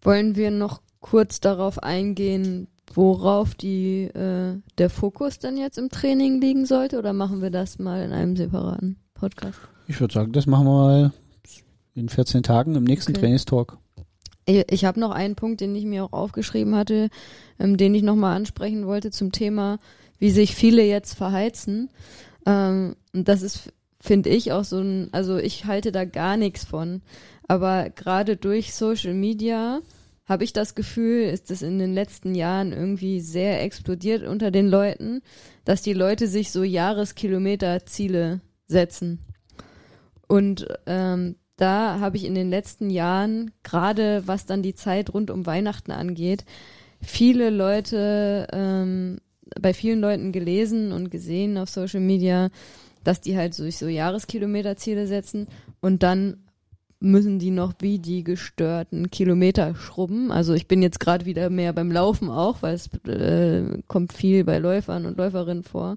Wollen 0.00 0.36
wir 0.36 0.50
noch 0.50 0.82
kurz 1.00 1.40
darauf 1.40 1.82
eingehen, 1.82 2.68
worauf 2.94 3.54
die, 3.54 4.04
äh, 4.04 4.58
der 4.78 4.90
Fokus 4.90 5.38
dann 5.38 5.56
jetzt 5.56 5.78
im 5.78 5.88
Training 5.88 6.40
liegen 6.40 6.66
sollte? 6.66 6.98
Oder 6.98 7.12
machen 7.12 7.42
wir 7.42 7.50
das 7.50 7.78
mal 7.78 8.02
in 8.02 8.12
einem 8.12 8.36
separaten 8.36 8.96
Podcast? 9.14 9.58
Ich 9.86 10.00
würde 10.00 10.14
sagen, 10.14 10.32
das 10.32 10.46
machen 10.46 10.66
wir 10.66 10.72
mal 10.72 11.12
in 11.94 12.08
14 12.08 12.42
Tagen 12.42 12.74
im 12.74 12.84
nächsten 12.84 13.12
Okay. 13.12 13.20
Trainingstalk. 13.20 13.78
Ich, 14.44 14.84
habe 14.84 14.98
noch 14.98 15.12
einen 15.12 15.36
Punkt, 15.36 15.60
den 15.60 15.74
ich 15.76 15.84
mir 15.84 16.04
auch 16.04 16.12
aufgeschrieben 16.12 16.74
hatte, 16.74 17.10
ähm, 17.60 17.76
den 17.76 17.94
ich 17.94 18.02
nochmal 18.02 18.36
ansprechen 18.36 18.86
wollte 18.86 19.12
zum 19.12 19.30
Thema, 19.30 19.78
wie 20.18 20.30
sich 20.30 20.56
viele 20.56 20.82
jetzt 20.82 21.14
verheizen. 21.14 21.90
Ähm, 22.44 22.96
und 23.12 23.28
das 23.28 23.42
ist, 23.42 23.72
finde 24.02 24.30
ich, 24.30 24.50
auch 24.50 24.64
so 24.64 24.80
ein, 24.80 25.08
also 25.12 25.38
ich 25.38 25.64
halte 25.64 25.92
da 25.92 26.04
gar 26.04 26.36
nichts 26.36 26.64
von. 26.64 27.02
Aber 27.46 27.88
gerade 27.88 28.36
durch 28.36 28.74
Social 28.74 29.14
Media 29.14 29.80
habe 30.26 30.42
ich 30.42 30.52
das 30.52 30.74
Gefühl, 30.74 31.22
ist 31.22 31.52
es 31.52 31.62
in 31.62 31.78
den 31.78 31.94
letzten 31.94 32.34
Jahren 32.34 32.72
irgendwie 32.72 33.20
sehr 33.20 33.62
explodiert 33.62 34.24
unter 34.24 34.50
den 34.50 34.68
Leuten, 34.68 35.22
dass 35.64 35.82
die 35.82 35.92
Leute 35.92 36.26
sich 36.26 36.50
so 36.50 36.64
Jahreskilometerziele 36.64 38.40
setzen. 38.66 39.20
Und 40.26 40.66
ähm, 40.86 41.36
da 41.56 42.00
habe 42.00 42.16
ich 42.16 42.24
in 42.24 42.34
den 42.34 42.50
letzten 42.50 42.90
Jahren, 42.90 43.52
gerade 43.62 44.26
was 44.26 44.46
dann 44.46 44.64
die 44.64 44.74
Zeit 44.74 45.14
rund 45.14 45.30
um 45.30 45.46
Weihnachten 45.46 45.92
angeht, 45.92 46.44
viele 47.00 47.50
Leute, 47.50 48.48
ähm, 48.52 49.18
bei 49.60 49.72
vielen 49.72 50.00
Leuten 50.00 50.32
gelesen 50.32 50.90
und 50.90 51.10
gesehen 51.10 51.56
auf 51.56 51.68
Social 51.68 52.00
Media, 52.00 52.48
dass 53.04 53.20
die 53.20 53.36
halt 53.36 53.54
sich 53.54 53.78
so 53.78 53.88
Jahreskilometerziele 53.88 55.06
setzen 55.06 55.48
und 55.80 56.02
dann 56.02 56.38
müssen 57.02 57.40
die 57.40 57.50
noch 57.50 57.74
wie 57.80 57.98
die 57.98 58.22
gestörten 58.22 59.10
Kilometer 59.10 59.74
schrubben. 59.74 60.30
Also 60.30 60.54
ich 60.54 60.68
bin 60.68 60.82
jetzt 60.82 61.00
gerade 61.00 61.26
wieder 61.26 61.50
mehr 61.50 61.72
beim 61.72 61.90
Laufen 61.90 62.30
auch, 62.30 62.62
weil 62.62 62.74
es 62.74 62.88
äh, 63.08 63.82
kommt 63.88 64.12
viel 64.12 64.44
bei 64.44 64.58
Läufern 64.58 65.04
und 65.04 65.18
Läuferinnen 65.18 65.64
vor, 65.64 65.96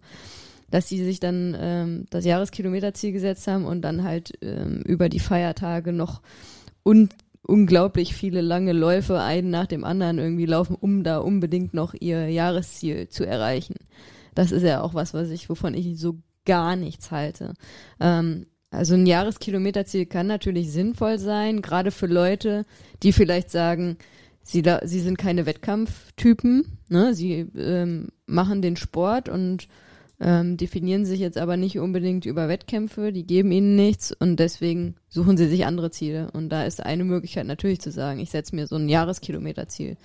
dass 0.72 0.90
sie 0.90 1.04
sich 1.04 1.20
dann 1.20 1.56
ähm, 1.60 2.06
das 2.10 2.26
Jahreskilometerziel 2.26 3.12
gesetzt 3.12 3.48
haben 3.48 3.66
und 3.66 3.82
dann 3.82 4.04
halt 4.04 4.34
ähm, 4.42 4.82
über 4.82 5.08
die 5.08 5.20
Feiertage 5.20 5.94
noch 5.94 6.22
un 6.84 7.10
unglaublich 7.48 8.16
viele 8.16 8.42
lange 8.42 8.74
Läufe 8.74 9.20
einen 9.20 9.52
nach 9.52 9.68
dem 9.68 9.84
anderen 9.84 10.18
irgendwie 10.18 10.48
laufen, 10.48 10.76
um 10.80 11.04
da 11.04 11.20
unbedingt 11.20 11.76
noch 11.76 11.94
ihr 11.94 12.28
Jahresziel 12.28 13.08
zu 13.10 13.24
erreichen. 13.24 13.76
Das 14.34 14.52
ist 14.52 14.64
ja 14.64 14.82
auch 14.82 14.96
was, 14.96 15.14
was 15.14 15.30
ich, 15.30 15.48
wovon 15.48 15.76
ich 15.76 16.00
so 16.00 16.18
gar 16.46 16.76
nichts 16.76 17.12
halte. 17.12 17.54
Ähm, 18.00 18.46
also 18.72 18.96
ein 18.96 19.06
Jahreskilometerziel 19.06 20.06
kann 20.06 20.28
natürlich 20.28 20.72
sinnvoll 20.72 21.18
sein, 21.18 21.62
gerade 21.62 21.92
für 21.92 22.08
Leute, 22.08 22.66
die 23.04 23.14
vielleicht 23.14 23.50
sagen, 23.50 23.98
sie, 24.44 24.64
sie 24.84 25.00
sind 25.00 25.18
keine 25.18 25.46
Wettkampftypen, 25.46 26.78
ne? 26.90 27.14
sie 27.14 27.48
ähm, 27.56 28.10
machen 28.26 28.62
den 28.62 28.76
Sport 28.76 29.30
und 29.30 29.68
ähm, 30.20 30.56
definieren 30.58 31.06
sich 31.06 31.20
jetzt 31.20 31.38
aber 31.38 31.58
nicht 31.58 31.78
unbedingt 31.78 32.26
über 32.26 32.48
Wettkämpfe, 32.48 33.12
die 33.12 33.28
geben 33.28 33.52
ihnen 33.52 33.76
nichts 33.76 34.14
und 34.14 34.38
deswegen 34.38 34.96
suchen 35.10 35.36
sie 35.36 35.48
sich 35.48 35.66
andere 35.66 35.92
Ziele. 35.92 36.32
Und 36.32 36.50
da 36.50 36.64
ist 36.64 36.82
eine 36.82 37.04
Möglichkeit 37.04 37.46
natürlich 37.46 37.82
zu 37.82 37.92
sagen, 37.92 38.20
ich 38.20 38.30
setze 38.30 38.56
mir 38.56 38.68
so 38.68 38.76
ein 38.78 38.88
Jahreskilometerziel. 38.88 39.98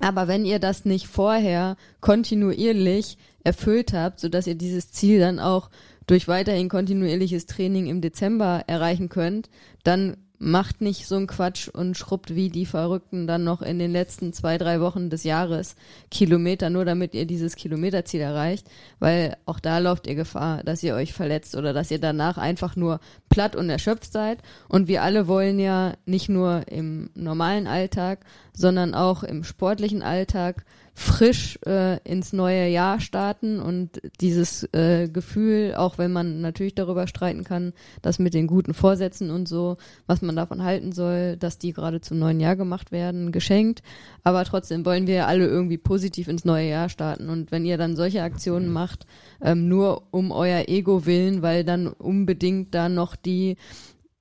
Aber 0.00 0.28
wenn 0.28 0.44
ihr 0.44 0.58
das 0.58 0.84
nicht 0.84 1.06
vorher 1.06 1.76
kontinuierlich 2.00 3.18
erfüllt 3.44 3.92
habt, 3.92 4.20
sodass 4.20 4.46
ihr 4.46 4.54
dieses 4.54 4.92
Ziel 4.92 5.20
dann 5.20 5.40
auch 5.40 5.70
durch 6.06 6.28
weiterhin 6.28 6.68
kontinuierliches 6.68 7.46
Training 7.46 7.86
im 7.86 8.00
Dezember 8.00 8.64
erreichen 8.66 9.08
könnt, 9.08 9.50
dann 9.84 10.16
macht 10.38 10.80
nicht 10.80 11.06
so 11.06 11.16
einen 11.16 11.26
Quatsch 11.26 11.68
und 11.68 11.96
schrubbt 11.96 12.34
wie 12.34 12.48
die 12.48 12.66
Verrückten 12.66 13.26
dann 13.26 13.44
noch 13.44 13.60
in 13.60 13.78
den 13.78 13.92
letzten 13.92 14.32
zwei, 14.32 14.56
drei 14.56 14.80
Wochen 14.80 15.10
des 15.10 15.24
Jahres 15.24 15.74
Kilometer, 16.10 16.70
nur 16.70 16.84
damit 16.84 17.14
ihr 17.14 17.26
dieses 17.26 17.56
Kilometerziel 17.56 18.20
erreicht, 18.20 18.68
weil 19.00 19.36
auch 19.46 19.60
da 19.60 19.78
lauft 19.78 20.06
ihr 20.06 20.14
Gefahr, 20.14 20.62
dass 20.62 20.82
ihr 20.82 20.94
euch 20.94 21.12
verletzt 21.12 21.56
oder 21.56 21.72
dass 21.72 21.90
ihr 21.90 21.98
danach 21.98 22.38
einfach 22.38 22.76
nur 22.76 23.00
platt 23.28 23.56
und 23.56 23.68
erschöpft 23.68 24.12
seid. 24.12 24.38
Und 24.68 24.88
wir 24.88 25.02
alle 25.02 25.26
wollen 25.26 25.58
ja 25.58 25.94
nicht 26.06 26.28
nur 26.28 26.68
im 26.68 27.10
normalen 27.14 27.66
Alltag, 27.66 28.24
sondern 28.52 28.94
auch 28.94 29.22
im 29.22 29.44
sportlichen 29.44 30.02
Alltag 30.02 30.64
frisch 30.98 31.60
äh, 31.64 31.98
ins 32.02 32.32
neue 32.32 32.66
Jahr 32.66 32.98
starten 32.98 33.60
und 33.60 34.02
dieses 34.20 34.64
äh, 34.72 35.08
Gefühl, 35.08 35.76
auch 35.76 35.96
wenn 35.96 36.12
man 36.12 36.40
natürlich 36.40 36.74
darüber 36.74 37.06
streiten 37.06 37.44
kann, 37.44 37.72
dass 38.02 38.18
mit 38.18 38.34
den 38.34 38.48
guten 38.48 38.74
Vorsätzen 38.74 39.30
und 39.30 39.46
so, 39.46 39.76
was 40.08 40.22
man 40.22 40.27
davon 40.36 40.62
halten 40.62 40.92
soll, 40.92 41.36
dass 41.36 41.58
die 41.58 41.72
gerade 41.72 42.00
zum 42.00 42.18
neuen 42.18 42.40
Jahr 42.40 42.56
gemacht 42.56 42.92
werden, 42.92 43.32
geschenkt. 43.32 43.82
Aber 44.22 44.44
trotzdem 44.44 44.84
wollen 44.84 45.06
wir 45.06 45.26
alle 45.26 45.46
irgendwie 45.46 45.78
positiv 45.78 46.28
ins 46.28 46.44
neue 46.44 46.68
Jahr 46.68 46.88
starten. 46.88 47.28
Und 47.28 47.50
wenn 47.50 47.64
ihr 47.64 47.78
dann 47.78 47.96
solche 47.96 48.22
Aktionen 48.22 48.68
macht, 48.68 49.06
ähm, 49.40 49.68
nur 49.68 50.08
um 50.10 50.32
euer 50.32 50.68
Ego 50.68 51.06
willen, 51.06 51.42
weil 51.42 51.64
dann 51.64 51.88
unbedingt 51.88 52.74
da 52.74 52.88
noch 52.88 53.16
die 53.16 53.56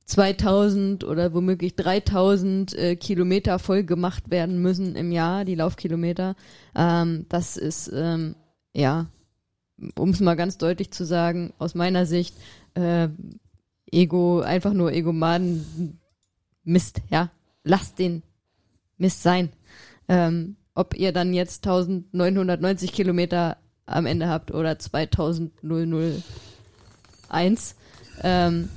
2000 0.07 1.03
oder 1.03 1.33
womöglich 1.33 1.75
3000 1.75 2.73
äh, 2.73 2.95
Kilometer 2.95 3.59
voll 3.59 3.83
gemacht 3.83 4.31
werden 4.31 4.61
müssen 4.61 4.95
im 4.95 5.11
Jahr, 5.11 5.43
die 5.43 5.55
Laufkilometer. 5.55 6.35
Ähm, 6.75 7.25
das 7.27 7.57
ist, 7.57 7.91
ähm, 7.93 8.35
ja, 8.73 9.07
um 9.97 10.09
es 10.09 10.21
mal 10.21 10.35
ganz 10.35 10.57
deutlich 10.57 10.91
zu 10.91 11.05
sagen, 11.05 11.53
aus 11.59 11.75
meiner 11.75 12.05
Sicht, 12.05 12.35
äh, 12.73 13.09
Ego, 13.91 14.41
einfach 14.41 14.73
nur 14.73 14.91
Egomaden, 14.91 15.99
Mist, 16.63 17.01
ja. 17.09 17.31
Lasst 17.63 17.99
den 17.99 18.23
Mist 18.97 19.23
sein. 19.23 19.49
Ähm, 20.07 20.57
ob 20.73 20.95
ihr 20.95 21.11
dann 21.11 21.33
jetzt 21.33 21.65
1990 21.65 22.93
Kilometer 22.93 23.57
am 23.85 24.05
Ende 24.05 24.27
habt 24.27 24.51
oder 24.51 24.77
2001, 24.77 26.23
ähm, 28.23 28.69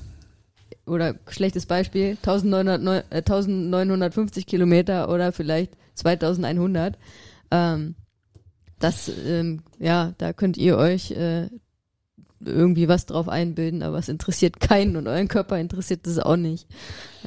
oder 0.86 1.14
schlechtes 1.28 1.66
Beispiel, 1.66 2.16
1900, 2.16 3.04
äh, 3.11 3.22
1950 3.22 4.46
Kilometer 4.46 5.08
oder 5.08 5.32
vielleicht 5.32 5.76
2100. 5.94 6.98
Ähm, 7.50 7.94
das, 8.78 9.11
ähm, 9.24 9.62
ja, 9.78 10.14
da 10.18 10.32
könnt 10.32 10.56
ihr 10.56 10.78
euch 10.78 11.11
äh, 11.12 11.48
irgendwie 12.45 12.88
was 12.88 13.07
drauf 13.07 13.28
einbilden, 13.28 13.82
aber 13.82 13.99
es 13.99 14.09
interessiert 14.09 14.61
keinen 14.61 14.97
und 14.97 15.07
euren 15.07 15.28
Körper 15.28 15.59
interessiert 15.59 16.07
es 16.07 16.18
auch 16.18 16.36
nicht. 16.36 16.66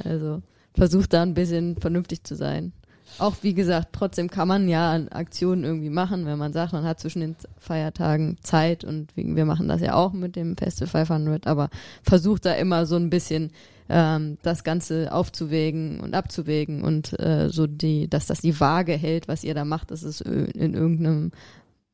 Also 0.04 0.42
versucht 0.74 1.12
da 1.12 1.22
ein 1.22 1.34
bisschen 1.34 1.76
vernünftig 1.76 2.24
zu 2.24 2.34
sein. 2.34 2.72
auch 3.18 3.36
wie 3.42 3.54
gesagt, 3.54 3.90
trotzdem 3.92 4.28
kann 4.28 4.48
man 4.48 4.68
ja 4.68 4.92
Aktionen 5.10 5.62
irgendwie 5.62 5.90
machen, 5.90 6.26
wenn 6.26 6.38
man 6.38 6.52
sagt, 6.52 6.72
man 6.72 6.84
hat 6.84 6.98
zwischen 6.98 7.20
den 7.20 7.36
Feiertagen 7.58 8.38
Zeit 8.42 8.82
und 8.82 9.12
wir 9.14 9.44
machen 9.44 9.68
das 9.68 9.80
ja 9.80 9.94
auch 9.94 10.12
mit 10.12 10.34
dem 10.34 10.56
Festival 10.56 11.06
500, 11.06 11.46
aber 11.46 11.70
versucht 12.02 12.44
da 12.44 12.54
immer 12.54 12.86
so 12.86 12.96
ein 12.96 13.10
bisschen 13.10 13.52
ähm, 13.88 14.38
das 14.42 14.64
Ganze 14.64 15.12
aufzuwägen 15.12 16.00
und 16.00 16.14
abzuwägen 16.14 16.82
und 16.82 17.18
äh, 17.20 17.50
so 17.50 17.66
die, 17.66 18.08
dass 18.08 18.26
das 18.26 18.40
die 18.40 18.58
Waage 18.58 18.94
hält, 18.94 19.28
was 19.28 19.44
ihr 19.44 19.54
da 19.54 19.64
macht, 19.64 19.90
dass 19.90 20.02
es 20.02 20.20
in 20.20 20.74
irgendeinem 20.74 21.30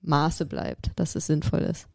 Maße 0.02 0.46
bleibt, 0.46 0.92
dass 0.96 1.16
es 1.16 1.26
sinnvoll 1.26 1.60
ist. 1.60 1.86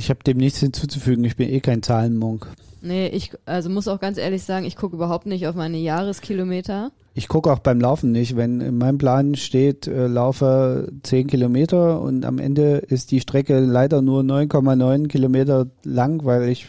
Ich 0.00 0.08
habe 0.08 0.24
dem 0.24 0.38
nichts 0.38 0.60
hinzuzufügen, 0.60 1.22
ich 1.24 1.36
bin 1.36 1.50
eh 1.50 1.60
kein 1.60 1.82
Zahlenmonk. 1.82 2.46
Nee, 2.80 3.08
ich 3.08 3.32
also 3.44 3.68
muss 3.68 3.86
auch 3.86 4.00
ganz 4.00 4.16
ehrlich 4.16 4.42
sagen, 4.42 4.64
ich 4.64 4.74
gucke 4.74 4.96
überhaupt 4.96 5.26
nicht 5.26 5.46
auf 5.46 5.54
meine 5.54 5.76
Jahreskilometer. 5.76 6.90
Ich 7.12 7.28
gucke 7.28 7.52
auch 7.52 7.58
beim 7.58 7.78
Laufen 7.82 8.10
nicht. 8.10 8.34
Wenn 8.34 8.62
in 8.62 8.78
meinem 8.78 8.96
Plan 8.96 9.34
steht, 9.34 9.86
äh, 9.86 10.06
laufe 10.06 10.90
10 11.02 11.26
Kilometer 11.26 12.00
und 12.00 12.24
am 12.24 12.38
Ende 12.38 12.78
ist 12.78 13.10
die 13.10 13.20
Strecke 13.20 13.60
leider 13.60 14.00
nur 14.00 14.22
9,9 14.22 15.08
Kilometer 15.08 15.66
lang, 15.84 16.24
weil 16.24 16.48
ich 16.48 16.66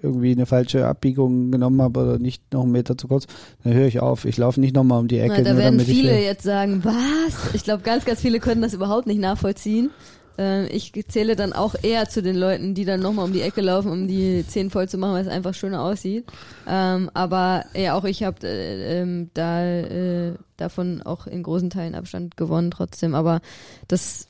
irgendwie 0.00 0.30
eine 0.30 0.46
falsche 0.46 0.86
Abbiegung 0.86 1.50
genommen 1.50 1.82
habe 1.82 1.98
oder 1.98 2.18
nicht 2.20 2.52
noch 2.52 2.62
einen 2.62 2.70
Meter 2.70 2.96
zu 2.96 3.08
kurz, 3.08 3.26
dann 3.64 3.72
höre 3.72 3.88
ich 3.88 3.98
auf. 3.98 4.24
Ich 4.24 4.36
laufe 4.36 4.60
nicht 4.60 4.76
nochmal 4.76 5.00
um 5.00 5.08
die 5.08 5.18
Ecke. 5.18 5.42
Na, 5.42 5.50
da 5.50 5.56
werden 5.56 5.80
viele 5.80 6.22
jetzt 6.22 6.44
sagen, 6.44 6.84
was? 6.84 7.54
Ich 7.54 7.64
glaube, 7.64 7.82
ganz, 7.82 8.04
ganz 8.04 8.20
viele 8.20 8.38
können 8.38 8.62
das 8.62 8.72
überhaupt 8.72 9.08
nicht 9.08 9.18
nachvollziehen. 9.18 9.90
Äh, 10.38 10.68
ich 10.68 10.92
zähle 11.08 11.36
dann 11.36 11.52
auch 11.52 11.74
eher 11.82 12.08
zu 12.08 12.22
den 12.22 12.36
Leuten, 12.36 12.74
die 12.74 12.84
dann 12.84 13.00
nochmal 13.00 13.24
um 13.24 13.32
die 13.32 13.42
Ecke 13.42 13.60
laufen, 13.60 13.90
um 13.90 14.08
die 14.08 14.46
Zehen 14.46 14.70
voll 14.70 14.88
zu 14.88 14.98
machen, 14.98 15.14
weil 15.14 15.22
es 15.22 15.28
einfach 15.28 15.54
schöner 15.54 15.82
aussieht. 15.82 16.26
Ähm, 16.66 17.10
aber 17.14 17.64
ja, 17.74 17.94
auch 17.94 18.04
ich 18.04 18.22
habe 18.22 18.46
äh, 18.46 19.00
ähm, 19.00 19.30
da 19.34 19.64
äh, 19.64 20.34
davon 20.56 21.02
auch 21.02 21.26
in 21.26 21.42
großen 21.42 21.70
Teilen 21.70 21.94
Abstand 21.94 22.36
gewonnen 22.36 22.70
trotzdem. 22.70 23.14
Aber 23.14 23.40
das, 23.88 24.28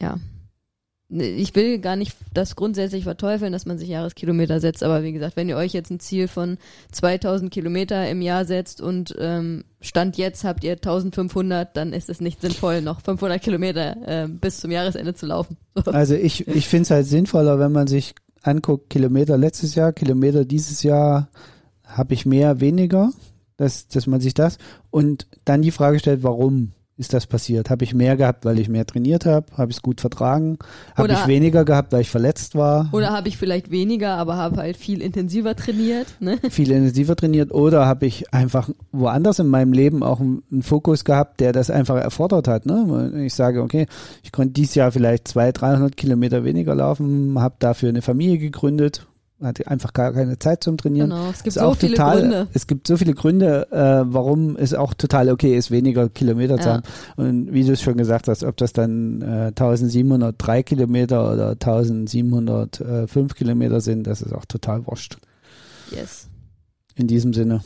ja, 0.00 0.18
ich 1.10 1.54
will 1.56 1.80
gar 1.80 1.96
nicht 1.96 2.16
das 2.32 2.54
grundsätzlich 2.54 3.04
verteufeln, 3.04 3.52
dass 3.52 3.66
man 3.66 3.78
sich 3.78 3.88
Jahreskilometer 3.88 4.60
setzt, 4.60 4.84
aber 4.84 5.02
wie 5.02 5.12
gesagt, 5.12 5.36
wenn 5.36 5.48
ihr 5.48 5.56
euch 5.56 5.72
jetzt 5.72 5.90
ein 5.90 5.98
Ziel 5.98 6.28
von 6.28 6.56
2000 6.92 7.50
Kilometer 7.50 8.08
im 8.08 8.22
Jahr 8.22 8.44
setzt 8.44 8.80
und 8.80 9.14
ähm, 9.18 9.64
Stand 9.80 10.16
jetzt 10.18 10.44
habt 10.44 10.62
ihr 10.62 10.72
1500, 10.72 11.76
dann 11.76 11.92
ist 11.92 12.10
es 12.10 12.20
nicht 12.20 12.40
sinnvoll, 12.40 12.80
noch 12.82 13.00
500 13.00 13.42
Kilometer 13.42 13.96
äh, 14.06 14.28
bis 14.28 14.60
zum 14.60 14.70
Jahresende 14.70 15.14
zu 15.14 15.26
laufen. 15.26 15.56
Also 15.86 16.14
ich, 16.14 16.46
ich 16.46 16.68
finde 16.68 16.82
es 16.82 16.90
halt 16.90 17.06
sinnvoller, 17.06 17.58
wenn 17.58 17.72
man 17.72 17.86
sich 17.86 18.14
anguckt, 18.42 18.90
Kilometer 18.90 19.36
letztes 19.36 19.74
Jahr, 19.74 19.92
Kilometer 19.92 20.44
dieses 20.44 20.82
Jahr, 20.82 21.28
habe 21.84 22.14
ich 22.14 22.26
mehr, 22.26 22.60
weniger, 22.60 23.10
dass, 23.56 23.88
dass 23.88 24.06
man 24.06 24.20
sich 24.20 24.34
das 24.34 24.58
und 24.90 25.26
dann 25.44 25.62
die 25.62 25.70
Frage 25.70 25.98
stellt, 25.98 26.22
warum? 26.22 26.72
Ist 27.00 27.14
das 27.14 27.26
passiert? 27.26 27.70
Habe 27.70 27.82
ich 27.82 27.94
mehr 27.94 28.16
gehabt, 28.16 28.44
weil 28.44 28.58
ich 28.58 28.68
mehr 28.68 28.84
trainiert 28.84 29.24
habe? 29.24 29.46
Habe 29.56 29.70
ich 29.70 29.78
es 29.78 29.82
gut 29.82 30.02
vertragen? 30.02 30.58
Habe 30.94 31.10
ich 31.12 31.26
weniger 31.26 31.64
gehabt, 31.64 31.92
weil 31.92 32.02
ich 32.02 32.10
verletzt 32.10 32.54
war? 32.54 32.90
Oder 32.92 33.10
habe 33.10 33.28
ich 33.28 33.38
vielleicht 33.38 33.70
weniger, 33.70 34.16
aber 34.16 34.36
habe 34.36 34.58
halt 34.58 34.76
viel 34.76 35.00
intensiver 35.00 35.56
trainiert? 35.56 36.06
Ne? 36.20 36.38
Viel 36.50 36.70
intensiver 36.70 37.16
trainiert 37.16 37.52
oder 37.52 37.86
habe 37.86 38.04
ich 38.04 38.34
einfach 38.34 38.68
woanders 38.92 39.38
in 39.38 39.46
meinem 39.46 39.72
Leben 39.72 40.02
auch 40.02 40.20
einen, 40.20 40.42
Fokus 40.60 41.04
gehabt, 41.06 41.40
der 41.40 41.52
das 41.52 41.70
einfach 41.70 41.96
erfordert 41.96 42.46
hat? 42.46 42.66
Ne? 42.66 43.24
Ich 43.24 43.32
sage, 43.32 43.62
okay, 43.62 43.86
ich 44.22 44.30
konnte 44.30 44.52
dieses 44.52 44.74
Jahr 44.74 44.92
vielleicht 44.92 45.26
200, 45.28 45.60
300 45.60 45.96
Kilometer 45.96 46.44
weniger 46.44 46.74
laufen, 46.74 47.40
habe 47.40 47.54
dafür 47.60 47.88
eine 47.88 48.02
Familie 48.02 48.36
gegründet, 48.36 49.06
hatte 49.42 49.66
einfach 49.66 49.92
gar 49.92 50.12
keine 50.12 50.38
Zeit 50.38 50.62
zum 50.62 50.76
Trainieren. 50.76 51.10
Genau, 51.10 51.30
es 51.30 51.42
gibt 51.42 51.56
ist 51.56 51.62
so 51.62 51.74
viele 51.74 51.94
total, 51.94 52.20
Gründe. 52.20 52.48
Es 52.52 52.66
gibt 52.66 52.86
so 52.86 52.96
viele 52.96 53.14
Gründe, 53.14 53.68
äh, 53.70 54.12
warum 54.12 54.56
es 54.56 54.74
auch 54.74 54.94
total 54.94 55.30
okay 55.30 55.56
ist, 55.56 55.70
weniger 55.70 56.08
Kilometer 56.08 56.58
zu 56.58 56.70
haben. 56.70 56.82
Und 57.16 57.52
wie 57.52 57.64
du 57.64 57.72
es 57.72 57.82
schon 57.82 57.96
gesagt 57.96 58.28
hast, 58.28 58.44
ob 58.44 58.56
das 58.56 58.72
dann 58.72 59.22
äh, 59.22 59.46
1703 59.48 60.62
Kilometer 60.62 61.32
oder 61.32 61.50
1705 61.50 63.34
Kilometer 63.34 63.80
sind, 63.80 64.06
das 64.06 64.22
ist 64.22 64.32
auch 64.32 64.44
total 64.44 64.86
wurscht. 64.86 65.18
Yes. 65.90 66.28
In 66.96 67.06
diesem 67.06 67.32
Sinne, 67.32 67.62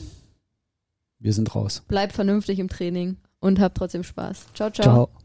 wir 1.19 1.33
sind 1.33 1.53
raus. 1.55 1.83
Bleib 1.87 2.13
vernünftig 2.13 2.59
im 2.59 2.69
Training 2.69 3.17
und 3.39 3.59
hab 3.59 3.75
trotzdem 3.75 4.03
Spaß. 4.03 4.47
Ciao, 4.53 4.69
ciao. 4.71 4.83
Ciao. 4.83 5.24